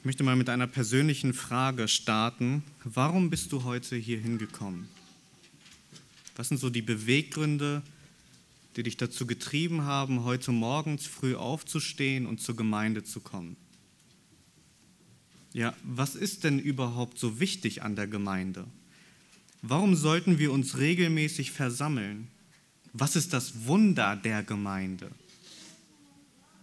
Ich 0.00 0.06
möchte 0.06 0.22
mal 0.22 0.34
mit 0.34 0.48
einer 0.48 0.66
persönlichen 0.66 1.34
Frage 1.34 1.86
starten. 1.86 2.62
Warum 2.84 3.28
bist 3.28 3.52
du 3.52 3.64
heute 3.64 3.96
hier 3.96 4.18
hingekommen? 4.18 4.88
Was 6.36 6.48
sind 6.48 6.56
so 6.56 6.70
die 6.70 6.80
Beweggründe, 6.80 7.82
die 8.76 8.82
dich 8.82 8.96
dazu 8.96 9.26
getrieben 9.26 9.82
haben, 9.82 10.24
heute 10.24 10.52
morgens 10.52 11.04
früh 11.04 11.34
aufzustehen 11.34 12.24
und 12.24 12.40
zur 12.40 12.56
Gemeinde 12.56 13.04
zu 13.04 13.20
kommen? 13.20 13.58
Ja, 15.52 15.74
was 15.84 16.14
ist 16.14 16.44
denn 16.44 16.58
überhaupt 16.58 17.18
so 17.18 17.38
wichtig 17.38 17.82
an 17.82 17.94
der 17.94 18.06
Gemeinde? 18.06 18.64
Warum 19.60 19.94
sollten 19.94 20.38
wir 20.38 20.50
uns 20.50 20.78
regelmäßig 20.78 21.50
versammeln? 21.50 22.28
Was 22.94 23.16
ist 23.16 23.34
das 23.34 23.66
Wunder 23.66 24.16
der 24.16 24.44
Gemeinde? 24.44 25.10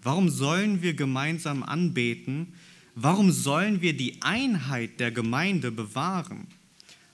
Warum 0.01 0.27
sollen 0.31 0.81
wir 0.81 0.95
gemeinsam 0.95 1.61
anbeten? 1.61 2.55
Warum 2.99 3.31
sollen 3.31 3.81
wir 3.83 3.95
die 3.95 4.23
Einheit 4.23 4.99
der 4.99 5.11
Gemeinde 5.11 5.69
bewahren? 5.69 6.47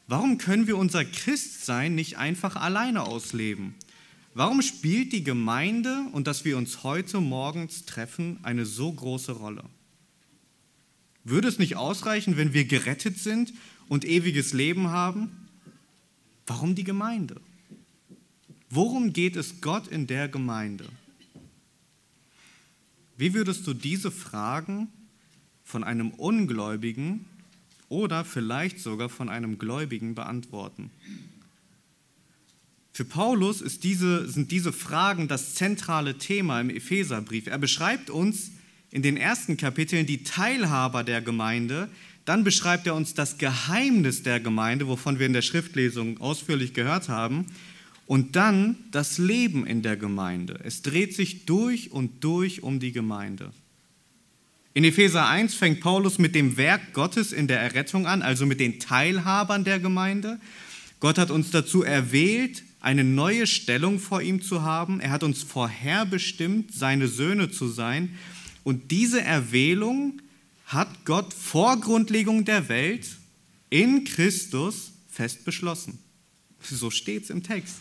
Warum 0.08 0.38
können 0.38 0.66
wir 0.66 0.78
unser 0.78 1.04
Christsein 1.04 1.94
nicht 1.94 2.18
einfach 2.18 2.56
alleine 2.56 3.04
ausleben? 3.04 3.76
Warum 4.34 4.62
spielt 4.62 5.12
die 5.12 5.26
Gemeinde 5.26 6.06
und 6.14 6.26
dass 6.26 6.46
wir 6.46 6.56
uns 6.56 6.84
heute 6.84 7.20
morgens 7.20 7.84
treffen 7.84 8.40
eine 8.44 8.66
so 8.66 8.94
große 8.94 9.34
Rolle? 9.34 9.66
Würde 11.26 11.50
es 11.50 11.60
nicht 11.60 11.76
ausreichen, 11.76 12.38
wenn 12.38 12.54
wir 12.54 12.64
gerettet 12.64 13.20
sind 13.20 13.54
und 13.90 14.06
ewiges 14.06 14.54
Leben 14.54 14.88
haben? 14.88 15.50
Warum 16.48 16.76
die 16.76 16.86
Gemeinde? 16.86 17.42
Worum 18.70 19.12
geht 19.12 19.36
es 19.36 19.60
Gott 19.60 19.90
in 19.90 20.08
der 20.08 20.30
Gemeinde? 20.30 20.88
Wie 23.18 23.34
würdest 23.34 23.68
du 23.68 23.74
diese 23.74 24.12
Fragen 24.12 24.88
von 25.74 25.84
einem 25.84 26.12
Ungläubigen 26.12 27.26
oder 27.90 28.24
vielleicht 28.24 28.80
sogar 28.80 29.10
von 29.10 29.28
einem 29.28 29.58
Gläubigen 29.58 30.14
beantworten. 30.14 30.92
Für 32.92 33.06
Paulus 33.06 33.64
diese, 33.80 34.30
sind 34.30 34.52
diese 34.52 34.72
Fragen 34.72 35.28
das 35.28 35.56
zentrale 35.56 36.20
Thema 36.20 36.62
im 36.62 36.70
Epheserbrief. 36.70 37.48
Er 37.48 37.58
beschreibt 37.58 38.12
uns 38.12 38.52
in 38.92 39.02
den 39.02 39.18
ersten 39.18 39.58
Kapiteln 39.58 40.06
die 40.06 40.22
Teilhaber 40.24 41.04
der 41.04 41.24
Gemeinde, 41.24 41.90
dann 42.24 42.44
beschreibt 42.44 42.86
er 42.86 42.94
uns 42.94 43.16
das 43.16 43.40
Geheimnis 43.40 44.22
der 44.22 44.40
Gemeinde, 44.40 44.88
wovon 44.88 45.18
wir 45.18 45.26
in 45.26 45.34
der 45.34 45.42
Schriftlesung 45.42 46.22
ausführlich 46.22 46.76
gehört 46.76 47.10
haben, 47.10 47.48
und 48.06 48.36
dann 48.36 48.76
das 48.92 49.18
Leben 49.18 49.66
in 49.66 49.82
der 49.82 49.98
Gemeinde. 49.98 50.60
Es 50.64 50.84
dreht 50.84 51.16
sich 51.16 51.48
durch 51.48 51.90
und 51.90 52.24
durch 52.24 52.62
um 52.62 52.80
die 52.80 52.92
Gemeinde. 52.92 53.52
In 54.74 54.84
Epheser 54.84 55.28
1 55.28 55.54
fängt 55.54 55.82
Paulus 55.82 56.18
mit 56.18 56.34
dem 56.34 56.58
Werk 56.58 56.94
Gottes 56.94 57.32
in 57.32 57.48
der 57.48 57.60
Errettung 57.60 58.08
an, 58.08 58.24
also 58.24 58.48
mit 58.48 58.60
den 58.60 58.80
Teilhabern 58.80 59.64
der 59.64 59.80
Gemeinde. 59.80 60.40
Gott 61.00 61.20
hat 61.20 61.30
uns 61.30 61.52
dazu 61.52 61.84
erwählt, 61.84 62.64
eine 62.80 63.04
neue 63.04 63.46
Stellung 63.46 64.00
vor 64.00 64.22
ihm 64.22 64.42
zu 64.42 64.64
haben. 64.64 65.00
Er 65.00 65.12
hat 65.12 65.24
uns 65.24 65.44
vorherbestimmt, 65.44 66.74
seine 66.74 67.08
Söhne 67.08 67.52
zu 67.52 67.68
sein. 67.68 68.18
Und 68.64 68.90
diese 68.90 69.22
Erwählung 69.22 70.22
hat 70.66 71.06
Gott 71.06 71.34
vor 71.34 71.80
Grundlegung 71.80 72.44
der 72.44 72.68
Welt 72.68 73.08
in 73.70 74.06
Christus 74.06 74.94
fest 75.10 75.46
beschlossen. 75.46 76.00
So 76.62 76.90
steht 76.90 77.26
es 77.26 77.30
im 77.30 77.44
Text. 77.44 77.78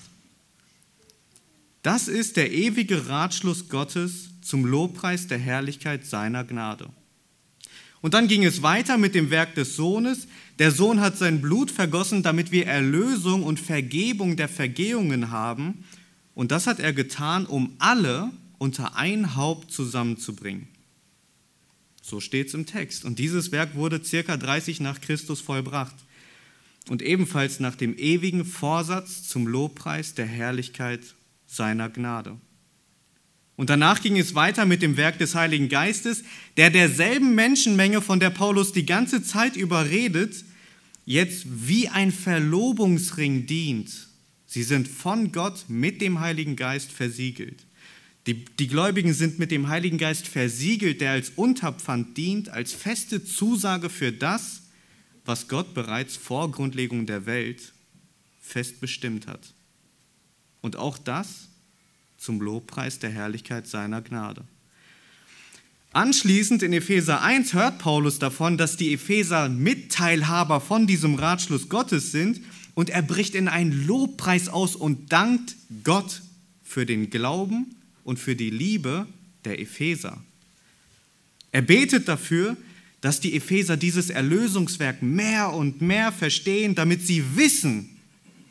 Das 1.82 2.06
ist 2.06 2.36
der 2.36 2.52
ewige 2.52 3.08
Ratschluss 3.08 3.68
Gottes 3.68 4.31
zum 4.44 4.64
Lobpreis 4.64 5.26
der 5.26 5.38
Herrlichkeit 5.38 6.06
seiner 6.06 6.44
Gnade. 6.44 6.88
Und 8.02 8.14
dann 8.14 8.26
ging 8.26 8.44
es 8.44 8.62
weiter 8.62 8.98
mit 8.98 9.14
dem 9.14 9.30
Werk 9.30 9.54
des 9.54 9.76
Sohnes. 9.76 10.26
Der 10.58 10.72
Sohn 10.72 11.00
hat 11.00 11.16
sein 11.16 11.40
Blut 11.40 11.70
vergossen, 11.70 12.22
damit 12.22 12.50
wir 12.50 12.66
Erlösung 12.66 13.44
und 13.44 13.60
Vergebung 13.60 14.36
der 14.36 14.48
Vergehungen 14.48 15.30
haben. 15.30 15.84
Und 16.34 16.50
das 16.50 16.66
hat 16.66 16.80
er 16.80 16.92
getan, 16.92 17.46
um 17.46 17.74
alle 17.78 18.30
unter 18.58 18.96
ein 18.96 19.36
Haupt 19.36 19.72
zusammenzubringen. 19.72 20.68
So 22.02 22.18
steht 22.18 22.48
es 22.48 22.54
im 22.54 22.66
Text. 22.66 23.04
Und 23.04 23.20
dieses 23.20 23.52
Werk 23.52 23.76
wurde 23.76 24.04
circa 24.04 24.36
30 24.36 24.80
nach 24.80 25.00
Christus 25.00 25.40
vollbracht. 25.40 25.94
Und 26.88 27.02
ebenfalls 27.02 27.60
nach 27.60 27.76
dem 27.76 27.96
ewigen 27.96 28.44
Vorsatz 28.44 29.22
zum 29.28 29.46
Lobpreis 29.46 30.14
der 30.14 30.26
Herrlichkeit 30.26 31.14
seiner 31.46 31.88
Gnade. 31.88 32.36
Und 33.56 33.70
danach 33.70 34.00
ging 34.00 34.18
es 34.18 34.34
weiter 34.34 34.64
mit 34.64 34.82
dem 34.82 34.96
Werk 34.96 35.18
des 35.18 35.34
Heiligen 35.34 35.68
Geistes, 35.68 36.24
der 36.56 36.70
derselben 36.70 37.34
Menschenmenge, 37.34 38.00
von 38.00 38.18
der 38.18 38.30
Paulus 38.30 38.72
die 38.72 38.86
ganze 38.86 39.22
Zeit 39.22 39.56
überredet, 39.56 40.44
jetzt 41.04 41.46
wie 41.48 41.88
ein 41.88 42.12
Verlobungsring 42.12 43.46
dient. 43.46 44.08
Sie 44.46 44.62
sind 44.62 44.88
von 44.88 45.32
Gott 45.32 45.64
mit 45.68 46.00
dem 46.00 46.20
Heiligen 46.20 46.56
Geist 46.56 46.92
versiegelt. 46.92 47.64
Die, 48.26 48.44
die 48.44 48.68
Gläubigen 48.68 49.14
sind 49.14 49.38
mit 49.38 49.50
dem 49.50 49.68
Heiligen 49.68 49.98
Geist 49.98 50.28
versiegelt, 50.28 51.00
der 51.00 51.12
als 51.12 51.30
Unterpfand 51.30 52.16
dient, 52.16 52.48
als 52.50 52.72
feste 52.72 53.24
Zusage 53.24 53.90
für 53.90 54.12
das, 54.12 54.62
was 55.24 55.48
Gott 55.48 55.74
bereits 55.74 56.16
vor 56.16 56.50
Grundlegung 56.50 57.06
der 57.06 57.26
Welt 57.26 57.72
fest 58.40 58.80
bestimmt 58.80 59.26
hat. 59.26 59.54
Und 60.60 60.76
auch 60.76 60.98
das 60.98 61.48
zum 62.22 62.40
Lobpreis 62.40 63.00
der 63.00 63.10
Herrlichkeit 63.10 63.66
seiner 63.66 64.00
Gnade. 64.00 64.44
Anschließend 65.92 66.62
in 66.62 66.72
Epheser 66.72 67.20
1 67.20 67.52
hört 67.52 67.78
Paulus 67.78 68.18
davon, 68.18 68.56
dass 68.56 68.76
die 68.76 68.94
Epheser 68.94 69.48
Mitteilhaber 69.48 70.60
von 70.60 70.86
diesem 70.86 71.16
Ratschluss 71.16 71.68
Gottes 71.68 72.12
sind 72.12 72.40
und 72.74 72.88
er 72.88 73.02
bricht 73.02 73.34
in 73.34 73.48
einen 73.48 73.86
Lobpreis 73.86 74.48
aus 74.48 74.76
und 74.76 75.12
dankt 75.12 75.56
Gott 75.84 76.22
für 76.62 76.86
den 76.86 77.10
Glauben 77.10 77.74
und 78.04 78.18
für 78.18 78.36
die 78.36 78.50
Liebe 78.50 79.06
der 79.44 79.60
Epheser. 79.60 80.22
Er 81.50 81.62
betet 81.62 82.08
dafür, 82.08 82.56
dass 83.02 83.20
die 83.20 83.34
Epheser 83.34 83.76
dieses 83.76 84.08
Erlösungswerk 84.08 85.02
mehr 85.02 85.52
und 85.52 85.82
mehr 85.82 86.12
verstehen, 86.12 86.74
damit 86.74 87.04
sie 87.04 87.36
wissen, 87.36 87.90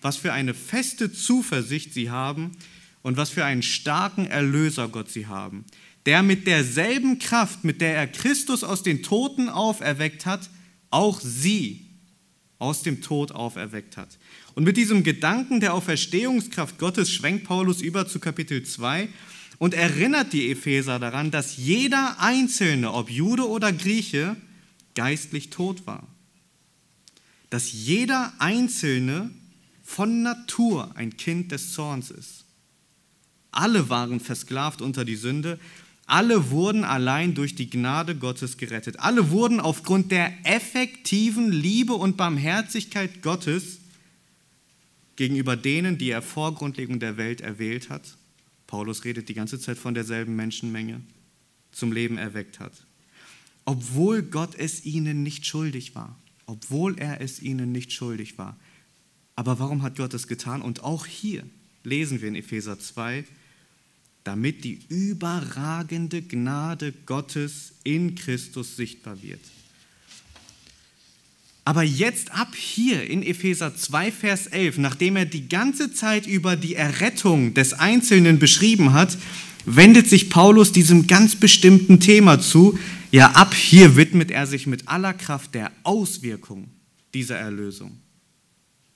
was 0.02 0.18
für 0.18 0.34
eine 0.34 0.53
feste 0.53 1.12
Zuversicht 1.12 1.94
sie 1.94 2.12
haben 2.12 2.52
und 3.01 3.17
was 3.17 3.29
für 3.29 3.45
einen 3.45 3.63
starken 3.63 4.25
Erlöser 4.25 4.88
Gott 4.88 5.09
sie 5.09 5.28
haben, 5.28 5.66
der 6.06 6.23
mit 6.23 6.47
derselben 6.47 7.19
Kraft, 7.19 7.63
mit 7.63 7.81
der 7.81 7.95
er 7.95 8.07
Christus 8.07 8.63
aus 8.63 8.84
den 8.84 9.03
Toten 9.03 9.50
auferweckt 9.50 10.25
hat, 10.25 10.50
auch 10.89 11.19
sie 11.22 11.85
aus 12.59 12.84
dem 12.84 13.01
Tod 13.01 13.31
auferweckt 13.31 13.97
hat. 13.97 14.17
Und 14.53 14.63
mit 14.63 14.78
diesem 14.78 15.03
Gedanken 15.03 15.59
der 15.59 15.73
Auferstehungskraft 15.73 16.78
Gottes 16.78 17.11
schwenkt 17.11 17.45
Paulus 17.45 17.81
über 17.81 18.07
zu 18.07 18.19
Kapitel 18.19 18.63
2 18.63 19.09
und 19.57 19.73
erinnert 19.73 20.34
die 20.34 20.51
Epheser 20.51 21.00
daran, 21.00 21.31
dass 21.31 21.57
jeder 21.57 22.19
Einzelne, 22.19 22.91
ob 22.91 23.09
Jude 23.09 23.47
oder 23.47 23.72
Grieche, 23.72 24.35
geistlich 24.95 25.50
tot 25.50 25.85
war. 25.88 26.07
Dass 27.50 27.72
jeder 27.72 28.34
Einzelne 28.40 29.31
von 29.84 30.22
Natur 30.22 30.91
ein 30.95 31.17
Kind 31.17 31.51
des 31.51 31.73
Zorns 31.73 32.11
ist. 32.11 32.41
Alle 33.51 33.89
waren 33.89 34.19
versklavt 34.19 34.81
unter 34.81 35.06
die 35.06 35.16
Sünde. 35.16 35.59
Alle 36.06 36.51
wurden 36.51 36.84
allein 36.84 37.35
durch 37.35 37.56
die 37.56 37.69
Gnade 37.69 38.16
Gottes 38.16 38.57
gerettet. 38.57 39.00
Alle 39.00 39.29
wurden 39.29 39.59
aufgrund 39.59 40.12
der 40.12 40.34
effektiven 40.44 41.51
Liebe 41.51 41.94
und 41.94 42.17
Barmherzigkeit 42.17 43.22
Gottes 43.22 43.79
gegenüber 45.16 45.56
denen, 45.56 45.97
die 45.97 46.09
er 46.09 46.22
vor 46.22 46.56
Grundlegung 46.56 47.00
der 47.00 47.17
Welt 47.17 47.41
erwählt 47.41 47.90
hat. 47.90 48.17
Paulus 48.67 49.03
redet 49.03 49.29
die 49.29 49.34
ganze 49.34 49.59
Zeit 49.59 49.78
von 49.78 49.94
derselben 49.94 50.35
Menschenmenge, 50.35 51.01
zum 51.72 51.91
Leben 51.91 52.17
erweckt 52.17 52.59
hat. 52.59 52.73
Obwohl 53.66 54.23
Gott 54.23 54.56
es 54.56 54.85
ihnen 54.85 55.23
nicht 55.23 55.46
schuldig 55.46 55.93
war. 55.93 56.17
Obwohl 56.46 56.97
er 56.97 57.22
es 57.22 57.41
ihnen 57.41 57.72
nicht 57.72 57.93
schuldig 57.93 58.37
war. 58.37 58.58
Aber 59.35 59.59
warum 59.59 59.81
hat 59.81 59.97
Gott 59.97 60.14
es 60.14 60.28
getan? 60.28 60.61
Und 60.61 60.84
auch 60.84 61.05
hier 61.05 61.43
lesen 61.84 62.22
wir 62.22 62.28
in 62.28 62.35
Epheser 62.35 62.79
2, 62.79 63.26
damit 64.23 64.64
die 64.64 64.79
überragende 64.90 66.22
Gnade 66.22 66.94
Gottes 67.06 67.73
in 67.84 68.16
Christus 68.16 68.76
sichtbar 68.76 69.22
wird. 69.22 69.41
Aber 71.64 71.84
jetzt 71.84 72.32
ab 72.32 72.56
hier 72.56 73.08
in 73.08 73.23
Epheser 73.23 73.76
2, 73.76 74.12
Vers 74.12 74.47
11, 74.47 74.78
nachdem 74.79 75.16
er 75.16 75.26
die 75.26 75.47
ganze 75.47 75.94
Zeit 75.94 76.26
über 76.26 76.56
die 76.56 76.76
Errettung 76.76 77.53
des 77.53 77.73
Einzelnen 77.73 78.40
beschrieben 78.40 78.94
hat, 78.94 79.18
wendet 79.66 80.09
sich 80.09 80.29
Paulus 80.29 80.72
diesem 80.72 81.06
ganz 81.06 81.35
bestimmten 81.35 82.00
Thema 82.00 82.40
zu. 82.40 82.79
Ja, 83.12 83.32
ab 83.34 83.53
hier 83.53 83.96
widmet 83.96 84.32
er 84.32 84.47
sich 84.47 84.66
mit 84.66 84.88
aller 84.88 85.14
Kraft 85.14 85.53
der 85.53 85.72
Auswirkung 85.84 86.70
dieser 87.14 87.38
Erlösung. 87.38 88.00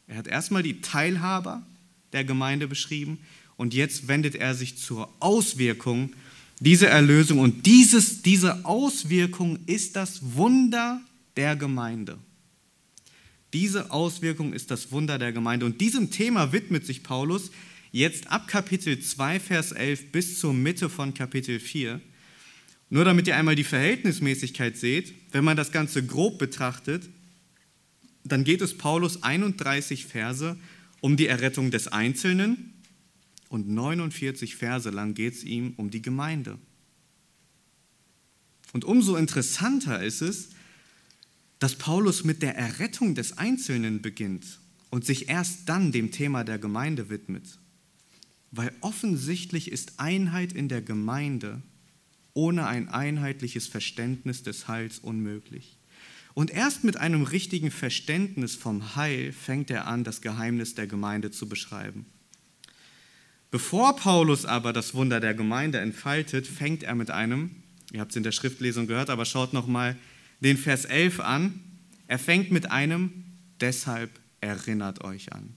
Er 0.07 0.17
hat 0.17 0.27
erstmal 0.27 0.63
die 0.63 0.81
Teilhaber 0.81 1.61
der 2.13 2.23
Gemeinde 2.23 2.67
beschrieben 2.67 3.19
und 3.57 3.73
jetzt 3.73 4.07
wendet 4.07 4.35
er 4.35 4.53
sich 4.55 4.77
zur 4.77 5.09
Auswirkung 5.19 6.13
Diese 6.61 6.87
Erlösung 6.87 7.39
und 7.39 7.65
dieses, 7.65 8.21
diese 8.21 8.63
Auswirkung 8.63 9.59
ist 9.65 9.97
das 9.97 10.35
Wunder 10.35 11.01
der 11.35 11.57
Gemeinde. 11.57 12.17
Diese 13.53 13.91
Auswirkung 13.91 14.53
ist 14.53 14.71
das 14.71 14.91
Wunder 14.91 15.17
der 15.17 15.33
Gemeinde. 15.33 15.65
Und 15.65 15.81
diesem 15.81 16.11
Thema 16.11 16.53
widmet 16.53 16.85
sich 16.85 17.03
Paulus 17.03 17.51
jetzt 17.91 18.27
ab 18.27 18.47
Kapitel 18.47 18.99
2, 18.99 19.39
Vers 19.39 19.71
11 19.73 20.11
bis 20.11 20.39
zur 20.39 20.53
Mitte 20.53 20.89
von 20.89 21.13
Kapitel 21.13 21.59
4. 21.59 22.01
Nur 22.89 23.05
damit 23.05 23.27
ihr 23.27 23.35
einmal 23.35 23.55
die 23.55 23.63
Verhältnismäßigkeit 23.63 24.77
seht, 24.77 25.13
wenn 25.31 25.43
man 25.43 25.57
das 25.57 25.71
Ganze 25.71 26.05
grob 26.05 26.37
betrachtet, 26.37 27.09
dann 28.23 28.43
geht 28.43 28.61
es 28.61 28.77
Paulus 28.77 29.23
31 29.23 30.05
Verse 30.05 30.57
um 31.01 31.17
die 31.17 31.27
Errettung 31.27 31.71
des 31.71 31.87
Einzelnen 31.87 32.74
und 33.55 33.69
49 33.69 34.57
Verse 34.57 34.89
lang 34.89 35.13
geht 35.13 35.33
es 35.33 35.43
ihm 35.45 35.75
um 35.77 35.89
die 35.89 36.01
Gemeinde. 36.01 36.59
Und 38.73 38.83
umso 38.83 39.15
interessanter 39.15 40.03
ist 40.03 40.21
es, 40.21 40.49
dass 41.59 41.77
Paulus 41.77 42.25
mit 42.25 42.41
der 42.41 42.57
Errettung 42.57 43.15
des 43.15 43.37
Einzelnen 43.37 44.01
beginnt 44.01 44.59
und 44.89 45.05
sich 45.05 45.29
erst 45.29 45.69
dann 45.69 45.93
dem 45.93 46.11
Thema 46.11 46.43
der 46.43 46.59
Gemeinde 46.59 47.09
widmet. 47.09 47.57
Weil 48.51 48.73
offensichtlich 48.81 49.71
ist 49.71 50.01
Einheit 50.01 50.51
in 50.51 50.67
der 50.67 50.81
Gemeinde 50.81 51.61
ohne 52.33 52.67
ein 52.67 52.89
einheitliches 52.89 53.67
Verständnis 53.67 54.43
des 54.43 54.67
Heils 54.67 54.99
unmöglich. 54.99 55.77
Und 56.33 56.51
erst 56.51 56.83
mit 56.83 56.97
einem 56.97 57.23
richtigen 57.23 57.71
Verständnis 57.71 58.55
vom 58.55 58.97
Heil 58.97 59.31
fängt 59.31 59.71
er 59.71 59.87
an, 59.87 60.03
das 60.03 60.21
Geheimnis 60.21 60.75
der 60.75 60.87
Gemeinde 60.87 61.31
zu 61.31 61.47
beschreiben. 61.47 62.05
Bevor 63.55 63.95
Paulus 63.95 64.43
aber 64.43 64.73
das 64.73 64.95
Wunder 64.95 65.21
der 65.21 65.33
Gemeinde 65.33 65.79
entfaltet, 65.79 66.45
fängt 66.45 66.83
er 66.83 66.93
mit 66.93 67.09
einem, 67.09 67.51
ihr 67.93 68.01
habt 68.01 68.11
es 68.11 68.17
in 68.17 68.23
der 68.23 68.33
Schriftlesung 68.33 68.85
gehört, 68.85 69.09
aber 69.09 69.23
schaut 69.23 69.53
nochmal 69.53 69.95
den 70.41 70.57
Vers 70.57 70.83
11 70.83 71.21
an. 71.21 71.61
Er 72.07 72.19
fängt 72.19 72.51
mit 72.51 72.69
einem, 72.69 73.23
deshalb 73.61 74.11
erinnert 74.41 75.05
euch 75.05 75.31
an. 75.31 75.55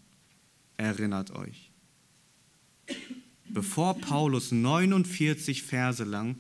Erinnert 0.76 1.32
euch. 1.32 1.72
Bevor 3.48 3.98
Paulus 3.98 4.52
49 4.52 5.64
Verse 5.64 6.04
lang 6.04 6.36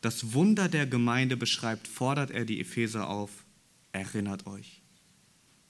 das 0.00 0.32
Wunder 0.32 0.70
der 0.70 0.86
Gemeinde 0.86 1.36
beschreibt, 1.36 1.88
fordert 1.88 2.30
er 2.30 2.46
die 2.46 2.58
Epheser 2.58 3.10
auf, 3.10 3.44
erinnert 3.92 4.46
euch. 4.46 4.80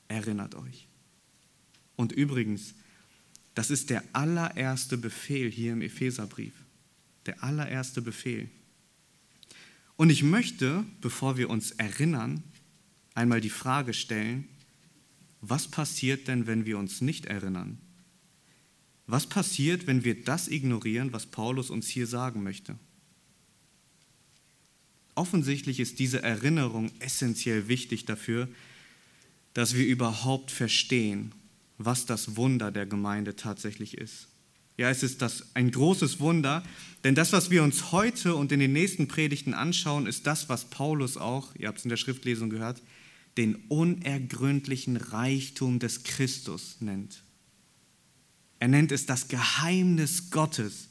Erinnert 0.07 0.55
euch. 0.55 0.87
Und 1.97 2.13
übrigens, 2.13 2.75
das 3.55 3.71
ist 3.71 3.91
der 3.91 4.03
allererste 4.13 4.97
Befehl 4.97 5.51
hier 5.51 5.73
im 5.73 5.83
Epheserbrief. 5.83 6.55
Der 7.27 7.43
allererste 7.45 8.03
Befehl. 8.03 8.49
Und 9.97 10.11
ich 10.11 10.23
möchte, 10.23 10.85
bevor 11.01 11.37
wir 11.37 11.51
uns 11.51 11.71
erinnern, 11.73 12.43
einmal 13.15 13.41
die 13.41 13.51
Frage 13.51 13.95
stellen, 13.95 14.49
was 15.41 15.69
passiert 15.69 16.29
denn, 16.29 16.47
wenn 16.47 16.67
wir 16.67 16.79
uns 16.79 17.01
nicht 17.01 17.27
erinnern? 17.27 17.79
Was 19.07 19.27
passiert, 19.27 19.87
wenn 19.87 20.05
wir 20.05 20.25
das 20.25 20.49
ignorieren, 20.49 21.13
was 21.13 21.27
Paulus 21.27 21.69
uns 21.71 21.89
hier 21.89 22.07
sagen 22.07 22.43
möchte? 22.43 22.79
Offensichtlich 25.15 25.81
ist 25.81 25.99
diese 25.99 26.23
Erinnerung 26.23 26.91
essentiell 27.01 27.69
wichtig 27.69 28.07
dafür, 28.07 28.49
dass 29.53 29.75
wir 29.75 29.87
überhaupt 29.87 30.51
verstehen, 30.51 31.33
was 31.85 32.07
das 32.07 32.37
Wunder 32.37 32.71
der 32.71 32.87
Gemeinde 32.87 33.37
tatsächlich 33.37 33.97
ist. 33.99 34.29
Ja, 34.79 34.91
es 34.91 35.03
ist 35.03 35.23
das, 35.23 35.55
ein 35.55 35.71
großes 35.71 36.19
Wunder, 36.21 36.63
denn 37.05 37.15
das, 37.15 37.33
was 37.33 37.51
wir 37.51 37.63
uns 37.63 37.93
heute 37.93 38.35
und 38.35 38.53
in 38.53 38.61
den 38.61 38.73
nächsten 38.73 39.07
Predigten 39.07 39.55
anschauen, 39.55 40.07
ist 40.07 40.27
das, 40.27 40.49
was 40.49 40.65
Paulus 40.65 41.17
auch, 41.17 41.55
ihr 41.57 41.69
habt 41.69 41.79
es 41.79 41.85
in 41.85 41.91
der 41.91 41.97
Schriftlesung 41.97 42.49
gehört, 42.49 42.83
den 43.37 43.57
unergründlichen 43.69 44.97
Reichtum 44.97 45.79
des 45.79 46.05
Christus 46.05 46.77
nennt. 46.81 47.23
Er 48.59 48.69
nennt 48.69 48.93
es 48.93 49.07
das 49.07 49.29
Geheimnis 49.29 50.31
Gottes, 50.31 50.89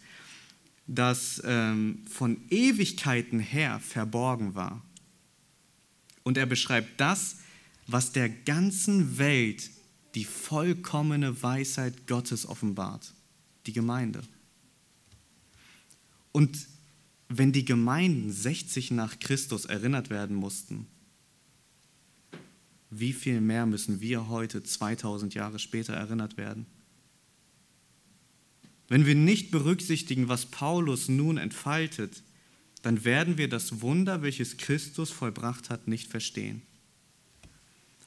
das 0.88 1.41
ähm, 1.45 2.03
von 2.09 2.38
Ewigkeiten 2.49 3.39
her 3.39 3.79
verborgen 3.79 4.55
war. 4.55 4.83
Und 6.23 6.38
er 6.38 6.45
beschreibt 6.45 6.99
das, 6.99 7.38
was 7.88 8.11
der 8.11 8.29
ganzen 8.29 9.17
Welt 9.17 9.69
die 10.15 10.25
vollkommene 10.25 11.41
Weisheit 11.41 12.07
Gottes 12.07 12.45
offenbart, 12.45 13.13
die 13.65 13.73
Gemeinde. 13.73 14.21
Und 16.31 16.67
wenn 17.29 17.51
die 17.51 17.65
Gemeinden 17.65 18.31
60 18.31 18.91
nach 18.91 19.19
Christus 19.19 19.65
erinnert 19.65 20.09
werden 20.09 20.35
mussten, 20.35 20.87
wie 22.89 23.13
viel 23.13 23.39
mehr 23.39 23.65
müssen 23.65 24.01
wir 24.01 24.27
heute 24.27 24.63
2000 24.63 25.33
Jahre 25.33 25.59
später 25.59 25.93
erinnert 25.93 26.35
werden? 26.35 26.65
Wenn 28.89 29.05
wir 29.05 29.15
nicht 29.15 29.51
berücksichtigen, 29.51 30.27
was 30.27 30.47
Paulus 30.47 31.07
nun 31.07 31.37
entfaltet, 31.37 32.23
dann 32.81 33.05
werden 33.05 33.37
wir 33.37 33.47
das 33.47 33.79
Wunder, 33.79 34.21
welches 34.21 34.57
Christus 34.57 35.09
vollbracht 35.09 35.69
hat, 35.69 35.87
nicht 35.87 36.09
verstehen. 36.09 36.63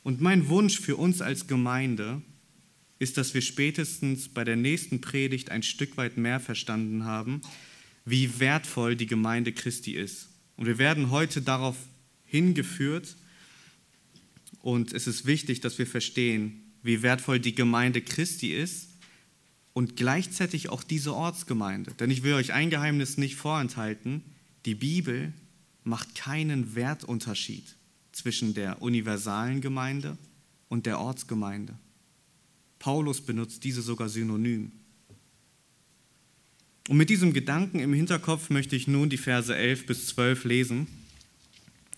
Und 0.05 0.21
mein 0.21 0.49
Wunsch 0.49 0.79
für 0.79 0.97
uns 0.97 1.23
als 1.23 1.49
Gemeinde 1.49 2.21
ist, 2.99 3.17
dass 3.17 3.35
wir 3.35 3.41
spätestens 3.41 4.29
bei 4.29 4.45
der 4.45 4.55
nächsten 4.55 5.01
Predigt 5.01 5.51
ein 5.51 5.63
Stück 5.63 5.97
weit 5.97 6.19
mehr 6.19 6.39
verstanden 6.41 7.05
haben, 7.05 7.41
wie 8.05 8.39
wertvoll 8.39 8.97
die 8.97 9.07
Gemeinde 9.07 9.53
Christi 9.53 9.93
ist. 9.93 10.29
Und 10.57 10.67
wir 10.67 10.79
werden 10.79 11.11
heute 11.11 11.41
darauf 11.41 11.77
hingeführt 12.27 13.17
und 14.61 14.93
es 14.93 15.07
ist 15.07 15.25
wichtig, 15.25 15.61
dass 15.61 15.79
wir 15.79 15.87
verstehen, 15.87 16.63
wie 16.83 17.03
wertvoll 17.03 17.41
die 17.41 17.55
Gemeinde 17.55 18.03
Christi 18.03 18.53
ist 18.53 18.91
und 19.73 19.97
gleichzeitig 19.97 20.69
auch 20.69 20.85
diese 20.85 21.15
Ortsgemeinde. 21.15 21.93
Denn 21.99 22.11
ich 22.11 22.23
will 22.23 22.35
euch 22.35 22.53
ein 22.53 22.69
Geheimnis 22.69 23.17
nicht 23.17 23.37
vorenthalten, 23.37 24.23
die 24.67 24.75
Bibel 24.75 25.33
macht 25.83 26.15
keinen 26.15 26.75
Wertunterschied 26.75 27.75
zwischen 28.15 28.55
der 28.55 28.81
universalen 28.81 29.61
Gemeinde 29.61 30.17
und 30.69 30.87
der 30.87 31.01
Ortsgemeinde. 31.01 31.77
Paulus 32.79 33.21
benutzt 33.21 33.65
diese 33.65 33.83
sogar 33.83 34.09
synonym. 34.09 34.73
Und 36.89 36.99
mit 36.99 37.09
diesem 37.09 37.33
Gedanken 37.33 37.81
im 37.81 37.95
Hinterkopf 37.95 38.51
möchte 38.51 38.77
ich 38.77 38.87
nun 38.87 39.09
die 39.09 39.17
Verse 39.17 39.55
11 39.55 39.87
bis 39.87 40.07
12 40.09 40.45
lesen. 40.45 40.87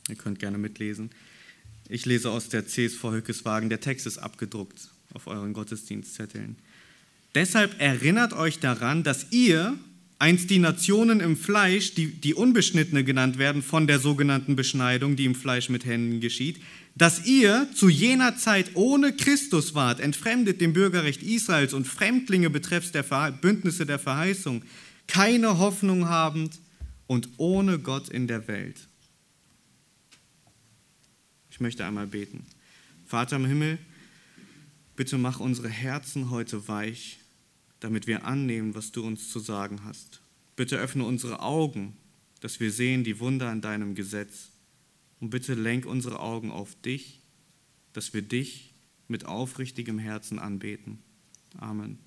Ihr 0.09 0.15
könnt 0.15 0.39
gerne 0.39 0.59
mitlesen. 0.59 1.11
Ich 1.89 2.07
lese 2.07 2.31
aus 2.31 2.49
der 2.49 2.67
CSV 2.67 3.03
Hückeswagen. 3.03 3.69
Der 3.69 3.81
Text 3.81 4.07
ist 4.07 4.19
abgedruckt 4.19 4.91
auf 5.13 5.27
euren 5.27 5.53
Gottesdienstzetteln. 5.53 6.57
Deshalb 7.35 7.81
erinnert 7.81 8.33
euch 8.33 8.61
daran, 8.61 9.03
dass 9.03 9.33
ihr, 9.33 9.77
einst 10.19 10.49
die 10.51 10.59
Nationen 10.59 11.21
im 11.21 11.37
Fleisch, 11.37 11.95
die, 11.95 12.09
die 12.09 12.35
Unbeschnittene 12.35 13.05
genannt 13.05 13.39
werden 13.39 13.63
von 13.63 13.87
der 13.87 13.99
sogenannten 13.99 14.57
Beschneidung, 14.57 15.17
die 15.17 15.27
im 15.27 15.35
Fleisch 15.35 15.69
mit 15.69 15.85
Händen 15.85 16.21
geschieht, 16.21 16.61
dass 16.95 17.27
ihr 17.27 17.69
zu 17.75 17.91
jener 17.91 18.37
Zeit 18.37 18.71
ohne 18.75 19.13
Christus 19.15 19.75
wart, 19.75 20.01
entfremdet 20.01 20.63
dem 20.63 20.73
Bürgerrecht 20.73 21.23
Israels 21.23 21.75
und 21.75 21.87
Fremdlinge 21.87 22.49
betreffs 22.49 22.93
der 22.93 23.03
Bündnisse 23.33 23.85
der 23.85 23.99
Verheißung, 23.99 24.63
keine 25.07 25.59
Hoffnung 25.59 26.09
habend 26.09 26.59
und 27.07 27.29
ohne 27.37 27.79
Gott 27.79 28.09
in 28.09 28.27
der 28.27 28.49
Welt. 28.49 28.89
Ich 31.51 31.61
möchte 31.61 31.85
einmal 31.85 32.07
beten. 32.07 32.47
Vater 33.07 33.37
im 33.37 33.45
Himmel, 33.45 33.79
bitte 34.97 35.19
mach 35.19 35.39
unsere 35.39 35.69
Herzen 35.69 36.31
heute 36.31 36.67
weich 36.67 37.19
damit 37.81 38.07
wir 38.07 38.25
annehmen, 38.25 38.75
was 38.75 38.93
du 38.93 39.05
uns 39.05 39.31
zu 39.31 39.39
sagen 39.39 39.85
hast. 39.85 40.21
Bitte 40.57 40.79
öffne 40.79 41.05
unsere 41.05 41.41
Augen, 41.41 41.97
dass 42.41 42.61
wir 42.61 42.71
sehen 42.71 43.05
die 43.05 43.21
Wunder 43.21 43.51
in 43.53 43.61
deinem 43.61 43.95
Gesetz. 43.95 44.49
Und 45.21 45.31
bitte 45.31 45.55
lenk 45.55 45.87
unsere 45.87 46.21
Augen 46.21 46.51
auf 46.51 46.75
dich, 46.83 47.21
dass 47.93 48.13
wir 48.13 48.23
dich 48.23 48.73
mit 49.09 49.25
aufrichtigem 49.25 49.99
Herzen 49.99 50.39
anbeten. 50.39 50.99
Amen. 51.59 51.99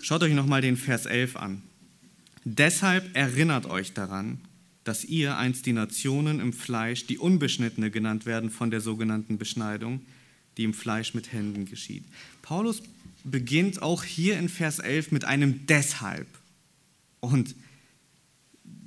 Schaut 0.00 0.22
euch 0.22 0.34
nochmal 0.34 0.60
den 0.60 0.76
Vers 0.76 1.06
11 1.06 1.36
an. 1.36 1.62
Deshalb 2.44 3.16
erinnert 3.16 3.66
euch 3.66 3.94
daran, 3.94 4.38
dass 4.84 5.04
ihr 5.04 5.38
einst 5.38 5.64
die 5.64 5.72
Nationen 5.72 6.40
im 6.40 6.52
Fleisch, 6.52 7.06
die 7.06 7.16
Unbeschnittene 7.16 7.90
genannt 7.90 8.26
werden 8.26 8.50
von 8.50 8.70
der 8.70 8.82
sogenannten 8.82 9.38
Beschneidung, 9.38 10.02
die 10.58 10.64
im 10.64 10.74
Fleisch 10.74 11.14
mit 11.14 11.32
Händen 11.32 11.64
geschieht. 11.64 12.04
Paulus 12.42 12.82
beginnt 13.24 13.82
auch 13.82 14.04
hier 14.04 14.38
in 14.38 14.48
Vers 14.48 14.78
11 14.78 15.10
mit 15.10 15.24
einem 15.24 15.66
Deshalb. 15.66 16.28
Und 17.20 17.54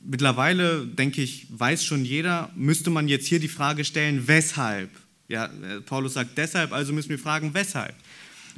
mittlerweile, 0.03 0.85
denke 0.85 1.21
ich, 1.21 1.47
weiß 1.49 1.83
schon 1.83 2.05
jeder, 2.05 2.51
müsste 2.55 2.89
man 2.89 3.07
jetzt 3.07 3.27
hier 3.27 3.39
die 3.39 3.47
Frage 3.47 3.83
stellen, 3.83 4.27
weshalb? 4.27 4.89
Ja, 5.27 5.45
äh, 5.45 5.81
Paulus 5.81 6.13
sagt 6.13 6.37
deshalb, 6.37 6.71
also 6.71 6.93
müssen 6.93 7.09
wir 7.09 7.19
fragen, 7.19 7.53
weshalb? 7.53 7.95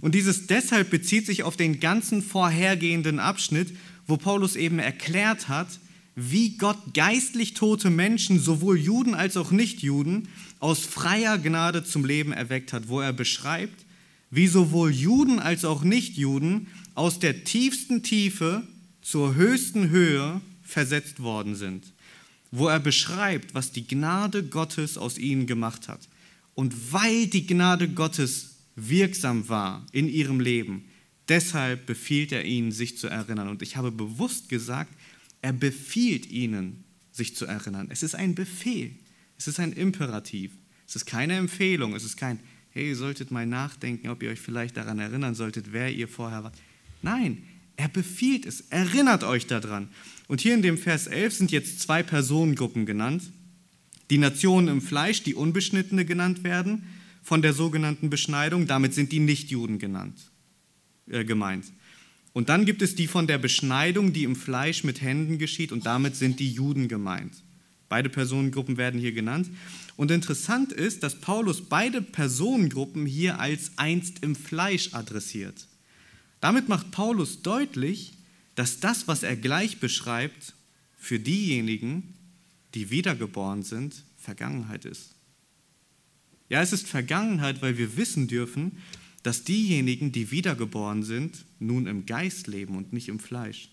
Und 0.01 0.15
dieses 0.15 0.47
deshalb 0.47 0.91
bezieht 0.91 1.25
sich 1.25 1.43
auf 1.43 1.57
den 1.57 1.79
ganzen 1.79 2.21
vorhergehenden 2.21 3.19
Abschnitt, 3.19 3.75
wo 4.05 4.17
Paulus 4.17 4.55
eben 4.55 4.79
erklärt 4.79 5.47
hat, 5.47 5.67
wie 6.15 6.57
Gott 6.57 6.93
geistlich 6.93 7.53
tote 7.53 7.89
Menschen, 7.89 8.39
sowohl 8.39 8.77
Juden 8.77 9.13
als 9.15 9.37
auch 9.37 9.51
Nichtjuden, 9.51 10.27
aus 10.59 10.79
freier 10.79 11.37
Gnade 11.37 11.83
zum 11.83 12.05
Leben 12.05 12.33
erweckt 12.33 12.73
hat, 12.73 12.89
wo 12.89 12.99
er 12.99 13.13
beschreibt, 13.13 13.85
wie 14.31 14.47
sowohl 14.47 14.91
Juden 14.91 15.39
als 15.39 15.65
auch 15.65 15.83
Nichtjuden 15.83 16.67
aus 16.95 17.19
der 17.19 17.43
tiefsten 17.43 18.03
Tiefe 18.03 18.63
zur 19.01 19.35
höchsten 19.35 19.89
Höhe 19.89 20.41
versetzt 20.61 21.21
worden 21.21 21.55
sind, 21.55 21.93
wo 22.51 22.67
er 22.67 22.79
beschreibt, 22.79 23.53
was 23.53 23.71
die 23.71 23.87
Gnade 23.87 24.43
Gottes 24.43 24.97
aus 24.97 25.17
ihnen 25.17 25.47
gemacht 25.47 25.87
hat. 25.87 26.07
Und 26.53 26.91
weil 26.91 27.27
die 27.27 27.47
Gnade 27.47 27.89
Gottes 27.89 28.57
wirksam 28.75 29.49
war 29.49 29.85
in 29.91 30.07
ihrem 30.09 30.39
Leben, 30.39 30.85
deshalb 31.27 31.85
befiehlt 31.85 32.31
er 32.31 32.45
ihnen, 32.45 32.71
sich 32.71 32.97
zu 32.97 33.07
erinnern. 33.07 33.47
Und 33.47 33.61
ich 33.61 33.77
habe 33.77 33.91
bewusst 33.91 34.49
gesagt, 34.49 34.93
er 35.41 35.53
befiehlt 35.53 36.29
ihnen, 36.29 36.83
sich 37.11 37.35
zu 37.35 37.45
erinnern. 37.45 37.87
Es 37.89 38.03
ist 38.03 38.15
ein 38.15 38.35
Befehl, 38.35 38.91
es 39.37 39.47
ist 39.47 39.59
ein 39.59 39.73
Imperativ, 39.73 40.51
es 40.87 40.95
ist 40.95 41.05
keine 41.05 41.35
Empfehlung, 41.35 41.95
es 41.95 42.03
ist 42.03 42.17
kein, 42.17 42.39
hey, 42.79 42.89
ihr 42.89 42.95
solltet 42.95 43.29
mal 43.29 43.45
nachdenken, 43.45 44.07
ob 44.07 44.23
ihr 44.23 44.29
euch 44.29 44.39
vielleicht 44.39 44.77
daran 44.77 44.99
erinnern 44.99 45.35
solltet, 45.35 45.73
wer 45.73 45.91
ihr 45.91 46.07
vorher 46.07 46.45
wart. 46.45 46.55
Nein, 47.01 47.43
er 47.75 47.89
befiehlt 47.89 48.45
es, 48.45 48.61
erinnert 48.69 49.23
euch 49.25 49.47
daran. 49.47 49.89
Und 50.27 50.39
hier 50.39 50.53
in 50.53 50.61
dem 50.61 50.77
Vers 50.77 51.07
11 51.07 51.33
sind 51.33 51.51
jetzt 51.51 51.81
zwei 51.81 52.03
Personengruppen 52.03 52.85
genannt. 52.85 53.23
Die 54.09 54.17
Nationen 54.17 54.69
im 54.69 54.81
Fleisch, 54.81 55.23
die 55.23 55.35
Unbeschnittene 55.35 56.05
genannt 56.05 56.45
werden, 56.45 56.83
von 57.21 57.41
der 57.41 57.53
sogenannten 57.53 58.09
Beschneidung, 58.09 58.65
damit 58.65 58.93
sind 58.93 59.11
die 59.11 59.19
Nichtjuden 59.19 59.77
genannt, 59.77 60.17
äh, 61.09 61.25
gemeint. 61.25 61.65
Und 62.31 62.47
dann 62.47 62.65
gibt 62.65 62.81
es 62.81 62.95
die 62.95 63.07
von 63.07 63.27
der 63.27 63.39
Beschneidung, 63.39 64.13
die 64.13 64.23
im 64.23 64.37
Fleisch 64.37 64.85
mit 64.85 65.01
Händen 65.01 65.37
geschieht, 65.37 65.73
und 65.73 65.85
damit 65.85 66.15
sind 66.15 66.39
die 66.39 66.51
Juden 66.51 66.87
gemeint. 66.87 67.33
Beide 67.89 68.07
Personengruppen 68.07 68.77
werden 68.77 69.01
hier 69.01 69.11
genannt. 69.11 69.49
Und 69.99 70.11
interessant 70.11 70.71
ist, 70.71 71.03
dass 71.03 71.19
Paulus 71.19 71.67
beide 71.67 72.01
Personengruppen 72.01 73.05
hier 73.05 73.41
als 73.41 73.73
einst 73.75 74.23
im 74.23 74.33
Fleisch 74.33 74.93
adressiert. 74.93 75.67
Damit 76.39 76.69
macht 76.69 76.91
Paulus 76.91 77.41
deutlich, 77.41 78.13
dass 78.55 78.79
das, 78.79 79.09
was 79.09 79.23
er 79.23 79.35
gleich 79.35 79.81
beschreibt, 79.81 80.55
für 80.95 81.19
diejenigen, 81.19 82.13
die 82.75 82.91
wiedergeboren 82.91 83.61
sind, 83.61 84.05
Vergangenheit 84.15 84.85
ist. 84.85 85.15
Ja, 86.47 86.61
es 86.61 86.71
ist 86.71 86.87
Vergangenheit, 86.87 87.61
weil 87.61 87.77
wir 87.77 87.97
wissen 87.97 88.29
dürfen, 88.29 88.77
dass 89.23 89.43
diejenigen, 89.43 90.13
die 90.13 90.31
wiedergeboren 90.31 91.03
sind, 91.03 91.43
nun 91.59 91.87
im 91.87 92.05
Geist 92.05 92.47
leben 92.47 92.77
und 92.77 92.93
nicht 92.93 93.09
im 93.09 93.19
Fleisch. 93.19 93.69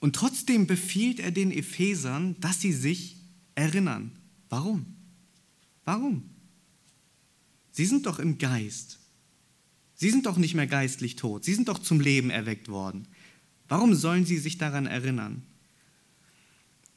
Und 0.00 0.16
trotzdem 0.16 0.66
befiehlt 0.66 1.20
er 1.20 1.30
den 1.30 1.52
Ephesern, 1.52 2.34
dass 2.40 2.60
sie 2.60 2.72
sich 2.72 3.18
erinnern. 3.54 4.16
Warum? 4.50 4.84
Warum? 5.84 6.28
Sie 7.72 7.86
sind 7.86 8.04
doch 8.04 8.18
im 8.18 8.36
Geist. 8.36 8.98
Sie 9.94 10.10
sind 10.10 10.26
doch 10.26 10.36
nicht 10.36 10.54
mehr 10.54 10.66
geistlich 10.66 11.16
tot. 11.16 11.44
Sie 11.44 11.54
sind 11.54 11.68
doch 11.68 11.78
zum 11.78 12.00
Leben 12.00 12.28
erweckt 12.28 12.68
worden. 12.68 13.08
Warum 13.68 13.94
sollen 13.94 14.26
sie 14.26 14.38
sich 14.38 14.58
daran 14.58 14.86
erinnern? 14.86 15.42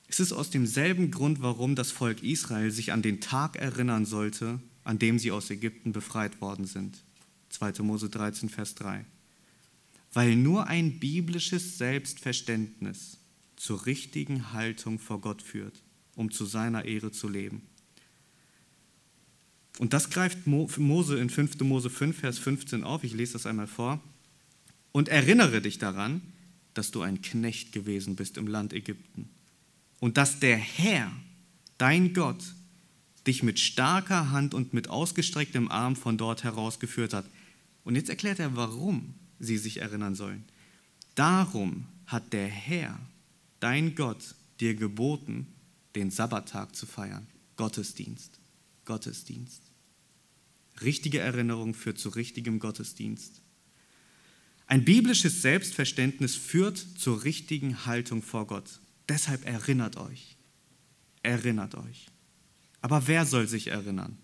Es 0.07 0.19
ist 0.19 0.33
aus 0.33 0.49
demselben 0.49 1.11
Grund, 1.11 1.41
warum 1.41 1.75
das 1.75 1.91
Volk 1.91 2.21
Israel 2.21 2.71
sich 2.71 2.91
an 2.91 3.01
den 3.01 3.21
Tag 3.21 3.55
erinnern 3.55 4.05
sollte, 4.05 4.59
an 4.83 4.99
dem 4.99 5.17
sie 5.17 5.31
aus 5.31 5.49
Ägypten 5.49 5.93
befreit 5.93 6.41
worden 6.41 6.65
sind. 6.65 6.97
2. 7.49 7.83
Mose 7.83 8.09
13, 8.09 8.49
Vers 8.49 8.75
3 8.75 9.05
weil 10.13 10.35
nur 10.35 10.67
ein 10.67 10.99
biblisches 10.99 11.77
Selbstverständnis 11.77 13.17
zur 13.55 13.85
richtigen 13.85 14.53
Haltung 14.53 14.99
vor 14.99 15.19
Gott 15.19 15.41
führt, 15.41 15.82
um 16.15 16.31
zu 16.31 16.45
seiner 16.45 16.85
Ehre 16.85 17.11
zu 17.11 17.27
leben. 17.27 17.61
Und 19.79 19.93
das 19.93 20.09
greift 20.09 20.45
Mose 20.45 21.17
in 21.17 21.29
5. 21.29 21.59
Mose 21.61 21.89
5, 21.89 22.17
Vers 22.17 22.37
15 22.37 22.83
auf. 22.83 23.03
Ich 23.03 23.13
lese 23.13 23.33
das 23.33 23.45
einmal 23.45 23.67
vor. 23.67 24.01
Und 24.91 25.09
erinnere 25.09 25.61
dich 25.61 25.79
daran, 25.79 26.21
dass 26.73 26.91
du 26.91 27.01
ein 27.01 27.21
Knecht 27.21 27.71
gewesen 27.71 28.15
bist 28.15 28.37
im 28.37 28.47
Land 28.47 28.73
Ägypten 28.73 29.29
und 29.99 30.17
dass 30.17 30.39
der 30.39 30.57
Herr, 30.57 31.11
dein 31.77 32.13
Gott, 32.13 32.43
dich 33.25 33.41
mit 33.41 33.59
starker 33.59 34.31
Hand 34.31 34.53
und 34.53 34.73
mit 34.73 34.89
ausgestrecktem 34.89 35.71
Arm 35.71 35.95
von 35.95 36.17
dort 36.17 36.43
herausgeführt 36.43 37.13
hat. 37.13 37.25
Und 37.85 37.95
jetzt 37.95 38.09
erklärt 38.09 38.39
er, 38.39 38.55
warum 38.55 39.13
sie 39.39 39.57
sich 39.57 39.77
erinnern 39.77 40.15
sollen. 40.15 40.43
Darum 41.15 41.85
hat 42.05 42.33
der 42.33 42.47
Herr, 42.47 42.99
dein 43.59 43.95
Gott, 43.95 44.35
dir 44.59 44.75
geboten, 44.75 45.47
den 45.95 46.11
Sabbattag 46.11 46.75
zu 46.75 46.85
feiern. 46.85 47.27
Gottesdienst. 47.55 48.39
Gottesdienst. 48.85 49.61
Richtige 50.81 51.19
Erinnerung 51.19 51.73
führt 51.73 51.99
zu 51.99 52.09
richtigem 52.09 52.59
Gottesdienst. 52.59 53.41
Ein 54.65 54.85
biblisches 54.85 55.41
Selbstverständnis 55.41 56.35
führt 56.35 56.77
zur 56.77 57.23
richtigen 57.23 57.85
Haltung 57.85 58.21
vor 58.21 58.47
Gott. 58.47 58.79
Deshalb 59.07 59.45
erinnert 59.45 59.97
euch. 59.97 60.35
Erinnert 61.21 61.75
euch. 61.75 62.07
Aber 62.81 63.07
wer 63.07 63.25
soll 63.25 63.47
sich 63.47 63.67
erinnern? 63.67 64.17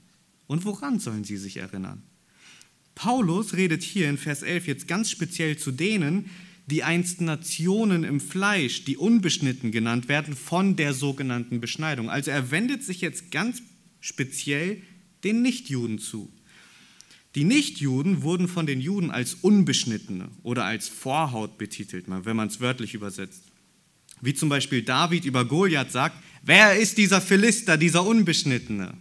Und 0.48 0.66
woran 0.66 1.00
sollen 1.00 1.24
sie 1.24 1.38
sich 1.38 1.58
erinnern? 1.58 2.04
Paulus 2.96 3.54
redet 3.54 3.84
hier 3.84 4.10
in 4.10 4.18
Vers 4.18 4.42
11 4.42 4.68
jetzt 4.68 4.88
ganz 4.88 5.10
speziell 5.10 5.58
zu 5.58 5.72
denen, 5.72 6.30
die 6.70 6.84
einst 6.84 7.22
Nationen 7.22 8.04
im 8.04 8.20
Fleisch, 8.20 8.86
die 8.86 8.98
unbeschnitten 8.98 9.72
genannt 9.72 10.08
werden, 10.08 10.36
von 10.36 10.76
der 10.76 10.94
sogenannten 10.94 11.60
Beschneidung. 11.60 12.10
Also 12.10 12.32
er 12.32 12.52
wendet 12.52 12.84
sich 12.84 13.02
jetzt 13.02 13.32
ganz 13.32 13.62
speziell 14.00 14.82
den 15.24 15.42
Nichtjuden 15.42 16.00
zu. 16.00 16.32
Die 17.36 17.44
Nichtjuden 17.44 18.24
wurden 18.24 18.48
von 18.48 18.66
den 18.66 18.82
Juden 18.82 19.12
als 19.12 19.36
Unbeschnittene 19.36 20.30
oder 20.42 20.66
als 20.66 20.88
Vorhaut 20.88 21.58
betitelt, 21.58 22.06
wenn 22.08 22.36
man 22.36 22.48
es 22.48 22.60
wörtlich 22.60 22.94
übersetzt. 22.94 23.44
Wie 24.22 24.34
zum 24.34 24.50
Beispiel 24.50 24.82
David 24.82 25.26
über 25.26 25.46
Goliath 25.46 25.92
sagt, 25.92 26.18
wer 26.44 26.78
ist 26.78 26.98
dieser 26.98 27.22
Philister, 27.22 27.78
dieser 27.78 28.06
Unbeschnittene? 28.06 28.94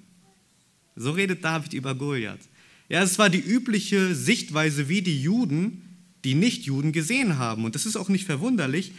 So 0.95 1.13
redet 1.13 1.43
David 1.43 1.73
über 1.73 1.95
Goliath. 1.95 2.41
Ja, 2.89 3.03
es 3.03 3.19
war 3.19 3.31
die 3.31 3.41
übliche 3.41 4.15
Sichtweise, 4.15 4.89
wie 4.89 5.03
die 5.03 5.21
Juden 5.21 5.88
die 6.29 6.35
Nichtjuden 6.35 6.93
gesehen 6.93 7.39
haben. 7.39 7.65
Und 7.65 7.75
das 7.75 7.87
ist 7.87 7.97
auch 7.97 8.11
nicht 8.11 8.27
verwunderlich. 8.27 8.93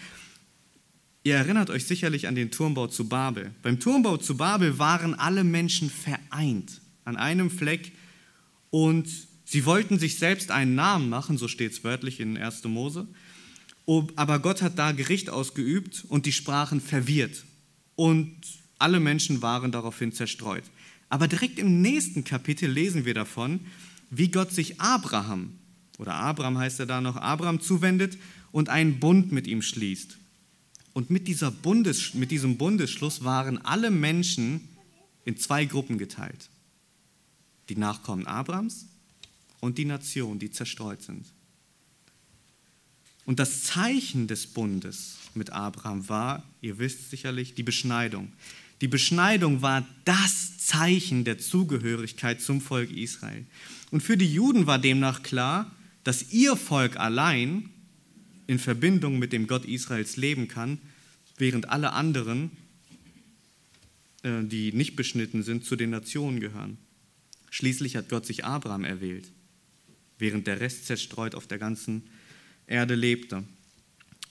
Ihr 1.23 1.35
erinnert 1.35 1.69
euch 1.69 1.85
sicherlich 1.85 2.27
an 2.27 2.33
den 2.33 2.49
Turmbau 2.49 2.87
zu 2.87 3.07
Babel. 3.07 3.51
Beim 3.61 3.79
Turmbau 3.79 4.17
zu 4.17 4.35
Babel 4.35 4.79
waren 4.79 5.13
alle 5.13 5.43
Menschen 5.43 5.91
vereint 5.91 6.81
an 7.05 7.17
einem 7.17 7.51
Fleck 7.51 7.91
und 8.71 9.07
sie 9.45 9.65
wollten 9.65 9.99
sich 9.99 10.17
selbst 10.17 10.49
einen 10.49 10.73
Namen 10.73 11.09
machen, 11.09 11.37
so 11.37 11.47
steht 11.47 11.71
es 11.73 11.83
wörtlich 11.83 12.19
in 12.19 12.35
1. 12.35 12.63
Mose. 12.63 13.07
Aber 14.15 14.39
Gott 14.39 14.63
hat 14.63 14.79
da 14.79 14.91
Gericht 14.91 15.29
ausgeübt 15.29 16.05
und 16.09 16.25
die 16.25 16.31
sprachen 16.31 16.81
verwirrt. 16.81 17.45
Und 17.95 18.33
alle 18.79 18.99
Menschen 18.99 19.43
waren 19.43 19.71
daraufhin 19.71 20.13
zerstreut. 20.13 20.63
Aber 21.09 21.27
direkt 21.27 21.59
im 21.59 21.83
nächsten 21.83 22.23
Kapitel 22.23 22.71
lesen 22.71 23.05
wir 23.05 23.13
davon, 23.13 23.59
wie 24.09 24.29
Gott 24.29 24.51
sich 24.51 24.81
Abraham, 24.81 25.58
oder 25.99 26.15
Abraham 26.15 26.57
heißt 26.57 26.79
er 26.79 26.85
da 26.87 27.01
noch, 27.01 27.17
Abraham 27.17 27.61
zuwendet 27.61 28.17
und 28.51 28.69
einen 28.69 28.99
Bund 28.99 29.31
mit 29.31 29.45
ihm 29.45 29.61
schließt. 29.61 30.17
Und 30.93 31.11
mit, 31.11 31.27
dieser 31.27 31.51
Bundes, 31.51 32.15
mit 32.15 32.31
diesem 32.31 32.57
Bundesschluss 32.57 33.23
waren 33.23 33.63
alle 33.63 33.91
Menschen 33.91 34.61
in 35.25 35.37
zwei 35.37 35.65
Gruppen 35.65 35.99
geteilt. 35.99 36.49
Die 37.67 37.75
Nachkommen 37.75 38.25
Abrahams 38.25 38.87
und 39.59 39.77
die 39.77 39.85
Nation, 39.85 40.39
die 40.39 40.49
zerstreut 40.49 41.03
sind. 41.03 41.25
Und 43.25 43.37
das 43.37 43.63
Zeichen 43.63 44.27
des 44.27 44.47
Bundes 44.47 45.17
mit 45.35 45.51
Abraham 45.51 46.09
war, 46.09 46.43
ihr 46.61 46.79
wisst 46.79 47.11
sicherlich, 47.11 47.53
die 47.53 47.63
Beschneidung. 47.63 48.31
Die 48.81 48.87
Beschneidung 48.87 49.61
war 49.61 49.85
das 50.05 50.57
Zeichen 50.57 51.25
der 51.25 51.37
Zugehörigkeit 51.37 52.41
zum 52.41 52.61
Volk 52.61 52.89
Israel. 52.91 53.45
Und 53.91 54.01
für 54.01 54.17
die 54.17 54.33
Juden 54.33 54.65
war 54.65 54.79
demnach 54.79 55.21
klar, 55.21 55.69
dass 56.03 56.31
ihr 56.31 56.55
Volk 56.55 56.97
allein 56.97 57.69
in 58.47 58.59
Verbindung 58.59 59.19
mit 59.19 59.31
dem 59.31 59.47
Gott 59.47 59.65
Israels 59.65 60.17
leben 60.17 60.47
kann, 60.47 60.79
während 61.37 61.69
alle 61.69 61.93
anderen, 61.93 62.51
äh, 64.23 64.43
die 64.43 64.73
nicht 64.73 64.95
beschnitten 64.95 65.43
sind, 65.43 65.65
zu 65.65 65.75
den 65.75 65.91
Nationen 65.91 66.39
gehören. 66.39 66.77
Schließlich 67.51 67.95
hat 67.95 68.09
Gott 68.09 68.25
sich 68.25 68.45
Abraham 68.45 68.83
erwählt, 68.83 69.31
während 70.17 70.47
der 70.47 70.59
Rest 70.59 70.85
zerstreut 70.85 71.35
auf 71.35 71.47
der 71.47 71.57
ganzen 71.57 72.03
Erde 72.67 72.95
lebte. 72.95 73.43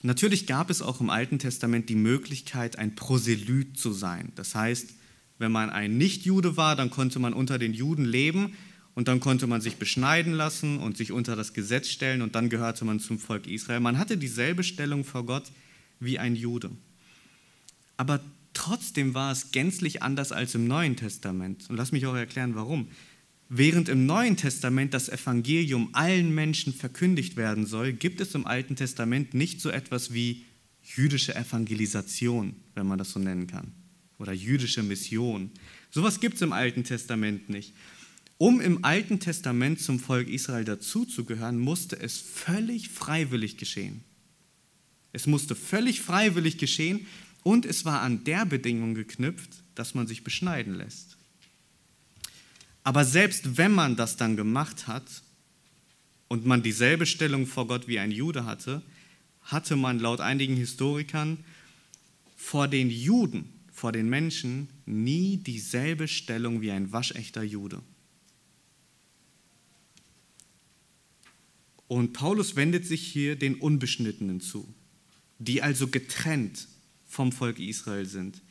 Natürlich 0.01 0.47
gab 0.47 0.69
es 0.69 0.81
auch 0.81 1.01
im 1.01 1.09
Alten 1.09 1.39
Testament 1.39 1.89
die 1.89 1.95
Möglichkeit, 1.95 2.77
ein 2.77 2.95
Proselyt 2.95 3.77
zu 3.77 3.91
sein. 3.91 4.31
Das 4.35 4.55
heißt, 4.55 4.93
wenn 5.39 5.51
man 5.51 5.69
ein 5.69 5.97
Nichtjude 5.97 6.57
war, 6.57 6.75
dann 6.75 6.89
konnte 6.89 7.19
man 7.19 7.33
unter 7.33 7.57
den 7.59 7.73
Juden 7.73 8.05
leben 8.05 8.55
und 8.99 9.07
dann 9.07 9.21
konnte 9.21 9.47
man 9.47 9.61
sich 9.61 9.77
beschneiden 9.77 10.33
lassen 10.33 10.77
und 10.77 10.97
sich 10.97 11.13
unter 11.13 11.37
das 11.37 11.53
Gesetz 11.53 11.87
stellen 11.87 12.21
und 12.21 12.35
dann 12.35 12.49
gehörte 12.49 12.83
man 12.83 12.99
zum 12.99 13.17
Volk 13.17 13.47
Israel. 13.47 13.79
Man 13.79 13.97
hatte 13.97 14.17
dieselbe 14.17 14.61
Stellung 14.61 15.05
vor 15.05 15.25
Gott 15.25 15.53
wie 16.01 16.19
ein 16.19 16.35
Jude. 16.35 16.69
Aber 17.95 18.19
trotzdem 18.53 19.13
war 19.13 19.31
es 19.31 19.53
gänzlich 19.53 20.03
anders 20.03 20.33
als 20.33 20.53
im 20.53 20.67
Neuen 20.67 20.97
Testament. 20.97 21.69
Und 21.69 21.77
lass 21.77 21.93
mich 21.93 22.07
auch 22.07 22.13
erklären, 22.13 22.55
warum. 22.55 22.89
Während 23.47 23.87
im 23.87 24.05
Neuen 24.05 24.35
Testament 24.35 24.93
das 24.93 25.07
Evangelium 25.07 25.91
allen 25.93 26.35
Menschen 26.35 26.73
verkündigt 26.73 27.37
werden 27.37 27.65
soll, 27.65 27.93
gibt 27.93 28.19
es 28.19 28.35
im 28.35 28.45
Alten 28.45 28.75
Testament 28.75 29.33
nicht 29.33 29.61
so 29.61 29.69
etwas 29.69 30.13
wie 30.13 30.43
jüdische 30.83 31.33
Evangelisation, 31.35 32.53
wenn 32.75 32.85
man 32.85 32.97
das 32.97 33.11
so 33.11 33.19
nennen 33.21 33.47
kann, 33.47 33.71
oder 34.17 34.33
jüdische 34.33 34.83
Mission. 34.83 35.51
Sowas 35.89 36.19
gibt 36.19 36.35
es 36.35 36.41
im 36.41 36.51
Alten 36.51 36.83
Testament 36.83 37.47
nicht. 37.47 37.73
Um 38.41 38.61
im 38.61 38.85
Alten 38.85 39.19
Testament 39.19 39.81
zum 39.81 39.99
Volk 39.99 40.29
Israel 40.29 40.63
dazuzugehören, 40.63 41.59
musste 41.59 41.99
es 41.99 42.17
völlig 42.17 42.87
freiwillig 42.87 43.57
geschehen. 43.57 44.01
Es 45.11 45.27
musste 45.27 45.55
völlig 45.55 45.99
freiwillig 45.99 46.57
geschehen 46.57 47.05
und 47.43 47.65
es 47.65 47.83
war 47.83 48.01
an 48.01 48.23
der 48.23 48.45
Bedingung 48.45 48.95
geknüpft, 48.95 49.49
dass 49.75 49.93
man 49.93 50.07
sich 50.07 50.23
beschneiden 50.23 50.73
lässt. 50.73 51.17
Aber 52.85 53.03
selbst 53.03 53.57
wenn 53.57 53.73
man 53.73 53.97
das 53.97 54.15
dann 54.15 54.37
gemacht 54.37 54.87
hat 54.87 55.03
und 56.29 56.45
man 56.45 56.63
dieselbe 56.63 57.05
Stellung 57.05 57.45
vor 57.45 57.67
Gott 57.67 57.89
wie 57.89 57.99
ein 57.99 58.11
Jude 58.11 58.45
hatte, 58.45 58.81
hatte 59.41 59.75
man 59.75 59.99
laut 59.99 60.21
einigen 60.21 60.55
Historikern 60.55 61.43
vor 62.37 62.69
den 62.69 62.89
Juden, 62.89 63.51
vor 63.73 63.91
den 63.91 64.07
Menschen 64.07 64.69
nie 64.85 65.35
dieselbe 65.35 66.07
Stellung 66.07 66.61
wie 66.61 66.71
ein 66.71 66.93
waschechter 66.93 67.43
Jude. 67.43 67.81
Und 71.89 72.13
Paulus 72.13 72.55
wendet 72.55 72.85
sich 72.85 73.01
hier 73.01 73.35
den 73.35 73.55
Unbeschnittenen 73.55 74.41
zu, 74.41 74.71
die 75.39 75.63
also 75.63 75.87
getrennt 75.87 76.67
vom 77.07 77.31
Volk 77.31 77.57
Israel 77.59 78.05
sind. 78.05 78.43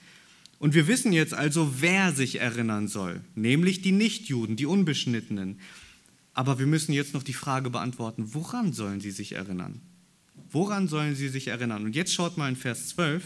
Und 0.58 0.74
wir 0.74 0.88
wissen 0.88 1.12
jetzt 1.12 1.34
also, 1.34 1.80
wer 1.80 2.12
sich 2.12 2.40
erinnern 2.40 2.88
soll, 2.88 3.20
nämlich 3.36 3.80
die 3.80 3.92
Nichtjuden, 3.92 4.56
die 4.56 4.66
Unbeschnittenen. 4.66 5.60
Aber 6.34 6.58
wir 6.58 6.66
müssen 6.66 6.92
jetzt 6.92 7.14
noch 7.14 7.22
die 7.22 7.32
Frage 7.32 7.70
beantworten, 7.70 8.34
woran 8.34 8.72
sollen 8.72 9.00
sie 9.00 9.12
sich 9.12 9.36
erinnern? 9.36 9.80
Woran 10.50 10.88
sollen 10.88 11.14
sie 11.14 11.28
sich 11.28 11.46
erinnern? 11.46 11.84
Und 11.84 11.94
jetzt 11.94 12.12
schaut 12.12 12.38
mal 12.38 12.48
in 12.48 12.56
Vers 12.56 12.88
12, 12.88 13.22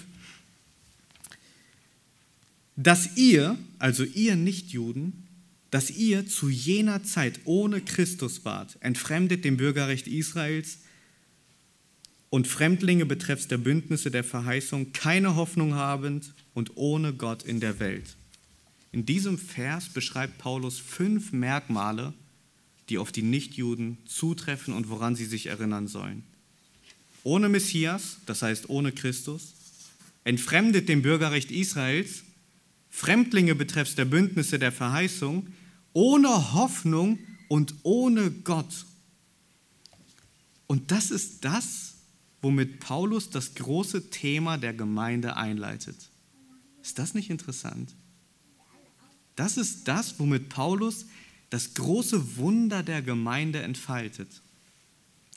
dass 2.76 3.16
ihr, 3.16 3.56
also 3.78 4.04
ihr 4.04 4.36
Nichtjuden, 4.36 5.21
dass 5.72 5.90
ihr 5.90 6.26
zu 6.26 6.50
jener 6.50 7.02
Zeit 7.02 7.40
ohne 7.44 7.80
Christus 7.80 8.44
wart, 8.44 8.76
entfremdet 8.80 9.42
dem 9.42 9.56
Bürgerrecht 9.56 10.06
Israels 10.06 10.80
und 12.28 12.46
Fremdlinge 12.46 13.06
betreffs 13.06 13.48
der 13.48 13.56
Bündnisse 13.56 14.10
der 14.10 14.22
Verheißung, 14.22 14.92
keine 14.92 15.34
Hoffnung 15.34 15.74
habend 15.74 16.34
und 16.52 16.76
ohne 16.76 17.14
Gott 17.14 17.42
in 17.42 17.58
der 17.58 17.80
Welt. 17.80 18.16
In 18.92 19.06
diesem 19.06 19.38
Vers 19.38 19.88
beschreibt 19.88 20.36
Paulus 20.36 20.78
fünf 20.78 21.32
Merkmale, 21.32 22.12
die 22.90 22.98
auf 22.98 23.10
die 23.10 23.22
Nichtjuden 23.22 23.96
zutreffen 24.04 24.74
und 24.74 24.90
woran 24.90 25.16
sie 25.16 25.24
sich 25.24 25.46
erinnern 25.46 25.88
sollen. 25.88 26.22
Ohne 27.24 27.48
Messias, 27.48 28.18
das 28.26 28.42
heißt 28.42 28.68
ohne 28.68 28.92
Christus, 28.92 29.54
entfremdet 30.24 30.90
dem 30.90 31.00
Bürgerrecht 31.00 31.50
Israels, 31.50 32.24
Fremdlinge 32.90 33.54
betreffs 33.54 33.94
der 33.94 34.04
Bündnisse 34.04 34.58
der 34.58 34.70
Verheißung, 34.70 35.46
ohne 35.92 36.52
Hoffnung 36.54 37.18
und 37.48 37.74
ohne 37.82 38.30
Gott. 38.30 38.86
Und 40.66 40.90
das 40.90 41.10
ist 41.10 41.44
das, 41.44 41.94
womit 42.40 42.80
Paulus 42.80 43.30
das 43.30 43.54
große 43.54 44.10
Thema 44.10 44.58
der 44.58 44.72
Gemeinde 44.74 45.36
einleitet. 45.36 45.96
Ist 46.82 46.98
das 46.98 47.14
nicht 47.14 47.30
interessant? 47.30 47.94
Das 49.36 49.56
ist 49.56 49.86
das, 49.88 50.18
womit 50.18 50.48
Paulus 50.48 51.06
das 51.50 51.74
große 51.74 52.36
Wunder 52.36 52.82
der 52.82 53.02
Gemeinde 53.02 53.62
entfaltet. 53.62 54.42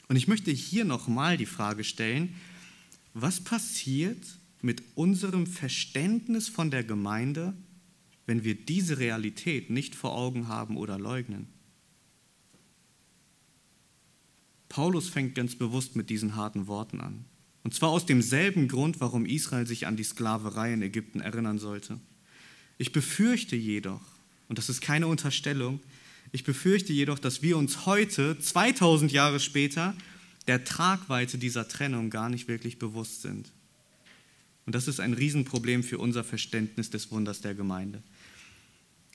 Und 0.08 0.16
ich 0.16 0.28
möchte 0.28 0.52
hier 0.52 0.86
nochmal 0.86 1.38
die 1.38 1.46
Frage 1.46 1.84
stellen, 1.84 2.36
was 3.14 3.42
passiert 3.42 4.26
mit 4.62 4.84
unserem 4.96 5.48
Verständnis 5.48 6.50
von 6.50 6.72
der 6.72 6.84
Gemeinde, 6.84 7.54
wenn 8.26 8.44
wir 8.44 8.56
diese 8.56 8.98
Realität 8.98 9.70
nicht 9.70 9.96
vor 9.96 10.16
Augen 10.16 10.48
haben 10.48 10.78
oder 10.78 10.98
leugnen. 10.98 11.48
Paulus 14.70 15.10
fängt 15.10 15.36
ganz 15.36 15.56
bewusst 15.56 15.96
mit 15.96 16.10
diesen 16.10 16.36
harten 16.36 16.68
Worten 16.68 17.00
an. 17.00 17.26
Und 17.64 17.74
zwar 17.74 17.90
aus 17.90 18.06
demselben 18.06 18.68
Grund, 18.68 19.00
warum 19.00 19.26
Israel 19.26 19.66
sich 19.66 19.88
an 19.88 19.98
die 19.98 20.04
Sklaverei 20.04 20.74
in 20.74 20.82
Ägypten 20.82 21.20
erinnern 21.20 21.60
sollte. 21.60 22.00
Ich 22.78 22.92
befürchte 22.92 23.56
jedoch, 23.56 24.02
und 24.48 24.58
das 24.58 24.70
ist 24.70 24.82
keine 24.82 25.08
Unterstellung, 25.08 25.80
ich 26.32 26.44
befürchte 26.44 26.94
jedoch, 26.94 27.20
dass 27.20 27.42
wir 27.42 27.58
uns 27.58 27.86
heute, 27.86 28.38
2000 28.38 29.12
Jahre 29.12 29.40
später, 29.40 29.96
der 30.48 30.64
Tragweite 30.64 31.38
dieser 31.38 31.68
Trennung 31.68 32.10
gar 32.10 32.30
nicht 32.30 32.48
wirklich 32.48 32.78
bewusst 32.78 33.22
sind. 33.22 33.52
Und 34.66 34.76
das 34.76 34.88
ist 34.88 35.00
ein 35.00 35.14
Riesenproblem 35.14 35.84
für 35.84 36.00
unser 36.00 36.24
Verständnis 36.24 36.90
des 36.90 37.12
Wunders 37.12 37.42
der 37.42 37.56
Gemeinde. 37.56 38.04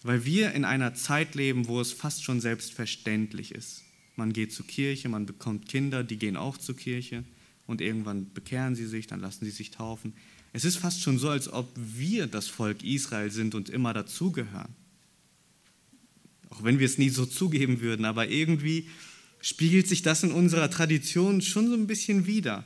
Weil 0.03 0.25
wir 0.25 0.53
in 0.53 0.65
einer 0.65 0.95
Zeit 0.95 1.35
leben, 1.35 1.69
wo 1.69 1.81
es 1.81 1.93
fast 1.93 2.25
schon 2.25 2.41
selbstverständlich 2.41 3.53
ist. 3.53 3.83
Man 4.17 4.33
geht 4.33 4.53
zur 4.53 4.67
Kirche, 4.67 5.09
man 5.09 5.27
bekommt 5.27 5.69
Kinder, 5.69 6.05
die 6.05 6.17
gehen 6.17 6.37
auch 6.37 6.57
zur 6.57 6.77
Kirche 6.77 7.25
und 7.67 7.81
irgendwann 7.81 8.33
bekehren 8.33 8.75
sie 8.75 8.87
sich, 8.87 9.07
dann 9.07 9.21
lassen 9.21 9.45
sie 9.45 9.51
sich 9.51 9.71
taufen. 9.71 10.15
Es 10.53 10.65
ist 10.65 10.77
fast 10.77 11.03
schon 11.03 11.19
so, 11.19 11.29
als 11.29 11.53
ob 11.53 11.71
wir 11.77 12.27
das 12.27 12.49
Volk 12.49 12.83
Israel 12.83 13.31
sind 13.31 13.55
und 13.55 13.69
immer 13.69 13.95
dazugehören. 13.95 14.75
Auch 16.49 16.65
wenn 16.65 16.79
wir 16.79 16.87
es 16.87 16.99
nie 16.99 17.11
so 17.11 17.27
zugeben 17.27 17.81
würden, 17.81 18.05
aber 18.05 18.29
irgendwie 18.29 18.89
spiegelt 19.41 19.87
sich 19.87 20.03
das 20.03 20.23
in 20.23 20.33
unserer 20.33 20.71
Tradition 20.71 21.41
schon 21.41 21.69
so 21.69 21.75
ein 21.75 21.87
bisschen 21.87 22.27
wider. 22.27 22.65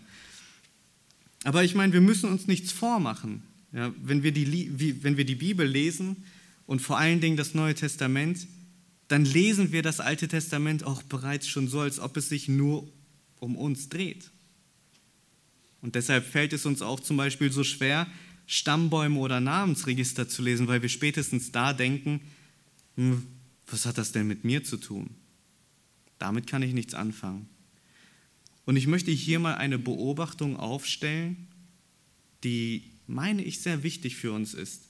Aber 1.45 1.63
ich 1.63 1.75
meine, 1.75 1.93
wir 1.93 2.01
müssen 2.01 2.31
uns 2.31 2.47
nichts 2.47 2.73
vormachen. 2.73 3.43
Ja, 3.73 3.93
wenn, 4.03 4.23
wir 4.23 4.33
die, 4.33 5.03
wenn 5.03 5.17
wir 5.17 5.25
die 5.25 5.35
Bibel 5.35 5.67
lesen, 5.67 6.25
und 6.67 6.81
vor 6.81 6.99
allen 6.99 7.21
Dingen 7.21 7.37
das 7.37 7.55
Neue 7.55 7.75
Testament, 7.75 8.47
dann 9.09 9.25
lesen 9.25 9.73
wir 9.73 9.83
das 9.83 10.01
Alte 10.01 10.29
Testament 10.29 10.85
auch 10.85 11.03
bereits 11.03 11.47
schon 11.47 11.69
so, 11.69 11.81
als 11.81 11.99
ob 11.99 12.17
es 12.17 12.29
sich 12.29 12.49
nur 12.49 12.91
um 13.39 13.57
uns 13.57 13.89
dreht. 13.89 14.31
Und 15.83 15.95
deshalb 15.95 16.27
fällt 16.27 16.55
es 16.55 16.65
uns 16.65 16.81
auch 16.81 17.01
zum 17.01 17.19
Beispiel 17.19 17.53
so 17.53 17.65
schwer, 17.65 18.07
Stammbäume 18.47 19.19
oder 19.19 19.41
Namensregister 19.41 20.29
zu 20.29 20.43
lesen, 20.43 20.67
weil 20.67 20.81
wir 20.81 20.89
spätestens 20.89 21.53
da 21.53 21.73
denken, 21.73 22.21
hm, 22.97 23.27
was 23.67 23.85
hat 23.85 23.99
das 23.99 24.13
denn 24.13 24.27
mit 24.27 24.45
mir 24.45 24.65
zu 24.65 24.79
tun? 24.79 25.11
Damit 26.19 26.47
kann 26.47 26.63
ich 26.63 26.73
nichts 26.73 26.95
anfangen. 26.95 27.49
Und 28.65 28.77
ich 28.77 28.87
möchte 28.87 29.11
hier 29.11 29.39
mal 29.39 29.57
eine 29.57 29.79
Beobachtung 29.79 30.57
aufstellen, 30.57 31.49
die, 32.45 32.85
meine 33.07 33.43
ich, 33.43 33.61
sehr 33.61 33.83
wichtig 33.83 34.17
für 34.17 34.33
uns 34.33 34.55
ist 34.55 34.84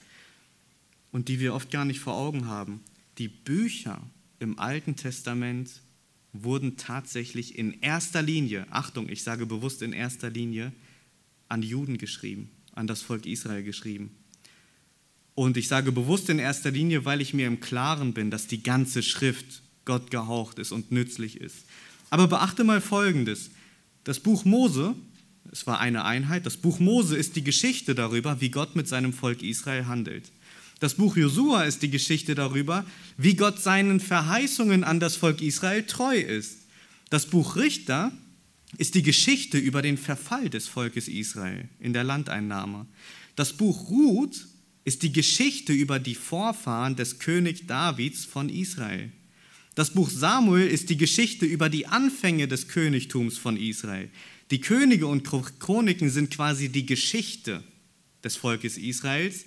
und 1.14 1.28
die 1.28 1.38
wir 1.38 1.54
oft 1.54 1.70
gar 1.70 1.84
nicht 1.84 2.00
vor 2.00 2.14
Augen 2.14 2.48
haben. 2.48 2.80
Die 3.18 3.28
Bücher 3.28 4.02
im 4.40 4.58
Alten 4.58 4.96
Testament 4.96 5.70
wurden 6.32 6.76
tatsächlich 6.76 7.56
in 7.56 7.80
erster 7.80 8.20
Linie, 8.20 8.66
Achtung, 8.70 9.08
ich 9.08 9.22
sage 9.22 9.46
bewusst 9.46 9.80
in 9.82 9.92
erster 9.92 10.28
Linie, 10.28 10.72
an 11.48 11.62
Juden 11.62 11.98
geschrieben, 11.98 12.50
an 12.72 12.88
das 12.88 13.00
Volk 13.00 13.26
Israel 13.26 13.62
geschrieben. 13.62 14.10
Und 15.36 15.56
ich 15.56 15.68
sage 15.68 15.92
bewusst 15.92 16.30
in 16.30 16.40
erster 16.40 16.72
Linie, 16.72 17.04
weil 17.04 17.20
ich 17.20 17.32
mir 17.32 17.46
im 17.46 17.60
Klaren 17.60 18.12
bin, 18.12 18.32
dass 18.32 18.48
die 18.48 18.64
ganze 18.64 19.00
Schrift 19.00 19.62
Gott 19.84 20.10
gehaucht 20.10 20.58
ist 20.58 20.72
und 20.72 20.90
nützlich 20.90 21.40
ist. 21.40 21.66
Aber 22.10 22.26
beachte 22.26 22.64
mal 22.64 22.80
Folgendes. 22.80 23.52
Das 24.02 24.18
Buch 24.18 24.44
Mose, 24.44 24.96
es 25.52 25.64
war 25.68 25.78
eine 25.78 26.04
Einheit, 26.04 26.44
das 26.44 26.56
Buch 26.56 26.80
Mose 26.80 27.16
ist 27.16 27.36
die 27.36 27.44
Geschichte 27.44 27.94
darüber, 27.94 28.40
wie 28.40 28.50
Gott 28.50 28.74
mit 28.74 28.88
seinem 28.88 29.12
Volk 29.12 29.44
Israel 29.44 29.86
handelt. 29.86 30.32
Das 30.84 30.96
Buch 30.96 31.16
Josua 31.16 31.62
ist 31.62 31.80
die 31.80 31.88
Geschichte 31.88 32.34
darüber, 32.34 32.84
wie 33.16 33.36
Gott 33.36 33.58
seinen 33.58 34.00
Verheißungen 34.00 34.84
an 34.84 35.00
das 35.00 35.16
Volk 35.16 35.40
Israel 35.40 35.84
treu 35.84 36.20
ist. 36.20 36.58
Das 37.08 37.24
Buch 37.24 37.56
Richter 37.56 38.12
ist 38.76 38.94
die 38.94 39.02
Geschichte 39.02 39.56
über 39.56 39.80
den 39.80 39.96
Verfall 39.96 40.50
des 40.50 40.68
Volkes 40.68 41.08
Israel 41.08 41.70
in 41.80 41.94
der 41.94 42.04
Landeinnahme. 42.04 42.84
Das 43.34 43.54
Buch 43.54 43.88
Ruth 43.88 44.46
ist 44.84 45.02
die 45.02 45.14
Geschichte 45.14 45.72
über 45.72 45.98
die 45.98 46.14
Vorfahren 46.14 46.96
des 46.96 47.18
König 47.18 47.66
Davids 47.66 48.26
von 48.26 48.50
Israel. 48.50 49.10
Das 49.74 49.88
Buch 49.88 50.10
Samuel 50.10 50.68
ist 50.68 50.90
die 50.90 50.98
Geschichte 50.98 51.46
über 51.46 51.70
die 51.70 51.86
Anfänge 51.86 52.46
des 52.46 52.68
Königtums 52.68 53.38
von 53.38 53.56
Israel. 53.56 54.10
Die 54.50 54.60
Könige 54.60 55.06
und 55.06 55.24
Chroniken 55.24 56.10
sind 56.10 56.30
quasi 56.30 56.68
die 56.68 56.84
Geschichte 56.84 57.64
des 58.22 58.36
Volkes 58.36 58.76
Israels 58.76 59.46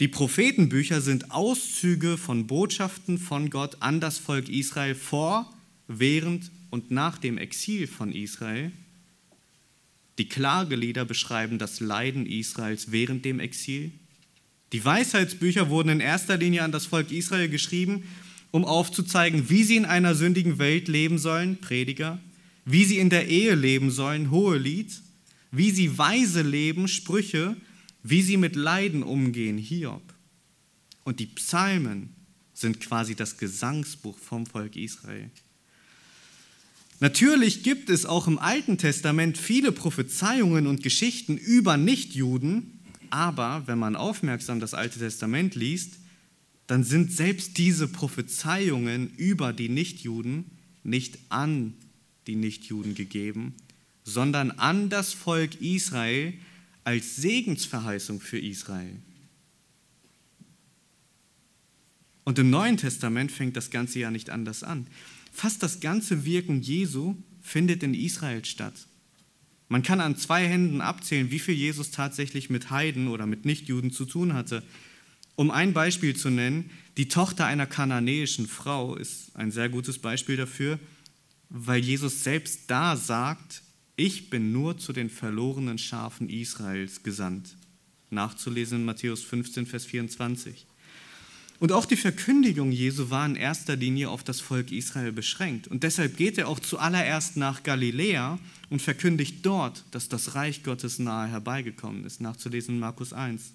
Die 0.00 0.08
Prophetenbücher 0.08 1.02
sind 1.02 1.30
Auszüge 1.30 2.16
von 2.16 2.46
Botschaften 2.46 3.18
von 3.18 3.50
Gott 3.50 3.76
an 3.80 4.00
das 4.00 4.16
Volk 4.16 4.48
Israel 4.48 4.94
vor, 4.94 5.52
während 5.88 6.50
und 6.70 6.90
nach 6.90 7.18
dem 7.18 7.36
Exil 7.36 7.86
von 7.86 8.10
Israel. 8.10 8.72
Die 10.16 10.26
Klagelieder 10.26 11.04
beschreiben 11.04 11.58
das 11.58 11.80
Leiden 11.80 12.24
Israels 12.24 12.92
während 12.92 13.26
dem 13.26 13.40
Exil. 13.40 13.92
Die 14.72 14.82
Weisheitsbücher 14.82 15.68
wurden 15.68 15.90
in 15.90 16.00
erster 16.00 16.38
Linie 16.38 16.62
an 16.62 16.72
das 16.72 16.86
Volk 16.86 17.12
Israel 17.12 17.50
geschrieben, 17.50 18.04
um 18.52 18.64
aufzuzeigen, 18.64 19.50
wie 19.50 19.64
sie 19.64 19.76
in 19.76 19.84
einer 19.84 20.14
sündigen 20.14 20.58
Welt 20.58 20.88
leben 20.88 21.18
sollen, 21.18 21.58
Prediger, 21.58 22.18
wie 22.64 22.86
sie 22.86 22.96
in 22.96 23.10
der 23.10 23.28
Ehe 23.28 23.54
leben 23.54 23.90
sollen, 23.90 24.30
Hohelied, 24.30 24.98
wie 25.52 25.70
sie 25.70 25.98
weise 25.98 26.40
leben, 26.40 26.88
Sprüche, 26.88 27.54
wie 28.02 28.22
sie 28.22 28.36
mit 28.36 28.56
Leiden 28.56 29.02
umgehen, 29.02 29.58
Hiob. 29.58 30.14
Und 31.04 31.20
die 31.20 31.26
Psalmen 31.26 32.14
sind 32.54 32.80
quasi 32.80 33.14
das 33.14 33.38
Gesangsbuch 33.38 34.18
vom 34.18 34.46
Volk 34.46 34.76
Israel. 34.76 35.30
Natürlich 37.00 37.62
gibt 37.62 37.88
es 37.88 38.04
auch 38.04 38.26
im 38.26 38.38
Alten 38.38 38.76
Testament 38.76 39.38
viele 39.38 39.72
Prophezeiungen 39.72 40.66
und 40.66 40.82
Geschichten 40.82 41.38
über 41.38 41.78
Nichtjuden, 41.78 42.78
aber 43.08 43.62
wenn 43.66 43.78
man 43.78 43.96
aufmerksam 43.96 44.60
das 44.60 44.74
Alte 44.74 44.98
Testament 44.98 45.54
liest, 45.54 45.94
dann 46.66 46.84
sind 46.84 47.10
selbst 47.10 47.56
diese 47.58 47.88
Prophezeiungen 47.88 49.10
über 49.16 49.52
die 49.52 49.70
Nichtjuden 49.70 50.44
nicht 50.84 51.18
an 51.30 51.74
die 52.26 52.36
Nichtjuden 52.36 52.94
gegeben, 52.94 53.54
sondern 54.04 54.50
an 54.52 54.90
das 54.90 55.12
Volk 55.12 55.60
Israel 55.60 56.34
als 56.90 57.14
Segensverheißung 57.14 58.20
für 58.20 58.40
Israel. 58.40 58.96
Und 62.24 62.36
im 62.40 62.50
Neuen 62.50 62.78
Testament 62.78 63.30
fängt 63.30 63.56
das 63.56 63.70
Ganze 63.70 64.00
ja 64.00 64.10
nicht 64.10 64.28
anders 64.28 64.64
an. 64.64 64.88
Fast 65.30 65.62
das 65.62 65.78
ganze 65.78 66.24
Wirken 66.24 66.62
Jesu 66.62 67.14
findet 67.40 67.84
in 67.84 67.94
Israel 67.94 68.44
statt. 68.44 68.74
Man 69.68 69.84
kann 69.84 70.00
an 70.00 70.16
zwei 70.16 70.48
Händen 70.48 70.80
abzählen, 70.80 71.30
wie 71.30 71.38
viel 71.38 71.54
Jesus 71.54 71.92
tatsächlich 71.92 72.50
mit 72.50 72.70
Heiden 72.70 73.06
oder 73.06 73.24
mit 73.24 73.44
Nichtjuden 73.44 73.92
zu 73.92 74.04
tun 74.04 74.34
hatte. 74.34 74.64
Um 75.36 75.52
ein 75.52 75.72
Beispiel 75.72 76.16
zu 76.16 76.28
nennen, 76.28 76.72
die 76.96 77.06
Tochter 77.06 77.46
einer 77.46 77.66
kananäischen 77.66 78.48
Frau 78.48 78.96
ist 78.96 79.36
ein 79.36 79.52
sehr 79.52 79.68
gutes 79.68 80.00
Beispiel 80.00 80.36
dafür, 80.36 80.80
weil 81.50 81.84
Jesus 81.84 82.24
selbst 82.24 82.62
da 82.66 82.96
sagt, 82.96 83.62
ich 84.00 84.30
bin 84.30 84.50
nur 84.50 84.78
zu 84.78 84.94
den 84.94 85.10
verlorenen 85.10 85.76
Schafen 85.76 86.30
Israels 86.30 87.02
gesandt. 87.02 87.54
Nachzulesen 88.08 88.78
in 88.78 88.84
Matthäus 88.86 89.22
15, 89.22 89.66
Vers 89.66 89.84
24. 89.84 90.66
Und 91.58 91.72
auch 91.72 91.84
die 91.84 91.96
Verkündigung 91.96 92.72
Jesu 92.72 93.10
war 93.10 93.26
in 93.26 93.36
erster 93.36 93.76
Linie 93.76 94.08
auf 94.08 94.24
das 94.24 94.40
Volk 94.40 94.72
Israel 94.72 95.12
beschränkt. 95.12 95.68
Und 95.68 95.82
deshalb 95.82 96.16
geht 96.16 96.38
er 96.38 96.48
auch 96.48 96.58
zuallererst 96.58 97.36
nach 97.36 97.62
Galiläa 97.62 98.38
und 98.70 98.80
verkündigt 98.80 99.44
dort, 99.44 99.84
dass 99.90 100.08
das 100.08 100.34
Reich 100.34 100.62
Gottes 100.62 100.98
nahe 100.98 101.28
herbeigekommen 101.28 102.06
ist. 102.06 102.22
Nachzulesen 102.22 102.76
in 102.76 102.80
Markus 102.80 103.12
1. 103.12 103.52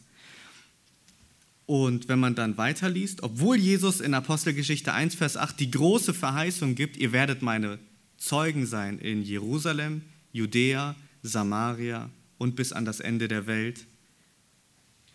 Und 1.65 2.07
wenn 2.07 2.19
man 2.19 2.35
dann 2.35 2.55
weiterliest, 2.59 3.23
obwohl 3.23 3.57
Jesus 3.57 3.99
in 3.99 4.13
Apostelgeschichte 4.13 4.93
1, 4.93 5.15
Vers 5.15 5.37
8 5.37 5.59
die 5.59 5.71
große 5.71 6.13
Verheißung 6.13 6.75
gibt, 6.75 6.97
ihr 6.97 7.11
werdet 7.11 7.41
meine 7.41 7.79
Zeugen 8.17 8.67
sein 8.67 8.99
in 8.99 9.23
Jerusalem, 9.23 10.03
Judäa, 10.35 10.97
Samaria 11.23 12.09
und 12.37 12.57
bis 12.57 12.73
an 12.73 12.83
das 12.83 12.99
Ende 12.99 13.29
der 13.29 13.47
Welt, 13.47 13.87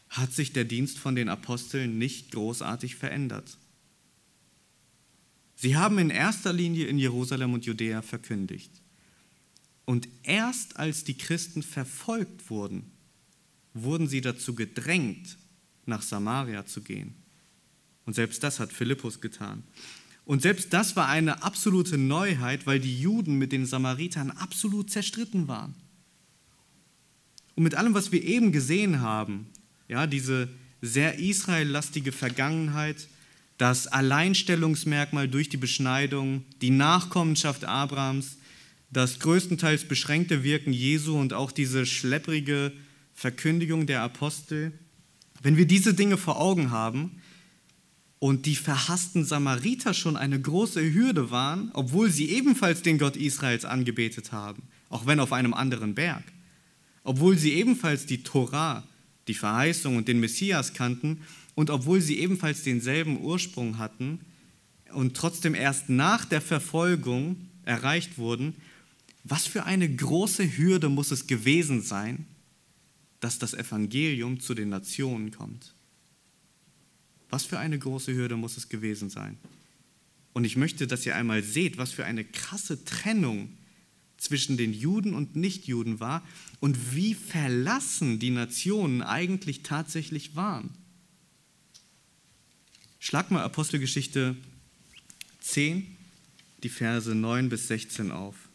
hat 0.08 0.32
sich 0.32 0.54
der 0.54 0.64
Dienst 0.64 0.98
von 0.98 1.14
den 1.14 1.28
Aposteln 1.28 1.98
nicht 1.98 2.32
großartig 2.32 2.96
verändert. 2.96 3.58
Sie 5.56 5.76
haben 5.76 5.98
in 5.98 6.08
erster 6.08 6.54
Linie 6.54 6.86
in 6.86 6.98
Jerusalem 6.98 7.52
und 7.52 7.66
Judäa 7.66 8.00
verkündigt. 8.00 8.70
Und 9.84 10.08
erst 10.22 10.78
als 10.78 11.04
die 11.04 11.18
Christen 11.18 11.62
verfolgt 11.62 12.48
wurden, 12.48 12.90
wurden 13.74 14.08
sie 14.08 14.22
dazu 14.22 14.54
gedrängt, 14.54 15.36
nach 15.84 16.00
Samaria 16.00 16.64
zu 16.64 16.80
gehen. 16.80 17.14
Und 18.06 18.14
selbst 18.14 18.42
das 18.42 18.58
hat 18.58 18.72
Philippus 18.72 19.20
getan. 19.20 19.64
Und 20.30 20.42
selbst 20.42 20.72
das 20.72 20.94
war 20.94 21.08
eine 21.08 21.42
absolute 21.42 21.98
Neuheit, 21.98 22.64
weil 22.64 22.78
die 22.78 23.00
Juden 23.00 23.34
mit 23.34 23.50
den 23.50 23.66
Samaritern 23.66 24.30
absolut 24.30 24.88
zerstritten 24.88 25.48
waren. 25.48 25.74
Und 27.56 27.64
mit 27.64 27.74
allem, 27.74 27.94
was 27.94 28.12
wir 28.12 28.22
eben 28.22 28.52
gesehen 28.52 29.00
haben, 29.00 29.48
ja, 29.88 30.06
diese 30.06 30.48
sehr 30.80 31.18
israellastige 31.18 32.12
Vergangenheit, 32.12 33.08
das 33.58 33.88
Alleinstellungsmerkmal 33.88 35.26
durch 35.26 35.48
die 35.48 35.56
Beschneidung, 35.56 36.44
die 36.62 36.70
Nachkommenschaft 36.70 37.64
Abrahams, 37.64 38.36
das 38.92 39.18
größtenteils 39.18 39.88
beschränkte 39.88 40.44
Wirken 40.44 40.72
Jesu 40.72 41.18
und 41.18 41.32
auch 41.32 41.50
diese 41.50 41.86
schlepprige 41.86 42.70
Verkündigung 43.14 43.88
der 43.88 44.02
Apostel, 44.02 44.70
wenn 45.42 45.56
wir 45.56 45.66
diese 45.66 45.92
Dinge 45.92 46.16
vor 46.16 46.40
Augen 46.40 46.70
haben, 46.70 47.19
und 48.20 48.44
die 48.44 48.54
verhassten 48.54 49.24
Samariter 49.24 49.94
schon 49.94 50.16
eine 50.16 50.38
große 50.38 50.92
Hürde 50.92 51.30
waren, 51.30 51.70
obwohl 51.72 52.10
sie 52.10 52.28
ebenfalls 52.28 52.82
den 52.82 52.98
Gott 52.98 53.16
Israels 53.16 53.64
angebetet 53.64 54.30
haben, 54.30 54.62
auch 54.90 55.06
wenn 55.06 55.20
auf 55.20 55.32
einem 55.32 55.54
anderen 55.54 55.94
Berg, 55.94 56.22
obwohl 57.02 57.36
sie 57.38 57.54
ebenfalls 57.54 58.04
die 58.04 58.22
Torah, 58.22 58.86
die 59.26 59.34
Verheißung 59.34 59.96
und 59.96 60.06
den 60.06 60.20
Messias 60.20 60.74
kannten 60.74 61.22
und 61.54 61.70
obwohl 61.70 62.02
sie 62.02 62.18
ebenfalls 62.18 62.62
denselben 62.62 63.20
Ursprung 63.20 63.78
hatten 63.78 64.20
und 64.92 65.16
trotzdem 65.16 65.54
erst 65.54 65.88
nach 65.88 66.26
der 66.26 66.42
Verfolgung 66.42 67.48
erreicht 67.64 68.18
wurden, 68.18 68.54
was 69.24 69.46
für 69.46 69.64
eine 69.64 69.88
große 69.88 70.58
Hürde 70.58 70.90
muss 70.90 71.10
es 71.10 71.26
gewesen 71.26 71.80
sein, 71.80 72.26
dass 73.20 73.38
das 73.38 73.54
Evangelium 73.54 74.40
zu 74.40 74.52
den 74.52 74.68
Nationen 74.68 75.30
kommt. 75.30 75.74
Was 77.30 77.44
für 77.44 77.58
eine 77.58 77.78
große 77.78 78.12
Hürde 78.14 78.36
muss 78.36 78.56
es 78.56 78.68
gewesen 78.68 79.08
sein? 79.08 79.38
Und 80.32 80.44
ich 80.44 80.56
möchte, 80.56 80.86
dass 80.86 81.06
ihr 81.06 81.16
einmal 81.16 81.42
seht, 81.42 81.78
was 81.78 81.92
für 81.92 82.04
eine 82.04 82.24
krasse 82.24 82.84
Trennung 82.84 83.56
zwischen 84.16 84.56
den 84.56 84.72
Juden 84.72 85.14
und 85.14 85.34
Nichtjuden 85.34 85.98
war 85.98 86.22
und 86.60 86.94
wie 86.94 87.14
verlassen 87.14 88.18
die 88.18 88.30
Nationen 88.30 89.02
eigentlich 89.02 89.62
tatsächlich 89.62 90.36
waren. 90.36 90.70
Schlag 92.98 93.30
mal 93.30 93.42
Apostelgeschichte 93.42 94.36
10, 95.40 95.86
die 96.62 96.68
Verse 96.68 97.14
9 97.14 97.48
bis 97.48 97.68
16 97.68 98.10
auf. 98.10 98.49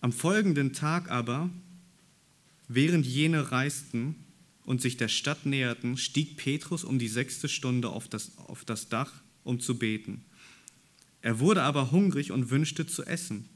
Am 0.00 0.12
folgenden 0.12 0.72
Tag 0.72 1.10
aber, 1.10 1.50
während 2.68 3.04
jene 3.04 3.50
reisten 3.50 4.14
und 4.64 4.80
sich 4.80 4.96
der 4.96 5.08
Stadt 5.08 5.44
näherten, 5.44 5.96
stieg 5.96 6.36
Petrus 6.36 6.84
um 6.84 6.98
die 6.98 7.08
sechste 7.08 7.48
Stunde 7.48 7.88
auf 7.88 8.06
das, 8.06 8.38
auf 8.38 8.64
das 8.64 8.88
Dach, 8.88 9.12
um 9.42 9.58
zu 9.58 9.76
beten. 9.76 10.24
Er 11.20 11.40
wurde 11.40 11.62
aber 11.62 11.90
hungrig 11.90 12.30
und 12.30 12.50
wünschte 12.50 12.86
zu 12.86 13.04
essen. 13.04 13.46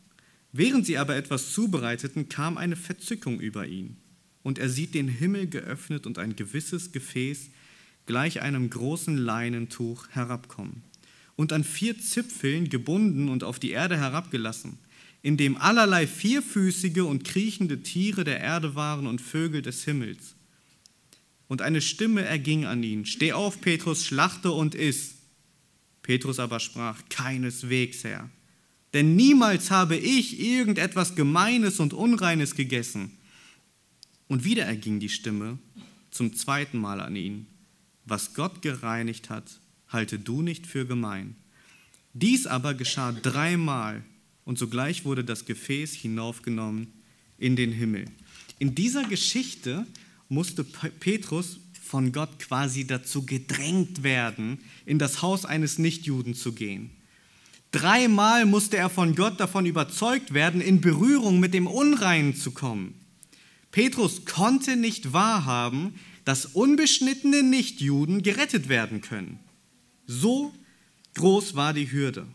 Während 0.51 0.85
sie 0.85 0.99
aber 0.99 1.15
etwas 1.15 1.53
zubereiteten, 1.53 2.29
kam 2.29 2.59
eine 2.59 2.77
Verzückung 2.77 3.39
über 3.39 3.67
ihn. 3.67 3.97
Und 4.43 4.59
er 4.59 4.69
sieht 4.69 4.95
den 4.95 5.07
Himmel 5.07 5.47
geöffnet 5.47 6.07
und 6.07 6.19
ein 6.19 6.35
gewisses 6.35 6.91
Gefäß 6.91 7.51
gleich 8.07 8.43
einem 8.43 8.69
großen 8.69 9.17
Leinentuch 9.17 10.09
herabkommen. 10.09 10.83
Und 11.37 11.53
an 11.53 11.63
vier 11.63 11.99
Zipfeln 12.01 12.69
gebunden 12.69 13.29
und 13.29 13.45
auf 13.45 13.61
die 13.61 13.71
Erde 13.71 13.97
herabgelassen 13.97 14.79
in 15.23 15.37
dem 15.37 15.57
allerlei 15.57 16.07
vierfüßige 16.07 17.03
und 17.03 17.25
kriechende 17.25 17.83
Tiere 17.83 18.25
der 18.25 18.41
Erde 18.41 18.75
waren 18.75 19.07
und 19.07 19.21
Vögel 19.21 19.63
des 19.63 19.85
Himmels. 19.85 20.35
Und 21.47 21.63
eine 21.63 21.81
Stimme 21.81 22.23
erging 22.23 22.65
an 22.65 22.83
ihn, 22.83 23.07
Steh 23.07 23.33
auf, 23.33 23.61
Petrus, 23.61 24.05
schlachte 24.05 24.51
und 24.51 24.75
iss. 24.75 25.17
Petrus 26.03 26.41
aber 26.41 26.59
sprach, 26.59 27.01
Keineswegs, 27.09 28.03
Herr, 28.03 28.29
denn 28.93 29.15
niemals 29.17 29.71
habe 29.71 29.97
ich 29.97 30.41
irgendetwas 30.41 31.15
Gemeines 31.15 31.79
und 31.79 31.95
Unreines 31.95 32.57
gegessen. 32.57 33.13
Und 34.29 34.45
wieder 34.45 34.65
erging 34.65 34.99
die 34.99 35.09
Stimme 35.09 35.59
zum 36.11 36.35
zweiten 36.35 36.79
Mal 36.79 37.01
an 37.01 37.17
ihn, 37.17 37.47
Was 38.05 38.35
Gott 38.35 38.63
gereinigt 38.63 39.31
hat, 39.31 39.61
halte 39.89 40.19
du 40.19 40.43
nicht 40.43 40.67
für 40.67 40.85
gemein. 40.85 41.37
Dies 42.15 42.47
aber 42.49 42.75
geschah 42.75 43.13
dreimal 43.13 44.03
und 44.45 44.59
sogleich 44.59 45.05
wurde 45.05 45.25
das 45.25 45.45
Gefäß 45.45 45.95
hinaufgenommen 45.95 46.93
in 47.39 47.57
den 47.57 47.73
Himmel. 47.73 48.07
In 48.59 48.75
dieser 48.75 49.05
Geschichte 49.05 49.87
musste 50.29 50.65
Petrus 50.65 51.61
von 51.83 52.13
Gott 52.13 52.39
quasi 52.39 52.87
dazu 52.87 53.27
gedrängt 53.27 54.03
werden, 54.03 54.59
in 54.87 54.99
das 54.99 55.21
Haus 55.21 55.45
eines 55.45 55.79
Nichtjuden 55.79 56.35
zu 56.35 56.53
gehen. 56.53 56.91
Dreimal 57.71 58.47
musste 58.47 58.77
er 58.77 58.91
von 58.91 59.15
Gott 59.15 59.41
davon 59.41 59.67
überzeugt 59.67 60.35
werden, 60.35 60.61
in 60.61 60.81
Berührung 60.81 61.41
mit 61.41 61.55
dem 61.55 61.67
Unreinen 61.67 62.37
zu 62.37 62.51
kommen. 62.51 62.95
Petrus 63.73 64.25
konnte 64.27 64.77
nicht 64.77 65.13
wahrhaben, 65.13 65.95
dass 66.25 66.47
unbeschnittene 66.47 67.43
Nichtjuden 67.43 68.23
gerettet 68.23 68.69
werden 68.69 69.01
können. 69.01 69.41
So 70.07 70.55
groß 71.15 71.57
war 71.57 71.73
die 71.73 71.91
Hürde. 71.91 72.27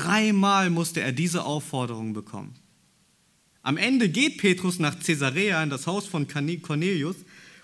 Dreimal 0.00 0.70
musste 0.70 1.02
er 1.02 1.12
diese 1.12 1.44
Aufforderung 1.44 2.14
bekommen. 2.14 2.54
Am 3.62 3.76
Ende 3.76 4.08
geht 4.08 4.38
Petrus 4.38 4.78
nach 4.78 4.98
Caesarea 4.98 5.62
in 5.62 5.68
das 5.68 5.86
Haus 5.86 6.06
von 6.06 6.26
Cornelius 6.26 7.16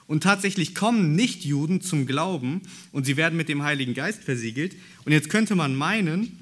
und 0.07 0.23
tatsächlich 0.23 0.75
kommen 0.75 1.15
Nichtjuden 1.15 1.81
zum 1.81 2.05
Glauben 2.05 2.61
und 2.93 3.07
sie 3.07 3.17
werden 3.17 3.39
mit 3.39 3.49
dem 3.49 3.63
Heiligen 3.63 3.95
Geist 3.95 4.23
versiegelt. 4.23 4.77
Und 5.07 5.13
jetzt 5.13 5.31
könnte 5.31 5.55
man 5.55 5.75
meinen, 5.75 6.39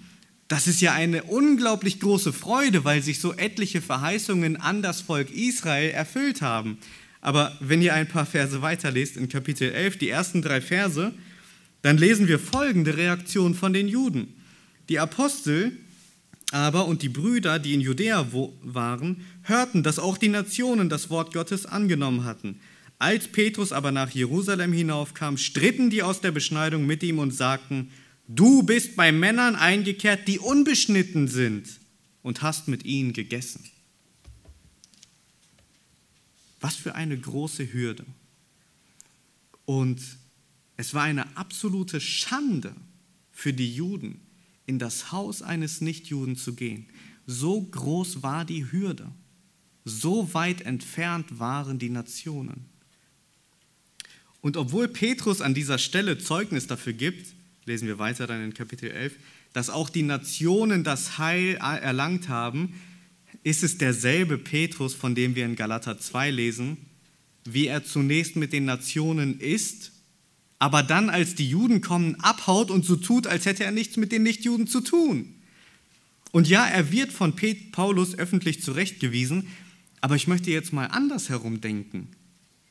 das 0.49 0.67
ist 0.67 0.81
ja 0.81 0.95
eine 0.95 1.23
unglaublich 1.23 2.01
große 2.01 2.33
Freude, 2.33 2.85
weil 2.85 3.01
sich 3.01 3.21
so 3.21 3.33
etliche 3.33 3.81
Verheißungen 3.81 4.57
an 4.57 4.83
das 4.83 5.01
Volk 5.01 5.31
Israel 5.31 5.91
erfüllt 5.91 6.43
haben. 6.43 6.79
Aber 7.21 7.57
wenn 7.61 7.81
ihr 7.81 7.95
ein 7.95 8.09
paar 8.09 8.27
Verse 8.27 8.63
weiterlest 8.63 9.17
in 9.17 9.29
Kapitel 9.29 9.71
11, 9.71 9.99
die 9.99 10.09
ersten 10.09 10.43
drei 10.43 10.61
Verse, 10.61 11.15
dann 11.83 11.99
lesen 11.99 12.27
wir 12.27 12.41
folgende 12.41 12.97
Reaktion 12.97 13.55
von 13.55 13.73
den 13.73 13.87
Juden. 13.87 14.35
Die 14.89 14.99
Apostel 14.99 15.79
aber 16.53 16.87
und 16.87 17.03
die 17.03 17.09
Brüder, 17.09 17.59
die 17.59 17.75
in 17.75 17.81
Judäa 17.81 18.27
waren, 18.63 19.25
hörten, 19.43 19.83
dass 19.83 19.99
auch 19.99 20.19
die 20.19 20.29
Nationen 20.29 20.89
das 20.89 21.11
Wort 21.11 21.33
Gottes 21.33 21.67
angenommen 21.67 22.25
hatten. 22.25 22.61
Als 22.99 23.29
Petrus 23.29 23.73
aber 23.73 23.93
nach 23.93 24.11
Jerusalem 24.11 24.73
hinaufkam, 24.73 25.37
stritten 25.37 25.91
die 25.91 26.03
aus 26.03 26.21
der 26.21 26.31
Beschneidung 26.31 26.87
mit 26.87 27.03
ihm 27.03 27.19
und 27.19 27.35
sagten, 27.35 27.91
du 28.29 28.63
bist 28.63 28.97
bei 28.97 29.11
Männern 29.13 29.57
eingekehrt, 29.57 30.29
die 30.29 30.39
unbeschnitten 30.39 31.29
sind 31.29 31.81
und 32.23 32.43
hast 32.43 32.69
mit 32.69 32.85
ihnen 32.85 33.13
gegessen. 33.13 33.65
Was 36.61 36.77
für 36.77 36.95
eine 36.95 37.19
große 37.19 37.73
Hürde. 37.73 38.07
Und 39.67 40.01
es 40.77 40.95
war 40.95 41.03
eine 41.03 41.37
absolute 41.37 42.01
Schande 42.01 42.75
für 43.33 43.53
die 43.53 43.75
Juden, 43.75 44.21
in 44.67 44.79
das 44.79 45.13
Haus 45.13 45.43
eines 45.43 45.81
Nichtjuden 45.81 46.37
zu 46.37 46.55
gehen. 46.55 46.87
So 47.27 47.61
groß 47.61 48.23
war 48.23 48.45
die 48.45 48.71
Hürde. 48.71 49.11
So 49.85 50.33
weit 50.33 50.63
entfernt 50.63 51.39
waren 51.39 51.79
die 51.79 51.91
Nationen. 51.91 52.67
Und 54.41 54.57
obwohl 54.57 54.89
Petrus 54.89 55.41
an 55.41 55.55
dieser 55.55 55.79
Stelle 55.79 56.19
Zeugnis 56.19 56.67
dafür 56.67 56.93
gibt, 56.93 57.35
lesen 57.65 57.89
wir 57.89 57.99
weiter 57.99 58.27
dann 58.27 58.45
in 58.45 58.55
Kapitel 58.55 58.91
11, 58.91 59.15
dass 59.53 59.71
auch 59.71 59.89
die 59.89 60.03
Nationen 60.03 60.85
das 60.85 61.19
Heil 61.19 61.55
erlangt 61.55 62.29
haben, 62.29 62.75
ist 63.43 63.63
es 63.63 63.79
derselbe 63.79 64.39
Petrus, 64.39 64.95
von 64.95 65.15
dem 65.15 65.35
wir 65.35 65.45
in 65.45 65.57
Galater 65.57 65.99
2 65.99 66.31
lesen, 66.31 66.77
wie 67.45 67.67
er 67.67 67.85
zunächst 67.85 68.37
mit 68.37 68.53
den 68.53 68.65
Nationen 68.65 69.39
ist, 69.41 69.93
aber 70.65 70.83
dann, 70.83 71.11
als 71.11 71.35
die 71.35 71.47
Juden 71.47 71.83
kommen, 71.83 72.15
abhaut 72.21 72.71
und 72.71 72.87
so 72.87 72.97
tut, 72.97 73.27
als 73.27 73.45
hätte 73.45 73.65
er 73.65 73.71
nichts 73.71 73.99
mit 73.99 74.13
den 74.13 74.23
Nichtjuden 74.23 74.67
zu 74.67 74.81
tun. 74.81 75.35
Und 76.33 76.49
ja, 76.49 76.65
er 76.65 76.91
wird 76.91 77.13
von 77.13 77.35
Paulus 77.71 78.15
öffentlich 78.17 78.63
zurechtgewiesen, 78.63 79.47
aber 80.01 80.17
ich 80.17 80.27
möchte 80.27 80.51
jetzt 80.51 80.73
mal 80.73 80.87
andersherum 80.87 81.61
denken. 81.61 82.09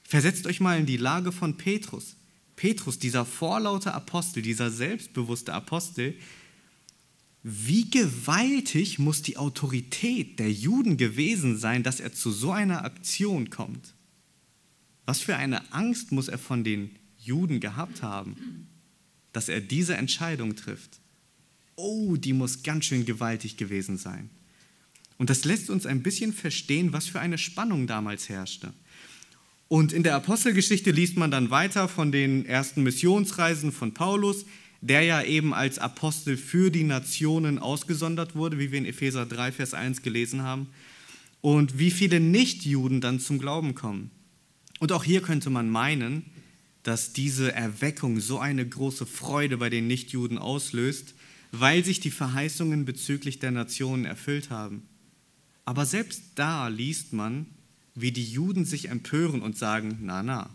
Versetzt 0.02 0.48
euch 0.48 0.60
mal 0.60 0.80
in 0.80 0.88
die 0.88 0.98
Lage 0.98 1.32
von 1.32 1.56
Petrus. 1.56 2.16
Petrus, 2.56 2.98
dieser 2.98 3.26
vorlaute 3.26 3.94
Apostel, 3.94 4.42
dieser 4.42 4.72
selbstbewusste 4.72 5.54
Apostel, 5.54 6.16
wie 7.44 7.92
gewaltig 7.92 8.98
muss 8.98 9.22
die 9.22 9.38
Autorität 9.38 10.40
der 10.40 10.52
Juden 10.52 10.98
gewesen 10.98 11.60
sein, 11.60 11.84
dass 11.84 12.00
er 12.00 12.12
zu 12.12 12.32
so 12.32 12.52
einer 12.52 12.86
Aktion 12.86 13.52
kommt? 13.52 13.94
Was 15.06 15.20
für 15.20 15.36
eine 15.36 15.72
Angst 15.72 16.12
muss 16.12 16.28
er 16.28 16.40
von 16.40 16.64
den 16.64 16.98
Juden 17.24 17.60
gehabt 17.60 18.02
haben, 18.02 18.68
dass 19.32 19.50
er 19.50 19.62
diese 19.62 19.96
Entscheidung 19.96 20.56
trifft? 20.56 21.00
Oh, 21.76 22.16
die 22.16 22.34
muss 22.34 22.64
ganz 22.64 22.86
schön 22.86 23.06
gewaltig 23.06 23.58
gewesen 23.58 23.98
sein. 23.98 24.30
Und 25.18 25.30
das 25.30 25.46
lässt 25.46 25.70
uns 25.70 25.86
ein 25.86 26.04
bisschen 26.04 26.34
verstehen, 26.34 26.94
was 26.94 27.08
für 27.08 27.20
eine 27.20 27.38
Spannung 27.38 27.88
damals 27.88 28.30
herrschte. 28.30 28.74
Und 29.68 29.92
in 29.92 30.04
der 30.04 30.16
Apostelgeschichte 30.16 30.92
liest 30.92 31.18
man 31.18 31.32
dann 31.32 31.50
weiter 31.50 31.88
von 31.88 32.12
den 32.12 32.46
ersten 32.46 32.84
Missionsreisen 32.84 33.72
von 33.72 33.94
Paulus, 33.94 34.46
der 34.82 35.02
ja 35.02 35.24
eben 35.24 35.54
als 35.54 35.80
Apostel 35.80 36.38
für 36.38 36.70
die 36.70 36.84
Nationen 36.84 37.58
ausgesondert 37.58 38.36
wurde, 38.36 38.60
wie 38.60 38.72
wir 38.72 38.78
in 38.78 38.86
Epheser 38.86 39.26
3, 39.26 39.54
Vers 39.54 39.74
1 39.74 40.02
gelesen 40.02 40.42
haben, 40.42 40.68
und 41.42 41.80
wie 41.80 41.90
viele 41.90 42.20
Nichtjuden 42.20 43.02
dann 43.02 43.20
zum 43.20 43.40
Glauben 43.40 43.76
kommen. 43.76 44.12
Und 44.80 44.92
auch 44.92 45.04
hier 45.04 45.22
könnte 45.22 45.50
man 45.50 45.70
meinen, 45.70 46.26
dass 46.84 47.14
diese 47.14 47.54
Erweckung 47.54 48.20
so 48.20 48.40
eine 48.40 48.68
große 48.68 49.06
Freude 49.06 49.58
bei 49.58 49.70
den 49.70 49.88
Nichtjuden 49.88 50.38
auslöst, 50.38 51.16
weil 51.52 51.84
sich 51.86 52.00
die 52.00 52.12
Verheißungen 52.12 52.86
bezüglich 52.86 53.40
der 53.40 53.52
Nationen 53.52 54.06
erfüllt 54.06 54.50
haben. 54.50 54.84
Aber 55.66 55.86
selbst 55.86 56.24
da 56.36 56.68
liest 56.68 57.14
man, 57.14 57.46
wie 57.96 58.12
die 58.12 58.26
Juden 58.26 58.66
sich 58.66 58.90
empören 58.90 59.42
und 59.42 59.58
sagen, 59.58 60.00
na 60.02 60.24
na, 60.24 60.50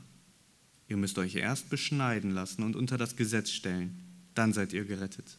ihr 0.89 0.97
müsst 0.97 1.19
euch 1.19 1.37
erst 1.37 1.71
beschneiden 1.71 2.33
lassen 2.33 2.63
und 2.63 2.77
unter 2.77 2.99
das 2.99 3.17
Gesetz 3.17 3.51
stellen, 3.51 4.03
dann 4.35 4.53
seid 4.53 4.73
ihr 4.73 4.85
gerettet. 4.85 5.39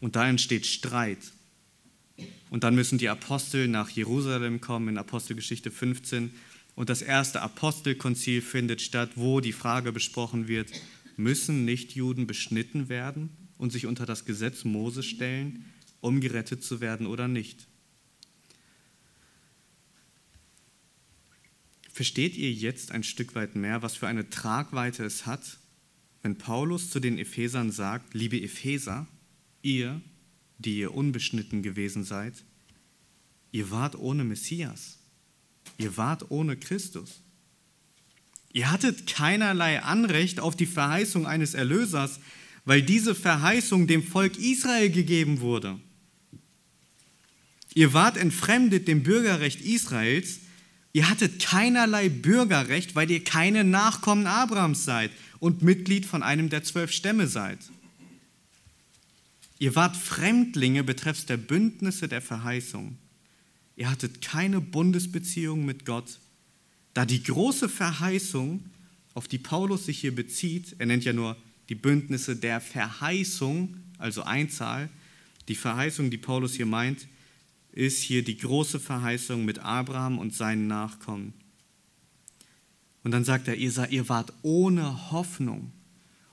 Und 0.00 0.16
da 0.16 0.28
entsteht 0.28 0.66
Streit. 0.66 1.32
Und 2.50 2.64
dann 2.64 2.74
müssen 2.74 2.98
die 2.98 3.08
Apostel 3.08 3.68
nach 3.68 3.90
Jerusalem 3.90 4.60
kommen 4.60 4.88
in 4.88 4.98
Apostelgeschichte 4.98 5.70
15 5.70 6.32
und 6.78 6.90
das 6.90 7.02
erste 7.02 7.42
Apostelkonzil 7.42 8.40
findet 8.40 8.80
statt, 8.80 9.10
wo 9.16 9.40
die 9.40 9.50
Frage 9.50 9.90
besprochen 9.90 10.46
wird, 10.46 10.70
müssen 11.16 11.64
Nichtjuden 11.64 12.28
beschnitten 12.28 12.88
werden 12.88 13.30
und 13.56 13.72
sich 13.72 13.86
unter 13.86 14.06
das 14.06 14.24
Gesetz 14.26 14.62
Mose 14.62 15.02
stellen, 15.02 15.64
um 16.00 16.20
gerettet 16.20 16.62
zu 16.62 16.80
werden 16.80 17.08
oder 17.08 17.26
nicht? 17.26 17.66
Versteht 21.90 22.36
ihr 22.36 22.52
jetzt 22.52 22.92
ein 22.92 23.02
Stück 23.02 23.34
weit 23.34 23.56
mehr, 23.56 23.82
was 23.82 23.96
für 23.96 24.06
eine 24.06 24.30
Tragweite 24.30 25.04
es 25.04 25.26
hat, 25.26 25.58
wenn 26.22 26.38
Paulus 26.38 26.90
zu 26.90 27.00
den 27.00 27.18
Ephesern 27.18 27.72
sagt, 27.72 28.14
liebe 28.14 28.40
Epheser, 28.40 29.08
ihr, 29.62 30.00
die 30.58 30.78
ihr 30.78 30.94
unbeschnitten 30.94 31.64
gewesen 31.64 32.04
seid, 32.04 32.44
ihr 33.50 33.72
wart 33.72 33.96
ohne 33.96 34.22
Messias, 34.22 34.98
ihr 35.76 35.96
wart 35.96 36.30
ohne 36.30 36.56
Christus. 36.56 37.20
Ihr 38.52 38.70
hattet 38.70 39.06
keinerlei 39.06 39.82
Anrecht 39.82 40.40
auf 40.40 40.56
die 40.56 40.66
Verheißung 40.66 41.26
eines 41.26 41.54
Erlösers, 41.54 42.20
weil 42.64 42.82
diese 42.82 43.14
Verheißung 43.14 43.86
dem 43.86 44.02
Volk 44.02 44.38
Israel 44.38 44.90
gegeben 44.90 45.40
wurde. 45.40 45.78
Ihr 47.74 47.92
wart 47.92 48.16
entfremdet 48.16 48.88
dem 48.88 49.02
Bürgerrecht 49.02 49.60
Israels, 49.60 50.40
Ihr 50.92 51.08
hattet 51.08 51.40
keinerlei 51.40 52.08
Bürgerrecht, 52.08 52.94
weil 52.94 53.10
ihr 53.10 53.22
keine 53.22 53.62
Nachkommen 53.62 54.26
Abrahams 54.26 54.84
seid 54.84 55.10
und 55.38 55.62
Mitglied 55.62 56.06
von 56.06 56.22
einem 56.22 56.48
der 56.48 56.64
zwölf 56.64 56.92
Stämme 56.92 57.26
seid. 57.26 57.58
Ihr 59.58 59.74
wart 59.74 59.96
Fremdlinge 59.96 60.84
betreffs 60.84 61.26
der 61.26 61.36
Bündnisse 61.36 62.08
der 62.08 62.22
Verheißung. 62.22 62.96
Ihr 63.78 63.88
hattet 63.88 64.20
keine 64.22 64.60
Bundesbeziehung 64.60 65.64
mit 65.64 65.84
Gott, 65.86 66.18
da 66.94 67.06
die 67.06 67.22
große 67.22 67.68
Verheißung, 67.68 68.64
auf 69.14 69.28
die 69.28 69.38
Paulus 69.38 69.86
sich 69.86 70.00
hier 70.00 70.12
bezieht, 70.12 70.74
er 70.78 70.86
nennt 70.86 71.04
ja 71.04 71.12
nur 71.12 71.36
die 71.68 71.76
Bündnisse 71.76 72.34
der 72.34 72.60
Verheißung, 72.60 73.76
also 73.96 74.24
Einzahl, 74.24 74.90
die 75.46 75.54
Verheißung, 75.54 76.10
die 76.10 76.18
Paulus 76.18 76.54
hier 76.54 76.66
meint, 76.66 77.06
ist 77.70 78.02
hier 78.02 78.24
die 78.24 78.36
große 78.36 78.80
Verheißung 78.80 79.44
mit 79.44 79.60
Abraham 79.60 80.18
und 80.18 80.34
seinen 80.34 80.66
Nachkommen. 80.66 81.32
Und 83.04 83.12
dann 83.12 83.22
sagt 83.22 83.46
er, 83.46 83.54
ihr, 83.54 83.70
seid, 83.70 83.92
ihr 83.92 84.08
wart 84.08 84.32
ohne 84.42 85.12
Hoffnung. 85.12 85.70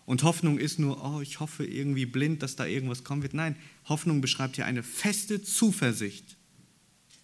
Und 0.08 0.23
Hoffnung 0.23 0.58
ist 0.58 0.79
nur, 0.79 1.03
oh, 1.05 1.21
ich 1.21 1.39
hoffe 1.39 1.63
irgendwie 1.63 2.08
blind, 2.08 2.41
dass 2.41 2.55
da 2.55 2.65
irgendwas 2.65 3.03
kommen 3.03 3.21
wird. 3.21 3.36
Nein, 3.36 3.55
Hoffnung 3.84 4.19
beschreibt 4.19 4.55
hier 4.55 4.65
eine 4.65 4.81
feste 4.81 5.43
Zuversicht, 5.43 6.34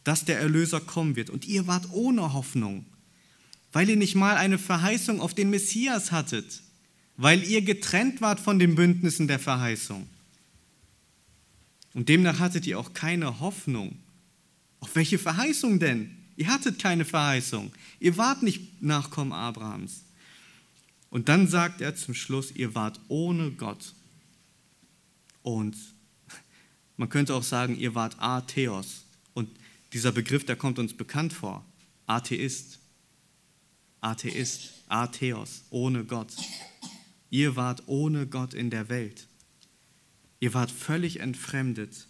dass 0.03 0.25
der 0.25 0.39
Erlöser 0.39 0.79
kommen 0.79 1.15
wird. 1.15 1.29
Und 1.29 1.45
ihr 1.45 1.67
wart 1.67 1.91
ohne 1.91 2.33
Hoffnung, 2.33 2.85
weil 3.71 3.89
ihr 3.89 3.97
nicht 3.97 4.15
mal 4.15 4.37
eine 4.37 4.57
Verheißung 4.57 5.21
auf 5.21 5.33
den 5.33 5.49
Messias 5.49 6.11
hattet, 6.11 6.61
weil 7.17 7.43
ihr 7.43 7.61
getrennt 7.61 8.21
wart 8.21 8.39
von 8.39 8.59
den 8.59 8.75
Bündnissen 8.75 9.27
der 9.27 9.39
Verheißung. 9.39 10.07
Und 11.93 12.09
demnach 12.09 12.39
hattet 12.39 12.65
ihr 12.67 12.79
auch 12.79 12.93
keine 12.93 13.39
Hoffnung 13.39 13.97
auf 14.81 14.95
welche 14.95 15.17
Verheißung 15.17 15.79
denn? 15.79 16.17
Ihr 16.35 16.47
hattet 16.47 16.79
keine 16.79 17.05
Verheißung. 17.05 17.71
Ihr 17.99 18.17
wart 18.17 18.43
nicht 18.43 18.81
Nachkommen 18.81 19.31
Abrahams. 19.31 20.03
Und 21.09 21.29
dann 21.29 21.47
sagt 21.47 21.81
er 21.81 21.95
zum 21.95 22.13
Schluss, 22.13 22.51
ihr 22.51 22.75
wart 22.75 22.99
ohne 23.07 23.51
Gott. 23.51 23.93
Und 25.43 25.77
man 26.97 27.09
könnte 27.09 27.35
auch 27.35 27.43
sagen, 27.43 27.77
ihr 27.77 27.95
wart 27.95 28.19
Atheos. 28.19 29.00
Dieser 29.93 30.11
Begriff, 30.11 30.45
der 30.45 30.55
kommt 30.55 30.79
uns 30.79 30.93
bekannt 30.93 31.33
vor. 31.33 31.65
Atheist. 32.05 32.79
Atheist. 33.99 34.73
Atheos. 34.87 35.63
Ohne 35.69 36.05
Gott. 36.05 36.33
Ihr 37.29 37.55
wart 37.55 37.83
ohne 37.87 38.27
Gott 38.27 38.53
in 38.53 38.69
der 38.69 38.89
Welt. 38.89 39.27
Ihr 40.39 40.53
wart 40.53 40.71
völlig 40.71 41.19
entfremdet. 41.19 42.07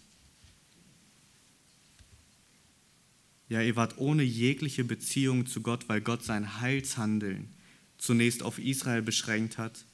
Ja, 3.49 3.61
ihr 3.61 3.75
wart 3.75 3.97
ohne 3.97 4.23
jegliche 4.23 4.83
Beziehung 4.83 5.45
zu 5.45 5.61
Gott, 5.61 5.89
weil 5.89 6.01
Gott 6.01 6.23
sein 6.23 6.61
Heilshandeln 6.61 7.53
zunächst 7.97 8.43
auf 8.43 8.57
Israel 8.57 9.01
beschränkt 9.01 9.57
hat 9.57 9.85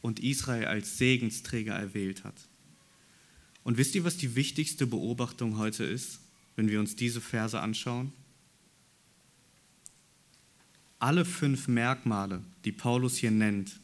und 0.00 0.20
Israel 0.20 0.66
als 0.66 0.96
Segensträger 0.96 1.74
erwählt 1.74 2.24
hat. 2.24 2.48
Und 3.64 3.76
wisst 3.76 3.94
ihr, 3.94 4.04
was 4.04 4.16
die 4.16 4.36
wichtigste 4.36 4.86
Beobachtung 4.86 5.58
heute 5.58 5.84
ist, 5.84 6.20
wenn 6.60 6.68
wir 6.68 6.78
uns 6.78 6.94
diese 6.94 7.22
Verse 7.22 7.58
anschauen? 7.58 8.12
Alle 10.98 11.24
fünf 11.24 11.68
Merkmale, 11.68 12.44
die 12.66 12.72
Paulus 12.72 13.16
hier 13.16 13.30
nennt, 13.30 13.80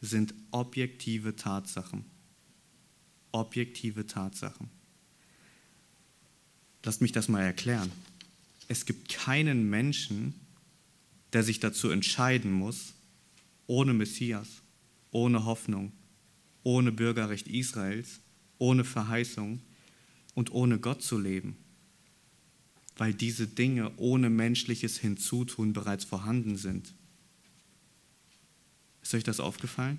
sind 0.00 0.32
objektive 0.52 1.34
Tatsachen. 1.34 2.04
Objektive 3.32 4.06
Tatsachen. 4.06 4.70
Lasst 6.84 7.00
mich 7.00 7.10
das 7.10 7.26
mal 7.26 7.42
erklären. 7.42 7.90
Es 8.68 8.86
gibt 8.86 9.08
keinen 9.08 9.68
Menschen, 9.68 10.34
der 11.32 11.42
sich 11.42 11.58
dazu 11.58 11.90
entscheiden 11.90 12.52
muss, 12.52 12.94
ohne 13.66 13.92
Messias, 13.92 14.62
ohne 15.10 15.44
Hoffnung, 15.44 15.90
ohne 16.62 16.92
Bürgerrecht 16.92 17.48
Israels, 17.48 18.20
ohne 18.58 18.84
Verheißung 18.84 19.60
und 20.36 20.52
ohne 20.52 20.78
Gott 20.78 21.02
zu 21.02 21.18
leben, 21.18 21.56
weil 22.98 23.14
diese 23.14 23.46
Dinge 23.46 23.92
ohne 23.96 24.28
menschliches 24.28 24.98
Hinzutun 24.98 25.72
bereits 25.72 26.04
vorhanden 26.04 26.56
sind. 26.56 26.92
Ist 29.02 29.14
euch 29.14 29.24
das 29.24 29.40
aufgefallen? 29.40 29.98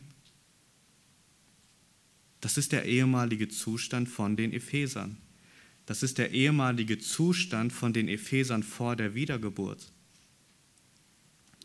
Das 2.42 2.58
ist 2.58 2.74
der 2.74 2.86
ehemalige 2.86 3.48
Zustand 3.48 4.08
von 4.08 4.36
den 4.36 4.54
Ephesern. 4.54 5.18
Das 5.86 6.04
ist 6.04 6.18
der 6.18 6.32
ehemalige 6.32 7.00
Zustand 7.00 7.74
von 7.74 7.94
den 7.94 8.08
Ephesern 8.08 8.64
vor 8.64 8.96
der 8.96 9.16
Wiedergeburt. 9.16 9.92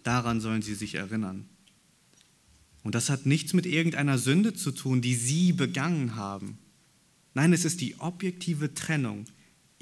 Daran 0.02 0.40
sollen 0.40 0.62
sie 0.62 0.74
sich 0.74 0.94
erinnern. 0.94 1.48
Und 2.82 2.94
das 2.94 3.10
hat 3.10 3.26
nichts 3.26 3.54
mit 3.54 3.66
irgendeiner 3.66 4.18
Sünde 4.18 4.54
zu 4.54 4.70
tun, 4.70 5.02
die 5.02 5.14
sie 5.14 5.52
begangen 5.52 6.16
haben. 6.16 6.58
Nein, 7.34 7.52
es 7.52 7.64
ist 7.64 7.80
die 7.80 7.98
objektive 7.98 8.74
Trennung. 8.74 9.26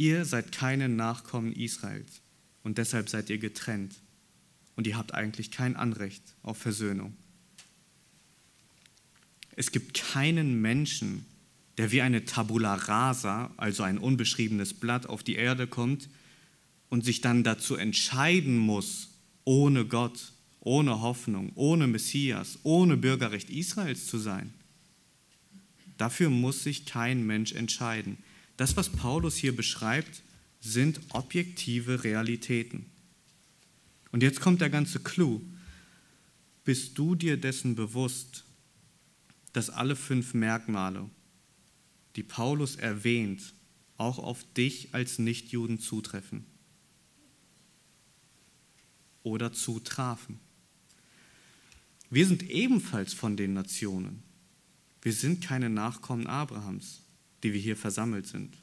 Ihr 0.03 0.25
seid 0.25 0.51
keine 0.51 0.89
Nachkommen 0.89 1.53
Israels 1.53 2.23
und 2.65 2.77
deshalb 2.77 3.09
seid 3.09 3.31
ihr 3.31 3.39
getrennt. 3.39 3.95
Und 4.75 4.89
ihr 4.89 4.97
habt 4.97 5.15
eigentlich 5.15 5.53
kein 5.53 5.77
Anrecht 5.77 6.25
auf 6.43 6.59
Versöhnung. 6.59 7.15
Es 9.55 9.71
gibt 9.71 9.95
keinen 9.95 10.61
Menschen, 10.61 11.25
der 11.79 11.93
wie 11.93 12.03
eine 12.03 12.25
Tabula 12.25 12.75
rasa, 12.75 13.53
also 13.57 13.85
ein 13.85 13.97
unbeschriebenes 13.97 14.75
Blatt, 14.75 15.07
auf 15.07 15.23
die 15.23 15.37
Erde 15.37 15.69
kommt 15.69 16.09
und 16.89 17.05
sich 17.05 17.21
dann 17.21 17.45
dazu 17.45 17.77
entscheiden 17.77 18.59
muss, 18.59 19.11
ohne 19.45 19.85
Gott, 19.85 20.33
ohne 20.59 21.01
Hoffnung, 21.01 21.53
ohne 21.55 21.87
Messias, 21.87 22.59
ohne 22.65 22.97
Bürgerrecht 22.97 23.51
Israels 23.51 24.09
zu 24.09 24.19
sein. 24.19 24.53
Dafür 25.97 26.29
muss 26.29 26.65
sich 26.65 26.87
kein 26.87 27.25
Mensch 27.25 27.53
entscheiden. 27.53 28.19
Das, 28.57 28.77
was 28.77 28.91
Paulus 28.91 29.37
hier 29.37 29.55
beschreibt, 29.55 30.23
sind 30.61 31.01
objektive 31.11 32.05
Realitäten. 32.05 32.87
Und 34.13 34.23
jetzt 34.23 34.41
kommt 34.41 34.61
der 34.61 34.71
ganze 34.71 35.01
Clou. 35.01 35.41
Bist 36.65 36.97
du 36.97 37.15
dir 37.15 37.37
dessen 37.37 37.75
bewusst, 37.75 38.45
dass 39.53 39.71
alle 39.71 39.97
fünf 39.97 40.35
Merkmale, 40.35 41.09
die 42.15 42.23
Paulus 42.23 42.77
erwähnt, 42.77 43.55
auch 43.97 44.19
auf 44.19 44.45
dich 44.55 44.95
als 44.95 45.19
Nichtjuden 45.19 45.79
zutreffen 45.79 46.45
oder 49.23 49.53
zutrafen. 49.53 50.39
Wir 52.11 52.27
sind 52.27 52.43
ebenfalls 52.43 53.15
von 53.15 53.37
den 53.37 53.55
Nationen. 53.55 54.23
Wir 55.01 55.13
sind 55.13 55.43
keine 55.43 55.71
Nachkommen 55.71 56.27
Abrahams, 56.27 57.02
die 57.43 57.53
wir 57.53 57.61
hier 57.61 57.77
versammelt 57.77 58.27
sind. 58.27 58.57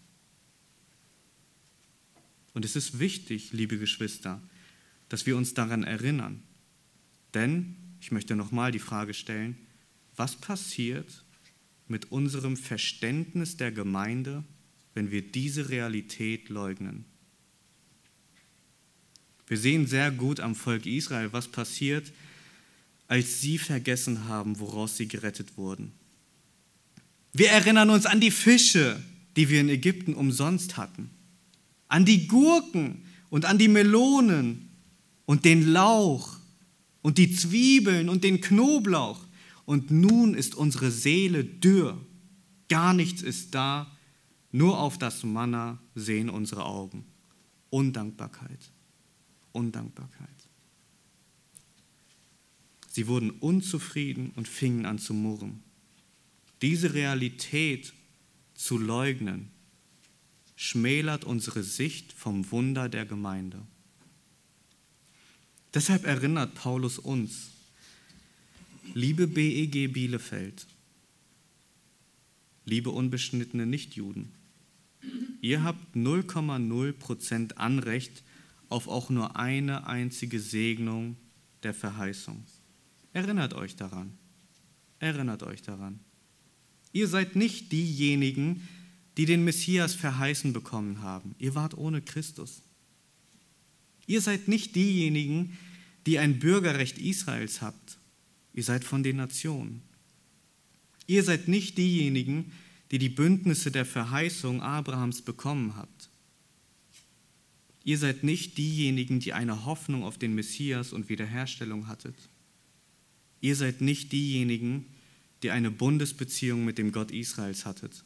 Und 2.53 2.65
es 2.65 2.75
ist 2.75 2.99
wichtig, 2.99 3.51
liebe 3.51 3.77
Geschwister, 3.77 4.41
dass 5.07 5.25
wir 5.25 5.37
uns 5.37 5.53
daran 5.53 5.83
erinnern. 5.83 6.43
Denn, 7.33 7.75
ich 8.01 8.11
möchte 8.11 8.35
nochmal 8.35 8.71
die 8.71 8.79
Frage 8.79 9.13
stellen, 9.13 9.57
was 10.15 10.35
passiert, 10.35 11.23
mit 11.87 12.11
unserem 12.11 12.55
Verständnis 12.55 13.57
der 13.57 13.71
Gemeinde, 13.71 14.43
wenn 14.93 15.11
wir 15.11 15.21
diese 15.21 15.69
Realität 15.69 16.49
leugnen. 16.49 17.05
Wir 19.47 19.57
sehen 19.57 19.87
sehr 19.87 20.11
gut 20.11 20.39
am 20.39 20.53
Volk 20.55 20.85
Israel, 20.85 21.33
was 21.33 21.47
passiert, 21.47 22.11
als 23.07 23.41
sie 23.41 23.57
vergessen 23.57 24.25
haben, 24.25 24.59
woraus 24.59 24.97
sie 24.97 25.07
gerettet 25.07 25.57
wurden. 25.57 25.91
Wir 27.33 27.49
erinnern 27.49 27.89
uns 27.89 28.05
an 28.05 28.19
die 28.19 28.31
Fische, 28.31 29.01
die 29.35 29.49
wir 29.49 29.61
in 29.61 29.69
Ägypten 29.69 30.13
umsonst 30.13 30.77
hatten, 30.77 31.09
an 31.87 32.05
die 32.05 32.27
Gurken 32.27 33.05
und 33.29 33.45
an 33.45 33.57
die 33.57 33.67
Melonen 33.67 34.69
und 35.25 35.45
den 35.45 35.71
Lauch 35.71 36.37
und 37.01 37.17
die 37.17 37.33
Zwiebeln 37.33 38.09
und 38.09 38.23
den 38.23 38.41
Knoblauch 38.41 39.25
und 39.65 39.91
nun 39.91 40.33
ist 40.33 40.55
unsere 40.55 40.91
Seele 40.91 41.43
dürr. 41.43 41.99
Gar 42.67 42.93
nichts 42.93 43.21
ist 43.21 43.53
da, 43.53 43.95
nur 44.51 44.79
auf 44.79 44.97
das 44.97 45.23
Manna 45.23 45.79
sehen 45.95 46.29
unsere 46.29 46.65
Augen. 46.65 47.05
Undankbarkeit. 47.69 48.71
Undankbarkeit. 49.51 50.27
Sie 52.89 53.07
wurden 53.07 53.29
unzufrieden 53.29 54.31
und 54.35 54.47
fingen 54.47 54.85
an 54.85 54.97
zu 54.97 55.13
murren. 55.13 55.63
Diese 56.61 56.93
Realität 56.93 57.93
zu 58.53 58.77
leugnen, 58.77 59.49
schmälert 60.55 61.23
unsere 61.23 61.63
Sicht 61.63 62.11
vom 62.11 62.51
Wunder 62.51 62.89
der 62.89 63.05
Gemeinde. 63.05 63.65
Deshalb 65.73 66.05
erinnert 66.05 66.55
Paulus 66.55 66.99
uns, 66.99 67.51
Liebe 68.95 69.27
BEG 69.27 69.93
Bielefeld, 69.93 70.65
liebe 72.65 72.89
unbeschnittene 72.89 73.67
Nichtjuden, 73.67 74.31
ihr 75.41 75.63
habt 75.63 75.95
0,0% 75.95 77.53
Anrecht 77.53 78.23
auf 78.67 78.87
auch 78.87 79.11
nur 79.11 79.35
eine 79.35 79.85
einzige 79.85 80.39
Segnung 80.39 81.17
der 81.61 81.75
Verheißung. 81.75 82.43
Erinnert 83.13 83.53
euch 83.53 83.75
daran. 83.75 84.17
Erinnert 84.99 85.43
euch 85.43 85.61
daran. 85.61 85.99
Ihr 86.91 87.07
seid 87.07 87.35
nicht 87.35 87.71
diejenigen, 87.71 88.67
die 89.17 89.25
den 89.25 89.43
Messias 89.43 89.95
verheißen 89.95 90.53
bekommen 90.53 91.01
haben. 91.01 91.35
Ihr 91.39 91.55
wart 91.55 91.77
ohne 91.77 92.01
Christus. 92.01 92.61
Ihr 94.07 94.21
seid 94.21 94.47
nicht 94.47 94.75
diejenigen, 94.75 95.57
die 96.05 96.19
ein 96.19 96.39
Bürgerrecht 96.39 96.97
Israels 96.97 97.61
habt. 97.61 97.97
Ihr 98.53 98.63
seid 98.63 98.83
von 98.83 99.03
den 99.03 99.17
Nationen. 99.17 99.81
Ihr 101.05 101.23
seid 101.23 101.47
nicht 101.47 101.77
diejenigen, 101.77 102.51
die 102.91 102.97
die 102.97 103.09
Bündnisse 103.09 103.71
der 103.71 103.85
Verheißung 103.85 104.61
Abrahams 104.61 105.21
bekommen 105.21 105.75
habt. 105.75 106.09
Ihr 107.83 107.97
seid 107.97 108.23
nicht 108.23 108.57
diejenigen, 108.57 109.19
die 109.19 109.33
eine 109.33 109.65
Hoffnung 109.65 110.03
auf 110.03 110.17
den 110.17 110.35
Messias 110.35 110.93
und 110.93 111.09
Wiederherstellung 111.09 111.87
hattet. 111.87 112.15
Ihr 113.41 113.55
seid 113.55 113.81
nicht 113.81 114.11
diejenigen, 114.11 114.85
die 114.85 114.98
eine 115.47 115.71
Bundesbeziehung 115.71 116.65
mit 116.65 116.77
dem 116.77 116.91
Gott 116.91 117.11
Israels 117.11 117.65
hattet. 117.65 118.03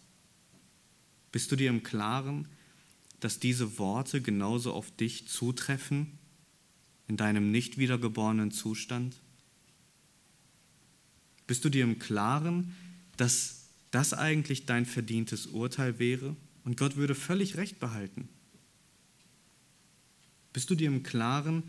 Bist 1.32 1.52
du 1.52 1.56
dir 1.56 1.70
im 1.70 1.82
Klaren, 1.82 2.48
dass 3.20 3.40
diese 3.40 3.80
Worte 3.80 4.22
genauso 4.22 4.72
auf 4.72 4.96
dich 4.96 5.28
zutreffen 5.28 6.20
in 7.08 7.18
deinem 7.18 7.52
nicht 7.52 7.78
wiedergeborenen 7.78 8.52
Zustand? 8.52 9.16
Bist 11.48 11.66
du 11.66 11.70
dir 11.70 11.84
im 11.84 12.00
Klaren, 12.00 12.76
dass 13.18 13.70
das 13.92 14.14
eigentlich 14.14 14.66
dein 14.66 14.86
verdientes 14.86 15.48
Urteil 15.48 16.00
wäre 16.00 16.36
und 16.64 16.78
Gott 16.78 16.96
würde 16.96 17.16
völlig 17.16 17.58
recht 17.58 17.80
behalten? 17.80 18.30
Bist 20.54 20.70
du 20.70 20.76
dir 20.76 20.88
im 20.88 21.02
Klaren, 21.02 21.64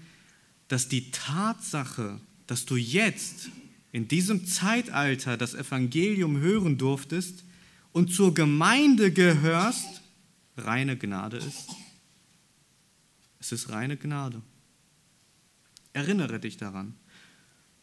dass 0.69 0.89
die 0.89 1.11
Tatsache, 1.11 2.21
dass 2.47 2.67
du 2.67 2.77
jetzt 2.77 3.49
in 3.95 4.09
diesem 4.09 4.45
Zeitalter 4.45 5.37
das 5.37 5.55
Evangelium 5.55 6.41
hören 6.41 6.79
durftest 6.79 7.45
und 7.93 8.13
zur 8.13 8.35
Gemeinde 8.35 9.13
gehörst, 9.13 10.03
reine 10.57 10.99
Gnade 10.99 11.37
ist? 11.37 11.71
Es 13.39 13.53
ist 13.53 13.69
reine 13.69 13.97
Gnade. 13.97 14.43
Erinnere 15.93 16.41
dich 16.41 16.57
daran. 16.57 16.97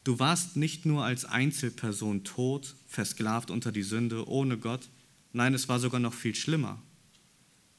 Du 0.04 0.20
warst 0.20 0.58
nicht 0.58 0.86
nur 0.86 1.06
als 1.06 1.24
Einzelperson 1.24 2.26
tot, 2.26 2.76
versklavt 2.90 3.50
unter 3.50 3.72
die 3.72 3.84
Sünde, 3.84 4.28
ohne 4.28 4.58
Gott. 4.58 4.90
Nein, 5.32 5.54
es 5.54 5.70
war 5.70 5.80
sogar 5.80 6.02
noch 6.02 6.14
viel 6.14 6.36
schlimmer. 6.36 6.82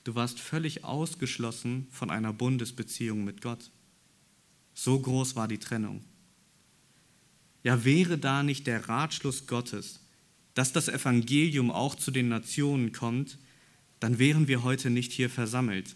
Du 0.05 0.14
warst 0.14 0.41
völlig 0.41 0.85
ausgeschlossen 0.85 1.87
von 1.91 2.09
einer 2.09 2.33
Bundesbeziehung 2.33 3.24
mit 3.24 3.43
Gott. 3.43 3.70
So 4.72 4.99
groß 4.99 5.37
war 5.37 5.49
die 5.49 5.59
Trennung. 5.59 6.03
Ja, 7.64 7.84
wäre 7.84 8.18
da 8.18 8.42
nicht 8.42 8.66
der 8.66 8.88
Ratschluss 8.88 9.46
Gottes, 9.46 10.00
dass 10.54 10.72
das 10.72 10.88
Evangelium 10.88 11.70
auch 11.70 11.94
zu 11.94 12.10
den 12.10 12.28
Nationen 12.28 12.92
kommt, 12.92 13.38
dann 14.00 14.18
wären 14.18 14.48
wir 14.48 14.64
heute 14.64 14.90
nicht 14.90 15.12
hier 15.12 15.30
versammelt. 15.30 15.94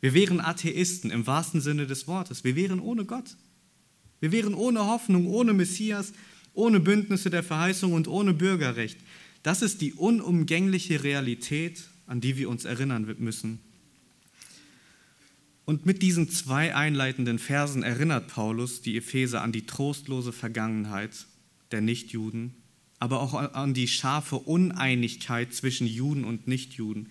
Wir 0.00 0.14
wären 0.14 0.40
Atheisten 0.40 1.10
im 1.10 1.26
wahrsten 1.26 1.60
Sinne 1.60 1.86
des 1.86 2.08
Wortes. 2.08 2.42
Wir 2.42 2.56
wären 2.56 2.80
ohne 2.80 3.04
Gott. 3.04 3.36
Wir 4.20 4.32
wären 4.32 4.54
ohne 4.54 4.86
Hoffnung, 4.86 5.26
ohne 5.26 5.52
Messias, 5.52 6.12
ohne 6.54 6.80
Bündnisse 6.80 7.30
der 7.30 7.42
Verheißung 7.42 7.92
und 7.92 8.08
ohne 8.08 8.34
Bürgerrecht. 8.34 8.98
Das 9.42 9.62
ist 9.62 9.80
die 9.80 9.92
unumgängliche 9.92 11.04
Realität, 11.04 11.84
an 12.06 12.20
die 12.20 12.36
wir 12.36 12.48
uns 12.48 12.64
erinnern 12.64 13.14
müssen. 13.18 13.60
Und 15.64 15.86
mit 15.86 16.02
diesen 16.02 16.28
zwei 16.28 16.74
einleitenden 16.74 17.38
Versen 17.38 17.82
erinnert 17.82 18.28
Paulus 18.28 18.82
die 18.82 18.96
Epheser 18.96 19.42
an 19.42 19.52
die 19.52 19.66
trostlose 19.66 20.32
Vergangenheit 20.32 21.26
der 21.70 21.80
Nichtjuden, 21.80 22.54
aber 22.98 23.20
auch 23.20 23.34
an 23.34 23.74
die 23.74 23.88
scharfe 23.88 24.36
Uneinigkeit 24.36 25.54
zwischen 25.54 25.86
Juden 25.86 26.24
und 26.24 26.48
Nichtjuden. 26.48 27.08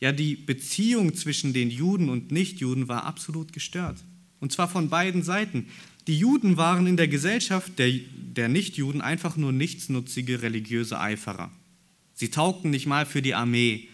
Ja, 0.00 0.12
die 0.12 0.36
Beziehung 0.36 1.14
zwischen 1.14 1.52
den 1.52 1.70
Juden 1.70 2.08
und 2.08 2.30
Nichtjuden 2.30 2.88
war 2.88 3.04
absolut 3.04 3.52
gestört. 3.52 4.04
Und 4.40 4.52
zwar 4.52 4.68
von 4.68 4.90
beiden 4.90 5.22
Seiten. 5.22 5.68
Die 6.06 6.18
Juden 6.18 6.58
waren 6.58 6.86
in 6.86 6.98
der 6.98 7.08
Gesellschaft 7.08 7.78
der, 7.78 7.90
der 8.14 8.50
Nichtjuden 8.50 9.00
einfach 9.00 9.36
nur 9.36 9.52
nichtsnutzige 9.52 10.42
religiöse 10.42 11.00
Eiferer. 11.00 11.50
Sie 12.12 12.30
taugten 12.30 12.70
nicht 12.70 12.86
mal 12.86 13.06
für 13.06 13.22
die 13.22 13.34
Armee. 13.34 13.88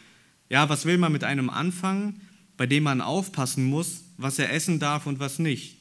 Ja, 0.49 0.69
was 0.69 0.85
will 0.85 0.99
man 0.99 1.13
mit 1.13 1.23
einem 1.23 1.49
anfangen, 1.49 2.21
bei 2.61 2.67
dem 2.67 2.83
man 2.83 3.01
aufpassen 3.01 3.65
muss, 3.65 4.03
was 4.19 4.39
er 4.39 4.53
essen 4.53 4.79
darf 4.79 5.07
und 5.07 5.19
was 5.19 5.39
nicht? 5.39 5.79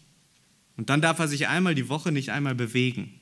Und 0.78 0.90
dann 0.90 1.02
darf 1.02 1.20
er 1.20 1.28
sich 1.28 1.50
einmal 1.50 1.76
die 1.76 1.90
Woche 1.90 2.14
nicht 2.14 2.30
einmal 2.30 2.56
bewegen. 2.56 3.20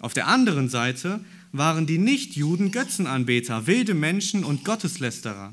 Auf 0.00 0.14
der 0.14 0.26
anderen 0.26 0.70
Seite 0.70 1.22
waren 1.52 1.86
die 1.86 1.98
Nichtjuden 1.98 2.70
Götzenanbeter, 2.70 3.66
wilde 3.66 3.92
Menschen 3.92 4.44
und 4.44 4.64
Gotteslästerer. 4.64 5.52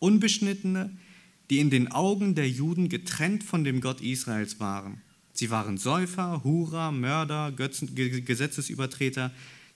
Unbeschnittene, 0.00 0.98
die 1.48 1.60
in 1.60 1.70
den 1.70 1.92
Augen 1.92 2.34
der 2.34 2.50
Juden 2.50 2.88
getrennt 2.88 3.44
von 3.44 3.62
dem 3.62 3.80
Gott 3.80 4.00
Israels 4.00 4.58
waren. 4.58 5.00
Sie 5.32 5.48
waren 5.48 5.78
Säufer, 5.78 6.42
Hurer, 6.42 6.90
Mörder, 6.90 7.52
Götzen, 7.52 7.94
Gesetzesübertreter, 7.94 9.30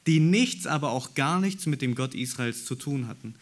die 0.08 0.18
nichts, 0.18 0.66
aber 0.66 0.90
auch 0.90 1.14
gar 1.14 1.38
nichts 1.38 1.66
mit 1.66 1.80
dem 1.80 1.94
Gott 1.94 2.16
Israels 2.16 2.64
zu 2.64 2.74
tun 2.74 3.06
hatten. 3.06 3.36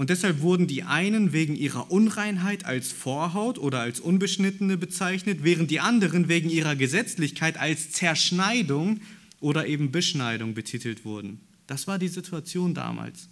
Und 0.00 0.08
deshalb 0.08 0.40
wurden 0.40 0.66
die 0.66 0.82
einen 0.82 1.34
wegen 1.34 1.54
ihrer 1.54 1.90
Unreinheit 1.90 2.64
als 2.64 2.90
Vorhaut 2.90 3.58
oder 3.58 3.80
als 3.80 4.00
Unbeschnittene 4.00 4.78
bezeichnet, 4.78 5.40
während 5.44 5.70
die 5.70 5.80
anderen 5.80 6.26
wegen 6.26 6.48
ihrer 6.48 6.74
Gesetzlichkeit 6.74 7.58
als 7.58 7.90
Zerschneidung 7.90 9.02
oder 9.40 9.66
eben 9.66 9.92
Beschneidung 9.92 10.54
betitelt 10.54 11.04
wurden. 11.04 11.40
Das 11.66 11.86
war 11.86 11.98
die 11.98 12.08
Situation 12.08 12.72
damals. 12.72 13.28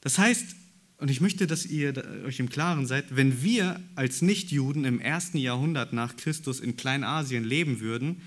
Das 0.00 0.16
heißt, 0.16 0.56
und 0.96 1.10
ich 1.10 1.20
möchte, 1.20 1.46
dass 1.46 1.66
ihr 1.66 1.92
euch 2.24 2.40
im 2.40 2.48
Klaren 2.48 2.86
seid, 2.86 3.14
wenn 3.14 3.42
wir 3.42 3.82
als 3.96 4.22
Nichtjuden 4.22 4.86
im 4.86 4.98
ersten 4.98 5.36
Jahrhundert 5.36 5.92
nach 5.92 6.16
Christus 6.16 6.58
in 6.58 6.78
Kleinasien 6.78 7.44
leben 7.44 7.80
würden, 7.80 8.22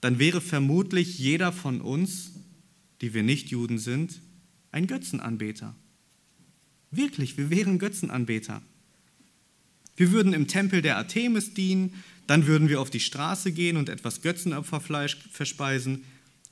dann 0.00 0.20
wäre 0.20 0.40
vermutlich 0.40 1.18
jeder 1.18 1.50
von 1.50 1.80
uns, 1.80 2.34
die 3.00 3.14
wir 3.14 3.24
nicht 3.24 3.48
Juden 3.48 3.80
sind, 3.80 4.20
ein 4.70 4.86
Götzenanbeter. 4.86 5.74
Wirklich, 6.90 7.36
wir 7.36 7.50
wären 7.50 7.78
Götzenanbeter. 7.78 8.62
Wir 9.96 10.12
würden 10.12 10.32
im 10.32 10.46
Tempel 10.46 10.82
der 10.82 10.96
Artemis 10.96 11.54
dienen, 11.54 11.94
dann 12.26 12.46
würden 12.46 12.68
wir 12.68 12.80
auf 12.80 12.90
die 12.90 13.00
Straße 13.00 13.52
gehen 13.52 13.76
und 13.76 13.88
etwas 13.88 14.22
Götzenopferfleisch 14.22 15.18
verspeisen, 15.32 16.04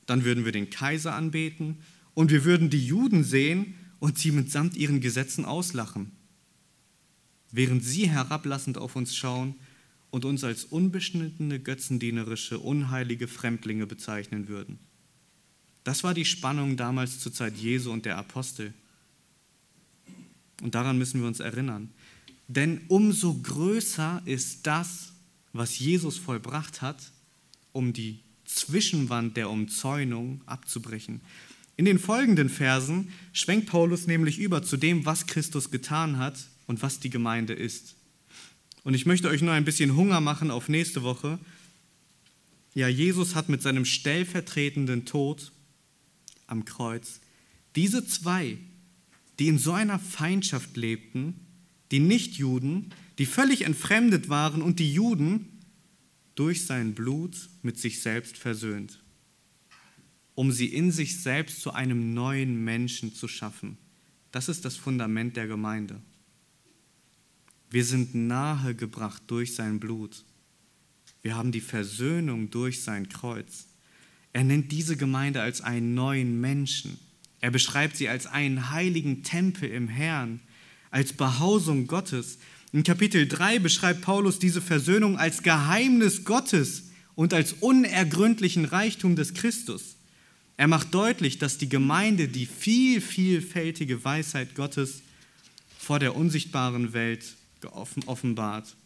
dann 0.07 0.25
würden 0.25 0.45
wir 0.45 0.53
den 0.53 0.71
Kaiser 0.71 1.15
anbeten 1.15 1.79
und 2.15 2.31
wir 2.31 2.45
würden 2.45 2.71
die 2.71 2.85
Juden 2.85 3.25
sehen 3.25 3.75
und 4.01 4.19
sie 4.19 4.33
mitsamt 4.33 4.77
ihren 4.77 5.01
Gesetzen 5.01 5.45
auslachen, 5.45 6.13
während 7.51 7.85
sie 7.85 8.09
herablassend 8.09 8.79
auf 8.79 8.97
uns 8.97 9.17
schauen 9.17 9.55
und 10.11 10.25
uns 10.25 10.45
als 10.45 10.65
unbeschnittene, 10.65 11.61
götzendienerische, 11.61 12.59
unheilige 12.59 13.29
Fremdlinge 13.29 13.87
bezeichnen 13.87 14.49
würden. 14.49 14.79
Das 15.85 16.05
war 16.05 16.15
die 16.15 16.25
Spannung 16.25 16.77
damals 16.77 17.21
zur 17.21 17.33
Zeit 17.33 17.57
Jesu 17.57 17.93
und 17.93 18.05
der 18.05 18.19
Apostel. 18.19 18.75
Und 20.63 20.75
daran 20.75 20.99
müssen 20.99 21.21
wir 21.21 21.29
uns 21.29 21.41
erinnern. 21.41 21.91
Denn 22.49 22.81
umso 22.89 23.35
größer 23.35 24.23
ist 24.25 24.67
das, 24.67 25.13
was 25.53 25.79
Jesus 25.79 26.17
vollbracht 26.17 26.83
hat, 26.83 27.13
um 27.73 27.93
die 27.93 28.21
Zwischenwand 28.45 29.37
der 29.37 29.51
Umzäunung 29.51 30.41
abzubrechen. 30.47 31.21
In 31.77 31.85
den 31.85 31.99
folgenden 31.99 32.49
Versen 32.49 33.13
schwenkt 33.33 33.67
Paulus 33.67 34.07
nämlich 34.07 34.39
über 34.39 34.63
zu 34.63 34.77
dem, 34.77 35.05
was 35.05 35.27
Christus 35.27 35.71
getan 35.71 36.19
hat 36.19 36.39
und 36.67 36.83
was 36.83 36.99
die 36.99 37.11
Gemeinde 37.11 37.53
ist. 37.53 37.95
Und 38.83 38.95
ich 38.95 39.07
möchte 39.07 39.29
euch 39.29 39.43
nur 39.43 39.53
ein 39.53 39.65
bisschen 39.65 39.95
Hunger 39.97 40.21
machen 40.21 40.51
auf 40.51 40.69
nächste 40.69 41.03
Woche. 41.03 41.39
Ja, 42.75 42.89
Jesus 42.89 43.35
hat 43.35 43.49
mit 43.49 43.63
seinem 43.63 43.85
stellvertretenden 43.85 45.05
Tod 45.05 45.53
am 46.47 46.65
Kreuz 46.65 47.21
diese 47.77 48.07
zwei, 48.07 48.59
die 49.39 49.49
in 49.49 49.59
so 49.59 49.73
einer 49.73 49.99
Feindschaft 49.99 50.77
lebten, 50.77 51.35
die 51.91 52.01
Nichtjuden, 52.01 52.93
die 53.19 53.27
völlig 53.27 53.63
entfremdet 53.63 54.29
waren 54.29 54.63
und 54.63 54.79
die 54.79 54.93
Juden, 54.93 55.59
durch 56.35 56.67
sein 56.67 56.95
Blut 56.95 57.49
mit 57.63 57.79
sich 57.79 58.01
selbst 58.01 58.37
versöhnt, 58.37 59.03
um 60.37 60.53
sie 60.53 60.67
in 60.67 60.93
sich 60.93 61.21
selbst 61.21 61.61
zu 61.61 61.73
einem 61.73 62.15
neuen 62.15 62.63
Menschen 62.63 63.13
zu 63.13 63.27
schaffen. 63.27 63.77
Das 64.31 64.49
ist 64.49 64.65
das 64.65 64.77
Fundament 64.77 65.37
der 65.37 65.49
Gemeinde. 65.49 66.01
Wir 67.71 67.85
sind 67.85 68.15
nahegebracht 68.15 69.23
durch 69.27 69.57
sein 69.57 69.81
Blut. 69.81 70.25
Wir 71.23 71.35
haben 71.35 71.51
die 71.51 71.61
Versöhnung 71.61 72.51
durch 72.51 72.83
sein 72.83 73.09
Kreuz. 73.09 73.67
Er 74.33 74.45
nennt 74.45 74.71
diese 74.71 74.97
Gemeinde 74.97 75.43
als 75.43 75.61
einen 75.61 75.95
neuen 75.95 76.41
Menschen. 76.41 77.01
Er 77.41 77.51
beschreibt 77.51 77.97
sie 77.97 78.09
als 78.09 78.27
einen 78.27 78.71
heiligen 78.71 79.23
Tempel 79.23 79.71
im 79.71 79.89
Herrn, 79.89 80.41
als 80.91 81.13
Behausung 81.13 81.87
Gottes. 81.87 82.39
In 82.73 82.83
Kapitel 82.83 83.29
3 83.29 83.61
beschreibt 83.61 84.03
Paulus 84.03 84.39
diese 84.39 84.61
Versöhnung 84.61 85.19
als 85.19 85.43
Geheimnis 85.43 86.25
Gottes 86.25 86.91
und 87.15 87.33
als 87.33 87.55
unergründlichen 87.55 88.65
Reichtum 88.65 89.17
des 89.17 89.35
Christus. 89.35 89.97
Er 90.57 90.67
macht 90.67 90.93
deutlich, 90.93 91.39
dass 91.39 91.59
die 91.59 91.69
Gemeinde 91.69 92.29
die 92.29 92.47
viel, 92.47 93.01
vielfältige 93.01 94.05
Weisheit 94.05 94.55
Gottes 94.55 95.03
vor 95.79 96.01
der 96.01 96.17
unsichtbaren 96.17 96.93
Welt 96.93 97.37
offenbart. 98.07 98.77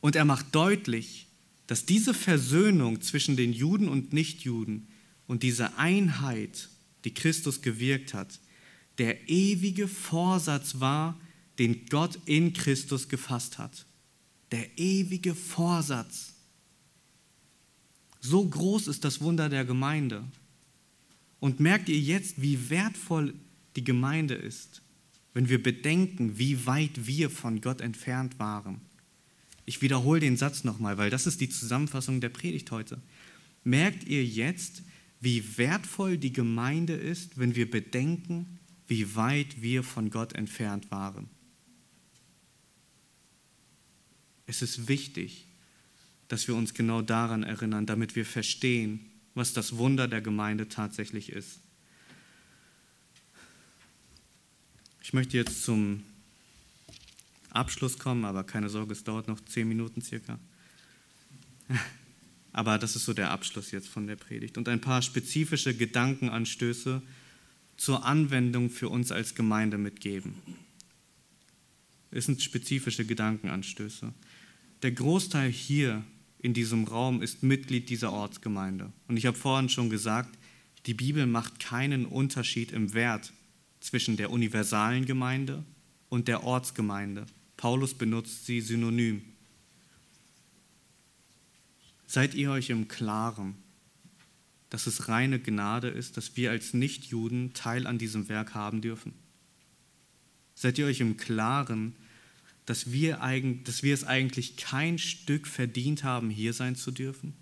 Und 0.00 0.16
er 0.16 0.24
macht 0.24 0.54
deutlich, 0.54 1.26
dass 1.66 1.86
diese 1.86 2.14
Versöhnung 2.14 3.00
zwischen 3.00 3.36
den 3.36 3.52
Juden 3.52 3.88
und 3.88 4.12
Nichtjuden 4.12 4.86
und 5.26 5.42
diese 5.42 5.78
Einheit, 5.78 6.68
die 7.06 7.14
Christus 7.14 7.62
gewirkt 7.62 8.12
hat, 8.12 8.38
der 8.98 9.30
ewige 9.30 9.88
Vorsatz 9.88 10.80
war, 10.80 11.18
den 11.58 11.86
Gott 11.86 12.18
in 12.26 12.52
Christus 12.52 13.08
gefasst 13.08 13.56
hat. 13.56 13.86
Der 14.52 14.78
ewige 14.78 15.34
Vorsatz. 15.34 16.34
So 18.20 18.46
groß 18.46 18.88
ist 18.88 19.04
das 19.04 19.22
Wunder 19.22 19.48
der 19.48 19.64
Gemeinde. 19.64 20.24
Und 21.40 21.60
merkt 21.60 21.88
ihr 21.88 21.98
jetzt, 21.98 22.42
wie 22.42 22.68
wertvoll 22.68 23.32
die 23.76 23.84
Gemeinde 23.84 24.34
ist? 24.34 24.82
wenn 25.36 25.50
wir 25.50 25.62
bedenken, 25.62 26.38
wie 26.38 26.64
weit 26.64 27.06
wir 27.06 27.28
von 27.28 27.60
Gott 27.60 27.82
entfernt 27.82 28.38
waren. 28.38 28.80
Ich 29.66 29.82
wiederhole 29.82 30.18
den 30.18 30.38
Satz 30.38 30.64
nochmal, 30.64 30.96
weil 30.96 31.10
das 31.10 31.26
ist 31.26 31.42
die 31.42 31.50
Zusammenfassung 31.50 32.22
der 32.22 32.30
Predigt 32.30 32.70
heute. 32.70 33.02
Merkt 33.62 34.04
ihr 34.04 34.24
jetzt, 34.24 34.82
wie 35.26 35.58
wertvoll 35.58 36.18
die 36.18 36.32
Gemeinde 36.32 36.92
ist, 36.92 37.36
wenn 37.36 37.56
wir 37.56 37.68
bedenken, 37.68 38.60
wie 38.86 39.16
weit 39.16 39.60
wir 39.60 39.82
von 39.82 40.10
Gott 40.10 40.34
entfernt 40.34 40.92
waren? 40.92 41.28
Es 44.46 44.62
ist 44.62 44.86
wichtig, 44.86 45.44
dass 46.28 46.46
wir 46.46 46.54
uns 46.54 46.74
genau 46.74 47.02
daran 47.02 47.42
erinnern, 47.42 47.86
damit 47.86 48.14
wir 48.14 48.24
verstehen, 48.24 49.04
was 49.34 49.52
das 49.52 49.76
Wunder 49.76 50.06
der 50.06 50.20
Gemeinde 50.20 50.68
tatsächlich 50.68 51.30
ist. 51.30 51.58
Ich 55.02 55.12
möchte 55.12 55.36
jetzt 55.36 55.64
zum 55.64 56.04
Abschluss 57.50 57.98
kommen, 57.98 58.24
aber 58.24 58.44
keine 58.44 58.68
Sorge, 58.68 58.92
es 58.92 59.02
dauert 59.02 59.26
noch 59.26 59.44
zehn 59.44 59.66
Minuten 59.66 60.02
circa. 60.02 60.38
Aber 62.56 62.78
das 62.78 62.96
ist 62.96 63.04
so 63.04 63.12
der 63.12 63.32
Abschluss 63.32 63.70
jetzt 63.70 63.86
von 63.86 64.06
der 64.06 64.16
Predigt 64.16 64.56
und 64.56 64.66
ein 64.66 64.80
paar 64.80 65.02
spezifische 65.02 65.76
Gedankenanstöße 65.76 67.02
zur 67.76 68.06
Anwendung 68.06 68.70
für 68.70 68.88
uns 68.88 69.12
als 69.12 69.34
Gemeinde 69.34 69.76
mitgeben. 69.76 70.36
Es 72.10 72.24
sind 72.24 72.42
spezifische 72.42 73.04
Gedankenanstöße. 73.04 74.10
Der 74.80 74.90
Großteil 74.90 75.50
hier 75.50 76.02
in 76.38 76.54
diesem 76.54 76.84
Raum 76.84 77.20
ist 77.20 77.42
Mitglied 77.42 77.90
dieser 77.90 78.10
Ortsgemeinde. 78.10 78.90
Und 79.06 79.18
ich 79.18 79.26
habe 79.26 79.36
vorhin 79.36 79.68
schon 79.68 79.90
gesagt, 79.90 80.38
die 80.86 80.94
Bibel 80.94 81.26
macht 81.26 81.60
keinen 81.60 82.06
Unterschied 82.06 82.72
im 82.72 82.94
Wert 82.94 83.34
zwischen 83.80 84.16
der 84.16 84.30
universalen 84.30 85.04
Gemeinde 85.04 85.62
und 86.08 86.26
der 86.26 86.42
Ortsgemeinde. 86.42 87.26
Paulus 87.58 87.92
benutzt 87.92 88.46
sie 88.46 88.62
synonym. 88.62 89.20
Seid 92.06 92.34
ihr 92.34 92.50
euch 92.50 92.70
im 92.70 92.88
Klaren, 92.88 93.56
dass 94.70 94.86
es 94.86 95.08
reine 95.08 95.40
Gnade 95.40 95.88
ist, 95.88 96.16
dass 96.16 96.36
wir 96.36 96.50
als 96.50 96.72
Nichtjuden 96.72 97.52
Teil 97.52 97.86
an 97.86 97.98
diesem 97.98 98.28
Werk 98.28 98.54
haben 98.54 98.80
dürfen? 98.80 99.12
Seid 100.54 100.78
ihr 100.78 100.86
euch 100.86 101.00
im 101.00 101.16
Klaren, 101.16 101.94
dass 102.64 102.92
wir, 102.92 103.20
dass 103.64 103.82
wir 103.82 103.94
es 103.94 104.04
eigentlich 104.04 104.56
kein 104.56 104.98
Stück 104.98 105.46
verdient 105.46 106.04
haben, 106.04 106.30
hier 106.30 106.52
sein 106.52 106.76
zu 106.76 106.90
dürfen? 106.90 107.34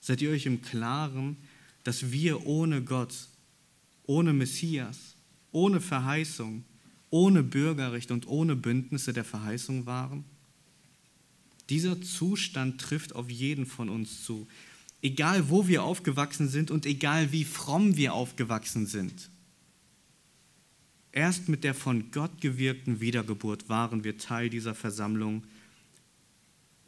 Seid 0.00 0.22
ihr 0.22 0.30
euch 0.30 0.46
im 0.46 0.62
Klaren, 0.62 1.36
dass 1.84 2.10
wir 2.10 2.46
ohne 2.46 2.82
Gott, 2.82 3.14
ohne 4.04 4.32
Messias, 4.32 5.14
ohne 5.52 5.80
Verheißung, 5.80 6.64
ohne 7.10 7.42
Bürgerrecht 7.42 8.10
und 8.10 8.26
ohne 8.26 8.56
Bündnisse 8.56 9.12
der 9.12 9.24
Verheißung 9.24 9.86
waren? 9.86 10.24
Dieser 11.70 12.00
Zustand 12.00 12.80
trifft 12.80 13.14
auf 13.14 13.30
jeden 13.30 13.66
von 13.66 13.88
uns 13.88 14.24
zu, 14.24 14.46
egal 15.02 15.50
wo 15.50 15.68
wir 15.68 15.82
aufgewachsen 15.82 16.48
sind 16.48 16.70
und 16.70 16.86
egal 16.86 17.32
wie 17.32 17.44
fromm 17.44 17.96
wir 17.96 18.14
aufgewachsen 18.14 18.86
sind. 18.86 19.30
Erst 21.12 21.48
mit 21.48 21.64
der 21.64 21.74
von 21.74 22.10
Gott 22.10 22.40
gewirkten 22.40 23.00
Wiedergeburt 23.00 23.68
waren 23.68 24.04
wir 24.04 24.18
Teil 24.18 24.50
dieser 24.50 24.74
Versammlung, 24.74 25.44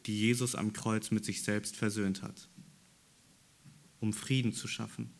die 0.05 0.19
Jesus 0.19 0.55
am 0.55 0.73
Kreuz 0.73 1.11
mit 1.11 1.25
sich 1.25 1.43
selbst 1.43 1.75
versöhnt 1.75 2.21
hat, 2.21 2.47
um 3.99 4.13
Frieden 4.13 4.53
zu 4.53 4.67
schaffen. 4.67 5.11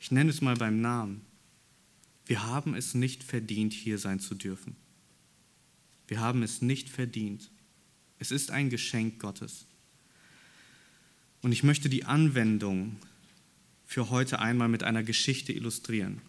Ich 0.00 0.10
nenne 0.10 0.30
es 0.30 0.40
mal 0.40 0.56
beim 0.56 0.80
Namen. 0.80 1.22
Wir 2.26 2.44
haben 2.44 2.74
es 2.74 2.94
nicht 2.94 3.22
verdient, 3.22 3.72
hier 3.72 3.98
sein 3.98 4.20
zu 4.20 4.34
dürfen. 4.34 4.76
Wir 6.06 6.20
haben 6.20 6.42
es 6.42 6.62
nicht 6.62 6.88
verdient. 6.88 7.50
Es 8.24 8.30
ist 8.30 8.50
ein 8.50 8.70
Geschenk 8.70 9.18
Gottes. 9.18 9.66
Und 11.42 11.52
ich 11.52 11.62
möchte 11.62 11.90
die 11.90 12.06
Anwendung 12.06 12.96
für 13.84 14.08
heute 14.08 14.38
einmal 14.38 14.68
mit 14.68 14.82
einer 14.82 15.02
Geschichte 15.02 15.52
illustrieren. 15.52 16.22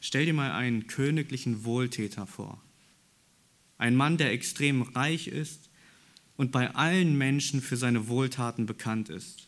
Stell 0.00 0.26
dir 0.26 0.34
mal 0.34 0.50
einen 0.50 0.88
königlichen 0.88 1.62
Wohltäter 1.62 2.26
vor. 2.26 2.60
Ein 3.78 3.94
Mann, 3.94 4.16
der 4.16 4.32
extrem 4.32 4.82
reich 4.82 5.28
ist 5.28 5.70
und 6.36 6.50
bei 6.50 6.74
allen 6.74 7.16
Menschen 7.16 7.62
für 7.62 7.76
seine 7.76 8.08
Wohltaten 8.08 8.66
bekannt 8.66 9.10
ist. 9.10 9.46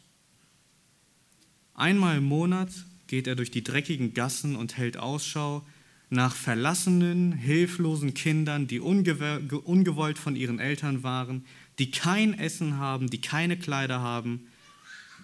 Einmal 1.75 2.19
im 2.19 2.25
Monat 2.25 2.71
geht 3.09 3.27
er 3.27 3.35
durch 3.35 3.51
die 3.51 3.65
dreckigen 3.65 4.15
Gassen 4.15 4.55
und 4.55 4.77
hält 4.77 4.97
Ausschau 4.97 5.67
nach 6.13 6.37
verlassenen, 6.37 7.33
hilflosen 7.33 8.13
Kindern, 8.13 8.67
die 8.67 8.81
ungewollt 8.81 10.19
von 10.19 10.37
ihren 10.37 10.61
Eltern 10.61 11.03
waren, 11.03 11.47
die 11.79 11.91
kein 11.91 12.39
Essen 12.39 12.77
haben, 12.77 13.09
die 13.09 13.23
keine 13.23 13.57
Kleider 13.57 14.01
haben, 14.01 14.47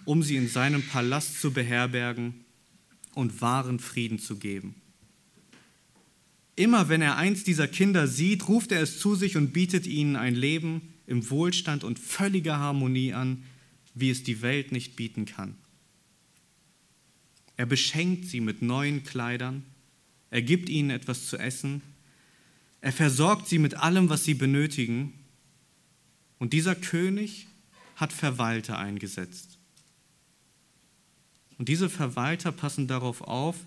um 0.05 0.23
sie 0.23 0.35
in 0.35 0.47
seinem 0.47 0.81
Palast 0.81 1.39
zu 1.39 1.51
beherbergen 1.51 2.43
und 3.13 3.39
wahren 3.39 3.77
Frieden 3.77 4.17
zu 4.17 4.37
geben. 4.37 4.73
Immer 6.55 6.89
wenn 6.89 7.03
er 7.03 7.17
eins 7.17 7.43
dieser 7.43 7.67
Kinder 7.67 8.07
sieht, 8.07 8.47
ruft 8.47 8.71
er 8.71 8.81
es 8.81 8.99
zu 8.99 9.13
sich 9.13 9.37
und 9.37 9.53
bietet 9.53 9.85
ihnen 9.85 10.15
ein 10.15 10.33
Leben 10.33 10.95
im 11.05 11.29
Wohlstand 11.29 11.83
und 11.83 11.99
völliger 11.99 12.57
Harmonie 12.57 13.13
an, 13.13 13.43
wie 13.93 14.09
es 14.09 14.23
die 14.23 14.41
Welt 14.41 14.71
nicht 14.71 14.95
bieten 14.95 15.25
kann. 15.25 15.53
Er 17.57 17.67
beschenkt 17.67 18.25
sie 18.25 18.41
mit 18.41 18.63
neuen 18.63 19.03
Kleidern, 19.03 19.63
er 20.31 20.41
gibt 20.41 20.69
ihnen 20.69 20.89
etwas 20.89 21.27
zu 21.27 21.37
essen. 21.37 21.81
Er 22.81 22.93
versorgt 22.93 23.47
sie 23.47 23.59
mit 23.59 23.75
allem, 23.75 24.09
was 24.09 24.23
sie 24.23 24.33
benötigen. 24.35 25.13
Und 26.37 26.53
dieser 26.53 26.75
König 26.75 27.47
hat 27.95 28.13
Verwalter 28.13 28.77
eingesetzt. 28.77 29.57
Und 31.57 31.67
diese 31.67 31.89
Verwalter 31.89 32.51
passen 32.51 32.87
darauf 32.87 33.21
auf, 33.21 33.57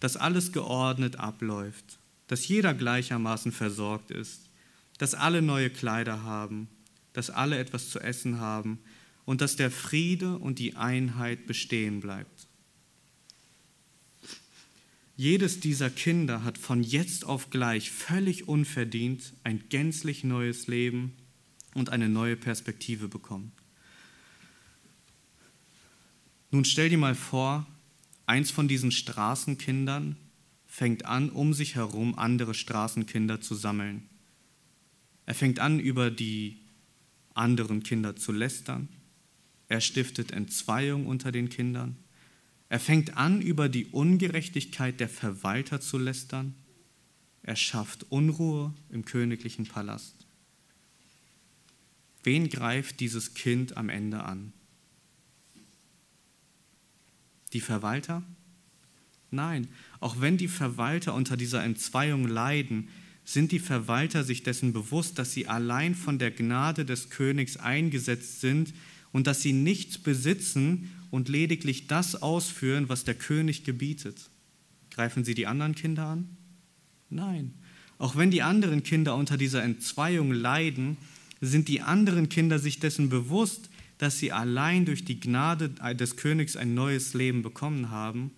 dass 0.00 0.16
alles 0.16 0.52
geordnet 0.52 1.16
abläuft, 1.16 1.98
dass 2.26 2.46
jeder 2.46 2.74
gleichermaßen 2.74 3.52
versorgt 3.52 4.10
ist, 4.10 4.50
dass 4.98 5.14
alle 5.14 5.40
neue 5.40 5.70
Kleider 5.70 6.22
haben, 6.24 6.68
dass 7.14 7.30
alle 7.30 7.58
etwas 7.58 7.88
zu 7.88 8.00
essen 8.00 8.38
haben 8.38 8.78
und 9.24 9.40
dass 9.40 9.56
der 9.56 9.70
Friede 9.70 10.36
und 10.36 10.58
die 10.58 10.76
Einheit 10.76 11.46
bestehen 11.46 12.00
bleibt. 12.00 12.47
Jedes 15.18 15.58
dieser 15.58 15.90
Kinder 15.90 16.44
hat 16.44 16.58
von 16.58 16.84
jetzt 16.84 17.24
auf 17.24 17.50
gleich 17.50 17.90
völlig 17.90 18.46
unverdient 18.46 19.34
ein 19.42 19.64
gänzlich 19.68 20.22
neues 20.22 20.68
Leben 20.68 21.12
und 21.74 21.90
eine 21.90 22.08
neue 22.08 22.36
Perspektive 22.36 23.08
bekommen. 23.08 23.50
Nun 26.52 26.64
stell 26.64 26.88
dir 26.88 26.98
mal 26.98 27.16
vor, 27.16 27.66
eins 28.26 28.52
von 28.52 28.68
diesen 28.68 28.92
Straßenkindern 28.92 30.16
fängt 30.66 31.04
an, 31.04 31.30
um 31.30 31.52
sich 31.52 31.74
herum 31.74 32.16
andere 32.16 32.54
Straßenkinder 32.54 33.40
zu 33.40 33.56
sammeln. 33.56 34.08
Er 35.26 35.34
fängt 35.34 35.58
an, 35.58 35.80
über 35.80 36.12
die 36.12 36.60
anderen 37.34 37.82
Kinder 37.82 38.14
zu 38.14 38.30
lästern. 38.30 38.88
Er 39.66 39.80
stiftet 39.80 40.30
Entzweiung 40.30 41.08
unter 41.08 41.32
den 41.32 41.48
Kindern. 41.48 41.96
Er 42.68 42.80
fängt 42.80 43.16
an, 43.16 43.40
über 43.40 43.68
die 43.68 43.86
Ungerechtigkeit 43.86 45.00
der 45.00 45.08
Verwalter 45.08 45.80
zu 45.80 45.98
lästern. 45.98 46.54
Er 47.42 47.56
schafft 47.56 48.10
Unruhe 48.10 48.74
im 48.90 49.04
königlichen 49.04 49.66
Palast. 49.66 50.26
Wen 52.22 52.50
greift 52.50 53.00
dieses 53.00 53.34
Kind 53.34 53.76
am 53.76 53.88
Ende 53.88 54.22
an? 54.24 54.52
Die 57.54 57.60
Verwalter? 57.60 58.22
Nein, 59.30 59.68
auch 60.00 60.20
wenn 60.20 60.36
die 60.36 60.48
Verwalter 60.48 61.14
unter 61.14 61.36
dieser 61.36 61.64
Entzweiung 61.64 62.26
leiden, 62.26 62.88
sind 63.24 63.52
die 63.52 63.58
Verwalter 63.58 64.24
sich 64.24 64.42
dessen 64.42 64.72
bewusst, 64.72 65.18
dass 65.18 65.32
sie 65.32 65.46
allein 65.46 65.94
von 65.94 66.18
der 66.18 66.30
Gnade 66.30 66.84
des 66.84 67.10
Königs 67.10 67.56
eingesetzt 67.56 68.40
sind 68.40 68.72
und 69.12 69.26
dass 69.26 69.42
sie 69.42 69.52
nichts 69.52 69.98
besitzen, 69.98 70.90
und 71.10 71.28
lediglich 71.28 71.86
das 71.86 72.22
ausführen, 72.22 72.88
was 72.88 73.04
der 73.04 73.14
König 73.14 73.64
gebietet. 73.64 74.30
Greifen 74.90 75.24
sie 75.24 75.34
die 75.34 75.46
anderen 75.46 75.74
Kinder 75.74 76.06
an? 76.06 76.36
Nein. 77.10 77.54
Auch 77.98 78.16
wenn 78.16 78.30
die 78.30 78.42
anderen 78.42 78.82
Kinder 78.82 79.14
unter 79.16 79.36
dieser 79.36 79.62
Entzweiung 79.62 80.32
leiden, 80.32 80.96
sind 81.40 81.68
die 81.68 81.80
anderen 81.80 82.28
Kinder 82.28 82.58
sich 82.58 82.80
dessen 82.80 83.08
bewusst, 83.08 83.70
dass 83.98 84.18
sie 84.18 84.32
allein 84.32 84.84
durch 84.84 85.04
die 85.04 85.18
Gnade 85.18 85.70
des 85.94 86.16
Königs 86.16 86.56
ein 86.56 86.74
neues 86.74 87.14
Leben 87.14 87.42
bekommen 87.42 87.90
haben 87.90 88.30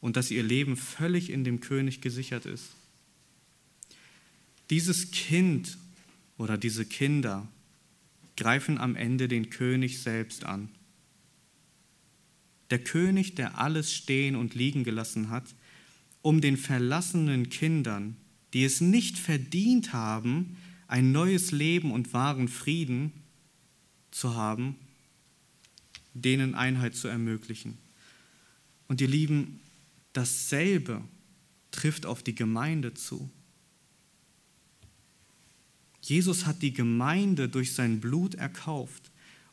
und 0.00 0.16
dass 0.16 0.30
ihr 0.30 0.42
Leben 0.42 0.76
völlig 0.76 1.30
in 1.30 1.44
dem 1.44 1.60
König 1.60 2.00
gesichert 2.00 2.46
ist. 2.46 2.70
Dieses 4.70 5.10
Kind 5.10 5.78
oder 6.38 6.56
diese 6.56 6.84
Kinder 6.84 7.48
greifen 8.36 8.78
am 8.78 8.94
Ende 8.94 9.26
den 9.26 9.50
König 9.50 10.00
selbst 10.00 10.44
an 10.44 10.68
der 12.70 12.78
König, 12.78 13.34
der 13.34 13.58
alles 13.58 13.92
stehen 13.92 14.36
und 14.36 14.54
liegen 14.54 14.84
gelassen 14.84 15.30
hat, 15.30 15.54
um 16.22 16.40
den 16.40 16.56
verlassenen 16.56 17.48
Kindern, 17.50 18.16
die 18.52 18.64
es 18.64 18.80
nicht 18.80 19.18
verdient 19.18 19.92
haben, 19.92 20.56
ein 20.86 21.12
neues 21.12 21.52
Leben 21.52 21.92
und 21.92 22.12
wahren 22.12 22.48
Frieden 22.48 23.12
zu 24.10 24.34
haben, 24.34 24.76
denen 26.14 26.54
Einheit 26.54 26.94
zu 26.94 27.08
ermöglichen. 27.08 27.78
Und 28.88 29.00
ihr 29.00 29.08
Lieben, 29.08 29.60
dasselbe 30.12 31.02
trifft 31.70 32.06
auf 32.06 32.22
die 32.22 32.34
Gemeinde 32.34 32.94
zu. 32.94 33.30
Jesus 36.02 36.46
hat 36.46 36.62
die 36.62 36.72
Gemeinde 36.72 37.48
durch 37.48 37.74
sein 37.74 38.00
Blut 38.00 38.34
erkauft 38.34 39.09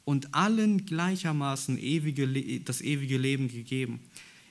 und 0.08 0.34
allen 0.34 0.86
gleichermaßen 0.86 1.78
ewige, 1.78 2.62
das 2.62 2.80
ewige 2.80 3.18
Leben 3.18 3.50
gegeben. 3.50 4.00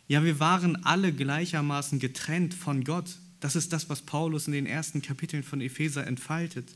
Ja, 0.06 0.22
wir 0.22 0.38
waren 0.38 0.84
alle 0.84 1.14
gleichermaßen 1.14 1.98
getrennt 1.98 2.52
von 2.52 2.84
Gott. 2.84 3.16
Das 3.40 3.56
ist 3.56 3.72
das, 3.72 3.88
was 3.88 4.02
Paulus 4.02 4.48
in 4.48 4.52
den 4.52 4.66
ersten 4.66 5.00
Kapiteln 5.00 5.42
von 5.42 5.62
Epheser 5.62 6.06
entfaltet. 6.06 6.68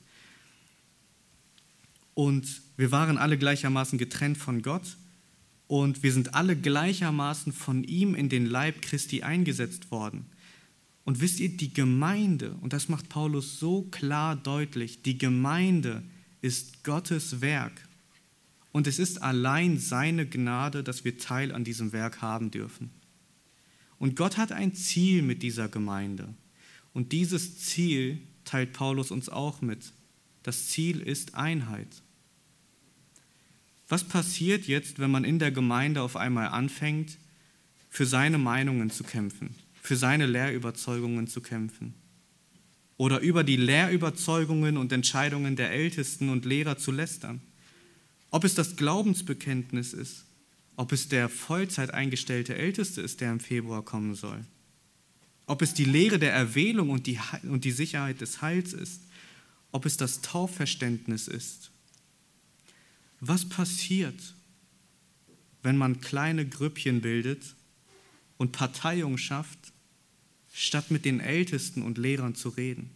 Und 2.15 2.63
wir 2.79 2.91
waren 2.91 3.19
alle 3.19 3.37
gleichermaßen 3.37 3.99
getrennt 3.99 4.39
von 4.39 4.63
Gott 4.63 4.97
und 5.67 6.03
wir 6.03 6.15
sind 6.15 6.35
alle 6.35 6.57
gleichermaßen 6.57 7.53
von 7.53 7.85
ihm 7.85 8.15
in 8.15 8.31
den 8.31 8.47
Leib 8.47 8.81
Christi 8.81 9.23
eingesetzt 9.23 9.91
worden. 9.91 10.25
Und 11.05 11.21
wisst 11.21 11.39
ihr, 11.39 11.55
die 11.55 11.75
Gemeinde, 11.75 12.55
und 12.63 12.73
das 12.73 12.89
macht 12.89 13.11
Paulus 13.11 13.59
so 13.59 13.83
klar 13.91 14.37
deutlich, 14.37 15.03
die 15.03 15.19
Gemeinde 15.19 16.03
ist 16.41 16.83
Gottes 16.83 17.43
Werk. 17.43 17.90
Und 18.73 18.87
es 18.87 18.99
ist 18.99 19.23
allein 19.23 19.79
seine 19.79 20.27
Gnade, 20.27 20.85
dass 20.85 21.05
wir 21.05 21.19
Teil 21.19 21.53
an 21.53 21.65
diesem 21.65 21.93
Werk 21.93 22.23
haben 22.23 22.51
dürfen. 22.51 22.91
Und 23.99 24.17
Gott 24.17 24.37
hat 24.37 24.53
ein 24.53 24.75
Ziel 24.75 25.23
mit 25.23 25.43
dieser 25.43 25.69
Gemeinde. 25.69 26.35
Und 26.93 27.13
dieses 27.13 27.59
Ziel 27.59 28.19
teilt 28.45 28.73
Paulus 28.73 29.11
uns 29.11 29.29
auch 29.29 29.61
mit. 29.61 29.93
Das 30.43 30.69
Ziel 30.69 31.01
ist 31.01 31.35
Einheit. 31.35 31.89
Was 33.89 34.05
passiert 34.05 34.67
jetzt, 34.67 34.99
wenn 35.01 35.11
man 35.11 35.25
in 35.25 35.39
der 35.39 35.51
Gemeinde 35.51 36.01
auf 36.03 36.17
einmal 36.17 36.49
anfängt, 36.49 37.19
für 37.91 38.07
seine 38.07 38.39
Meinungen 38.39 38.89
zu 38.91 39.03
kämpfen, 39.03 39.55
für 39.83 39.97
seine 39.97 40.27
Lehrüberzeugungen 40.27 41.27
zu 41.27 41.41
kämpfen? 41.41 41.95
Oder 42.97 43.21
über 43.21 43.45
die 43.45 43.57
Lehrüberzeugungen 43.57 44.77
und 44.77 44.93
Entscheidungen 44.93 45.57
der 45.57 45.73
Ältesten 45.73 46.29
und 46.29 46.45
Lehrer 46.45 46.77
zu 46.77 46.93
lästern? 46.93 47.41
Ob 48.31 48.45
es 48.45 48.55
das 48.55 48.77
Glaubensbekenntnis 48.77 49.93
ist, 49.93 50.25
ob 50.77 50.93
es 50.93 51.09
der 51.09 51.29
Vollzeit 51.29 51.93
eingestellte 51.93 52.55
Älteste 52.55 53.01
ist, 53.01 53.21
der 53.21 53.33
im 53.33 53.41
Februar 53.41 53.85
kommen 53.85 54.15
soll, 54.15 54.45
ob 55.47 55.63
es 55.63 55.75
die 55.75 55.85
Lehre 55.85 56.19
der 56.19 56.33
Erwählung 56.33 56.91
und 56.91 57.07
die, 57.07 57.19
und 57.43 57.65
die 57.65 57.73
Sicherheit 57.73 58.21
des 58.21 58.41
Heils 58.41 58.73
ist, 58.73 59.03
ob 59.73 59.85
es 59.85 59.97
das 59.97 60.21
Taufverständnis 60.21 61.29
ist. 61.29 61.71
Was 63.21 63.49
passiert, 63.49 64.35
wenn 65.63 65.77
man 65.77 66.01
kleine 66.01 66.49
Grüppchen 66.49 67.01
bildet 67.03 67.55
und 68.39 68.53
Parteiung 68.53 69.19
schafft, 69.19 69.59
statt 70.53 70.91
mit 70.91 71.05
den 71.05 71.21
Ältesten 71.21 71.83
und 71.83 71.99
Lehrern 71.99 72.35
zu 72.35 72.49
reden? 72.49 72.91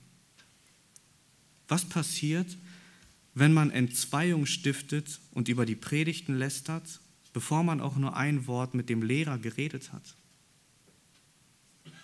Was 1.68 1.84
passiert, 1.84 2.56
wenn 3.34 3.52
man 3.52 3.70
Entzweiung 3.70 4.46
stiftet 4.46 5.20
und 5.32 5.48
über 5.48 5.66
die 5.66 5.74
Predigten 5.74 6.36
lästert, 6.38 7.00
bevor 7.32 7.62
man 7.64 7.80
auch 7.80 7.96
nur 7.96 8.16
ein 8.16 8.46
Wort 8.46 8.74
mit 8.74 8.88
dem 8.88 9.02
Lehrer 9.02 9.38
geredet 9.38 9.92
hat? 9.92 10.14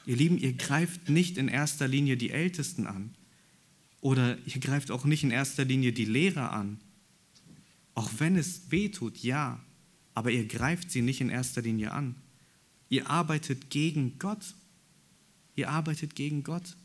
Ihr 0.07 0.17
Lieben, 0.17 0.39
ihr 0.39 0.55
greift 0.55 1.09
nicht 1.09 1.37
in 1.39 1.49
erster 1.49 1.87
Linie 1.87 2.17
die 2.17 2.31
Ältesten 2.31 2.87
an 2.87 3.15
oder 4.01 4.39
ihr 4.47 4.61
greift 4.61 4.91
auch 4.91 5.05
nicht 5.05 5.23
in 5.23 5.31
erster 5.31 5.65
Linie 5.65 5.93
die 5.93 6.05
Lehrer 6.05 6.53
an, 6.53 6.81
auch 7.95 8.11
wenn 8.19 8.37
es 8.37 8.71
weh 8.71 8.89
tut, 8.89 9.19
ja, 9.19 9.61
aber 10.15 10.31
ihr 10.31 10.47
greift 10.47 10.91
sie 10.91 11.03
nicht 11.03 11.21
in 11.21 11.29
erster 11.29 11.63
Linie 11.63 11.93
an. 11.93 12.15
Ihr 12.89 13.09
arbeitet 13.09 13.71
gegen 13.71 14.19
Gott. 14.19 14.55
Ihr 15.55 15.71
arbeitet 15.71 16.15
gegen 16.15 16.43
Gott. 16.43 16.77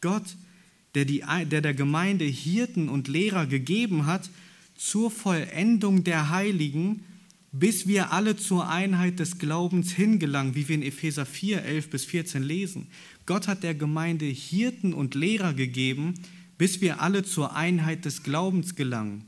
Gott 0.00 0.36
der, 0.96 1.04
die, 1.04 1.22
der 1.50 1.60
der 1.60 1.74
Gemeinde 1.74 2.24
Hirten 2.24 2.88
und 2.88 3.06
Lehrer 3.06 3.46
gegeben 3.46 4.06
hat, 4.06 4.30
zur 4.74 5.10
Vollendung 5.10 6.04
der 6.04 6.30
Heiligen, 6.30 7.04
bis 7.52 7.86
wir 7.86 8.12
alle 8.12 8.36
zur 8.36 8.68
Einheit 8.70 9.18
des 9.18 9.38
Glaubens 9.38 9.92
hingelangen, 9.92 10.54
wie 10.54 10.68
wir 10.68 10.74
in 10.74 10.82
Epheser 10.82 11.26
4, 11.26 11.62
11 11.62 11.90
bis 11.90 12.04
14 12.06 12.42
lesen. 12.42 12.86
Gott 13.26 13.46
hat 13.46 13.62
der 13.62 13.74
Gemeinde 13.74 14.24
Hirten 14.24 14.94
und 14.94 15.14
Lehrer 15.14 15.52
gegeben, 15.52 16.14
bis 16.56 16.80
wir 16.80 17.02
alle 17.02 17.24
zur 17.24 17.54
Einheit 17.54 18.06
des 18.06 18.22
Glaubens 18.22 18.74
gelangen. 18.74 19.26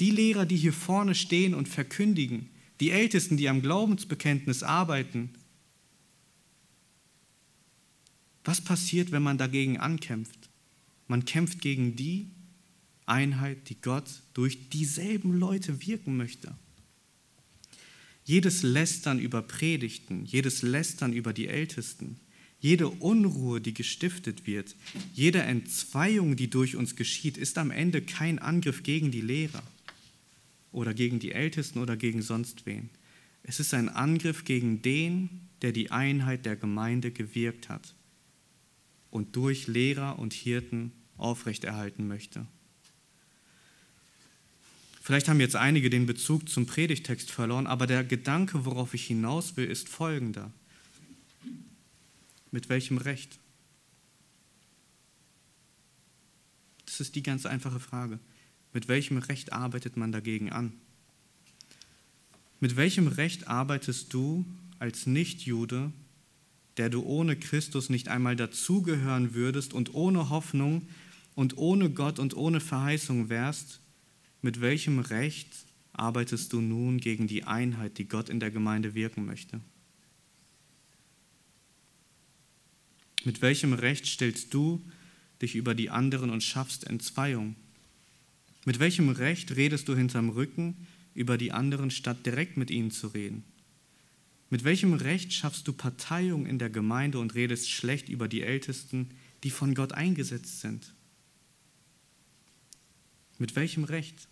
Die 0.00 0.10
Lehrer, 0.10 0.46
die 0.46 0.56
hier 0.56 0.72
vorne 0.72 1.14
stehen 1.14 1.54
und 1.54 1.68
verkündigen, 1.68 2.48
die 2.80 2.90
Ältesten, 2.90 3.36
die 3.36 3.48
am 3.48 3.62
Glaubensbekenntnis 3.62 4.64
arbeiten. 4.64 5.30
Was 8.44 8.60
passiert, 8.60 9.12
wenn 9.12 9.22
man 9.22 9.38
dagegen 9.38 9.78
ankämpft? 9.78 10.41
Man 11.12 11.26
kämpft 11.26 11.60
gegen 11.60 11.94
die 11.94 12.30
Einheit, 13.04 13.68
die 13.68 13.78
Gott 13.78 14.08
durch 14.32 14.70
dieselben 14.70 15.38
Leute 15.38 15.86
wirken 15.86 16.16
möchte. 16.16 16.56
Jedes 18.24 18.62
Lästern 18.62 19.18
über 19.18 19.42
Predigten, 19.42 20.24
jedes 20.24 20.62
Lästern 20.62 21.12
über 21.12 21.34
die 21.34 21.48
Ältesten, 21.48 22.18
jede 22.60 22.88
Unruhe, 22.88 23.60
die 23.60 23.74
gestiftet 23.74 24.46
wird, 24.46 24.74
jede 25.12 25.42
Entzweiung, 25.42 26.34
die 26.34 26.48
durch 26.48 26.76
uns 26.76 26.96
geschieht, 26.96 27.36
ist 27.36 27.58
am 27.58 27.70
Ende 27.70 28.00
kein 28.00 28.38
Angriff 28.38 28.82
gegen 28.82 29.10
die 29.10 29.20
Lehrer 29.20 29.62
oder 30.70 30.94
gegen 30.94 31.18
die 31.18 31.32
Ältesten 31.32 31.80
oder 31.80 31.98
gegen 31.98 32.22
sonst 32.22 32.64
wen. 32.64 32.88
Es 33.42 33.60
ist 33.60 33.74
ein 33.74 33.90
Angriff 33.90 34.44
gegen 34.44 34.80
den, 34.80 35.28
der 35.60 35.72
die 35.72 35.90
Einheit 35.90 36.46
der 36.46 36.56
Gemeinde 36.56 37.10
gewirkt 37.10 37.68
hat 37.68 37.94
und 39.10 39.36
durch 39.36 39.66
Lehrer 39.66 40.18
und 40.18 40.32
Hirten 40.32 40.92
aufrechterhalten 41.16 42.08
möchte. 42.08 42.46
Vielleicht 45.02 45.28
haben 45.28 45.40
jetzt 45.40 45.56
einige 45.56 45.90
den 45.90 46.06
Bezug 46.06 46.48
zum 46.48 46.66
Predigtext 46.66 47.30
verloren, 47.30 47.66
aber 47.66 47.88
der 47.88 48.04
Gedanke, 48.04 48.64
worauf 48.64 48.94
ich 48.94 49.06
hinaus 49.06 49.56
will, 49.56 49.68
ist 49.68 49.88
folgender. 49.88 50.52
Mit 52.52 52.68
welchem 52.68 52.98
Recht? 52.98 53.38
Das 56.86 57.00
ist 57.00 57.16
die 57.16 57.22
ganz 57.22 57.46
einfache 57.46 57.80
Frage. 57.80 58.20
Mit 58.72 58.86
welchem 58.86 59.18
Recht 59.18 59.52
arbeitet 59.52 59.96
man 59.96 60.12
dagegen 60.12 60.52
an? 60.52 60.72
Mit 62.60 62.76
welchem 62.76 63.08
Recht 63.08 63.48
arbeitest 63.48 64.12
du 64.12 64.46
als 64.78 65.06
Nichtjude 65.06 65.92
der 66.76 66.90
du 66.90 67.02
ohne 67.02 67.36
Christus 67.36 67.90
nicht 67.90 68.08
einmal 68.08 68.36
dazugehören 68.36 69.34
würdest 69.34 69.74
und 69.74 69.94
ohne 69.94 70.30
Hoffnung 70.30 70.88
und 71.34 71.56
ohne 71.56 71.90
Gott 71.90 72.18
und 72.18 72.36
ohne 72.36 72.60
Verheißung 72.60 73.28
wärst, 73.28 73.80
mit 74.40 74.60
welchem 74.60 74.98
Recht 74.98 75.48
arbeitest 75.92 76.52
du 76.52 76.60
nun 76.60 76.98
gegen 76.98 77.26
die 77.26 77.44
Einheit, 77.44 77.98
die 77.98 78.08
Gott 78.08 78.28
in 78.28 78.40
der 78.40 78.50
Gemeinde 78.50 78.94
wirken 78.94 79.24
möchte? 79.24 79.60
Mit 83.24 83.40
welchem 83.40 83.72
Recht 83.72 84.06
stellst 84.06 84.52
du 84.52 84.82
dich 85.40 85.54
über 85.54 85.74
die 85.74 85.90
anderen 85.90 86.30
und 86.30 86.42
schaffst 86.42 86.84
Entzweiung? 86.84 87.54
Mit 88.64 88.78
welchem 88.78 89.10
Recht 89.10 89.54
redest 89.56 89.88
du 89.88 89.94
hinterm 89.94 90.30
Rücken 90.30 90.86
über 91.14 91.36
die 91.36 91.52
anderen, 91.52 91.90
statt 91.90 92.24
direkt 92.24 92.56
mit 92.56 92.70
ihnen 92.70 92.90
zu 92.90 93.08
reden? 93.08 93.44
Mit 94.52 94.64
welchem 94.64 94.92
Recht 94.92 95.32
schaffst 95.32 95.66
du 95.66 95.72
Parteiung 95.72 96.44
in 96.44 96.58
der 96.58 96.68
Gemeinde 96.68 97.18
und 97.18 97.34
redest 97.34 97.70
schlecht 97.70 98.10
über 98.10 98.28
die 98.28 98.42
Ältesten, 98.42 99.08
die 99.44 99.48
von 99.48 99.74
Gott 99.74 99.92
eingesetzt 99.92 100.60
sind? 100.60 100.92
Mit 103.38 103.56
welchem 103.56 103.84
Recht? 103.84 104.28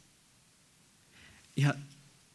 Ja, 1.54 1.74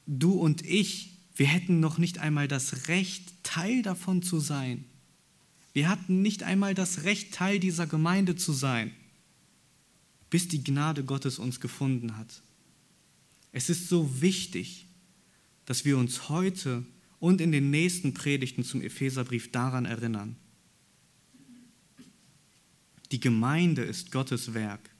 du 0.08 0.32
und 0.32 0.66
ich, 0.66 1.12
wir 1.36 1.46
hätten 1.46 1.80
noch 1.80 2.00
nicht 2.00 2.18
einmal 2.18 2.48
das 2.48 2.88
Recht, 2.88 3.44
Teil 3.44 3.84
davon 3.84 4.24
zu 4.24 4.40
sein. 4.40 4.86
Wir 5.74 5.88
hatten 5.88 6.24
nicht 6.24 6.42
einmal 6.42 6.74
das 6.74 7.04
Recht, 7.04 7.36
Teil 7.36 7.60
dieser 7.60 7.86
Gemeinde 7.86 8.36
zu 8.36 8.52
sein, 8.52 8.96
bis 10.32 10.48
die 10.48 10.64
Gnade 10.64 11.04
Gottes 11.04 11.38
uns 11.38 11.60
gefunden 11.60 12.18
hat. 12.18 12.42
Es 13.52 13.70
ist 13.70 13.90
so 13.90 14.22
wichtig, 14.22 14.88
dass 15.68 15.86
wir 15.86 16.00
uns 16.00 16.30
heute 16.30 16.84
und 17.26 17.41
in 17.41 17.51
den 17.51 17.71
nächsten 17.71 18.13
Predigten 18.13 18.63
zum 18.63 18.84
Epheserbrief 18.84 19.51
daran 19.51 19.86
erinnern. 19.86 20.36
Die 23.11 23.19
Gemeinde 23.19 23.82
ist 23.82 24.11
Gottes 24.11 24.53
Werk. 24.53 24.91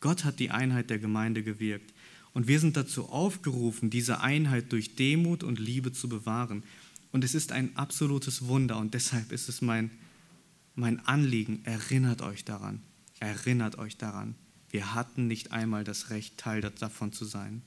Gott 0.00 0.24
hat 0.24 0.38
die 0.38 0.50
Einheit 0.50 0.88
der 0.88 0.98
Gemeinde 0.98 1.42
gewirkt. 1.42 1.92
Und 2.32 2.48
wir 2.48 2.60
sind 2.60 2.78
dazu 2.78 3.10
aufgerufen, 3.10 3.90
diese 3.90 4.22
Einheit 4.22 4.72
durch 4.72 4.96
Demut 4.96 5.42
und 5.42 5.58
Liebe 5.58 5.92
zu 5.92 6.08
bewahren. 6.08 6.62
Und 7.12 7.24
es 7.24 7.34
ist 7.34 7.52
ein 7.52 7.76
absolutes 7.76 8.46
Wunder 8.46 8.78
und 8.78 8.94
deshalb 8.94 9.30
ist 9.30 9.50
es 9.50 9.60
mein, 9.60 9.90
mein 10.74 11.04
Anliegen, 11.04 11.60
erinnert 11.64 12.22
euch 12.22 12.46
daran, 12.46 12.80
erinnert 13.18 13.76
euch 13.76 13.98
daran. 13.98 14.34
Wir 14.70 14.94
hatten 14.94 15.26
nicht 15.26 15.52
einmal 15.52 15.84
das 15.84 16.08
Recht, 16.08 16.38
Teil 16.38 16.62
davon 16.62 17.12
zu 17.12 17.26
sein. 17.26 17.60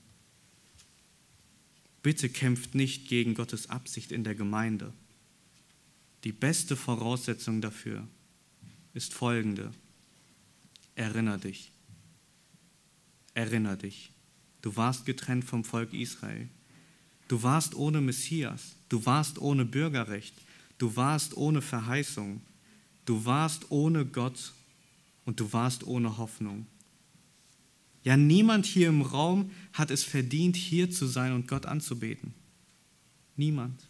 Bitte 2.04 2.30
kämpft 2.30 2.76
nicht 2.76 3.08
gegen 3.08 3.34
Gottes 3.34 3.70
Absicht 3.70 4.12
in 4.12 4.24
der 4.24 4.36
Gemeinde. 4.36 4.94
Die 6.24 6.32
beste 6.32 6.76
Voraussetzung 6.76 7.62
dafür 7.62 8.08
ist 8.94 9.14
folgende. 9.14 9.72
Erinner 10.96 11.40
dich, 11.40 11.74
Erinner 13.34 13.76
dich, 13.78 14.12
du 14.62 14.76
warst 14.76 15.06
getrennt 15.06 15.44
vom 15.44 15.64
Volk 15.64 15.94
Israel. 15.94 16.50
Du 17.28 17.42
warst 17.42 17.74
ohne 17.74 18.00
Messias, 18.00 18.76
du 18.90 19.06
warst 19.06 19.40
ohne 19.40 19.66
Bürgerrecht, 19.66 20.36
du 20.78 20.96
warst 20.96 21.36
ohne 21.36 21.62
Verheißung, 21.62 22.42
du 23.06 23.26
warst 23.26 23.72
ohne 23.72 24.06
Gott 24.06 24.54
und 25.26 25.40
du 25.40 25.52
warst 25.52 25.84
ohne 25.86 26.18
Hoffnung. 26.18 26.68
Ja, 28.04 28.18
niemand 28.18 28.66
hier 28.66 28.90
im 28.90 29.02
Raum 29.02 29.52
hat 29.72 29.92
es 29.92 30.04
verdient, 30.04 30.56
hier 30.56 30.92
zu 30.92 31.08
sein 31.08 31.34
und 31.34 31.48
Gott 31.48 31.66
anzubeten. 31.66 32.34
Niemand. 33.38 33.88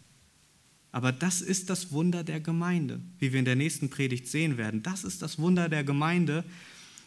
Aber 0.92 1.10
das 1.10 1.40
ist 1.40 1.70
das 1.70 1.90
Wunder 1.90 2.22
der 2.22 2.40
Gemeinde, 2.40 3.00
wie 3.18 3.32
wir 3.32 3.40
in 3.40 3.44
der 3.44 3.56
nächsten 3.56 3.90
Predigt 3.90 4.28
sehen 4.28 4.56
werden. 4.56 4.82
Das 4.84 5.02
ist 5.02 5.22
das 5.22 5.38
Wunder 5.40 5.68
der 5.68 5.82
Gemeinde. 5.82 6.44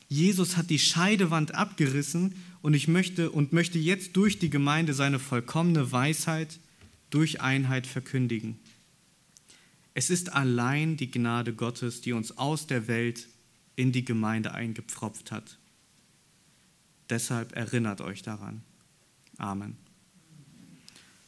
Jesus 0.10 0.58
hat 0.58 0.70
die 0.70 0.80
Scheidewand 0.80 1.56
abgerissen 1.56 2.36
und 2.62 2.74
ich 2.74 2.90
möchte 2.90 3.32
und 3.32 3.54
möchte 3.54 3.80
jetzt 3.80 4.18
durch 4.18 4.40
die 4.40 4.50
Gemeinde 4.50 4.94
seine 4.94 5.20
vollkommene 5.20 5.92
Weisheit 5.92 6.60
durch 7.10 7.40
Einheit 7.40 7.88
verkündigen. 7.88 8.60
Es 9.94 10.10
ist 10.10 10.34
allein 10.34 10.98
die 10.98 11.10
Gnade 11.10 11.54
Gottes, 11.54 12.02
die 12.02 12.14
uns 12.14 12.38
aus 12.38 12.68
der 12.68 12.88
Welt 12.88 13.28
in 13.78 13.94
die 13.94 14.04
Gemeinde 14.04 14.54
eingepfropft 14.54 15.32
hat. 15.32 15.58
Deshalb 17.10 17.56
erinnert 17.56 18.02
euch 18.02 18.22
daran. 18.22 18.64
Amen. 19.38 19.78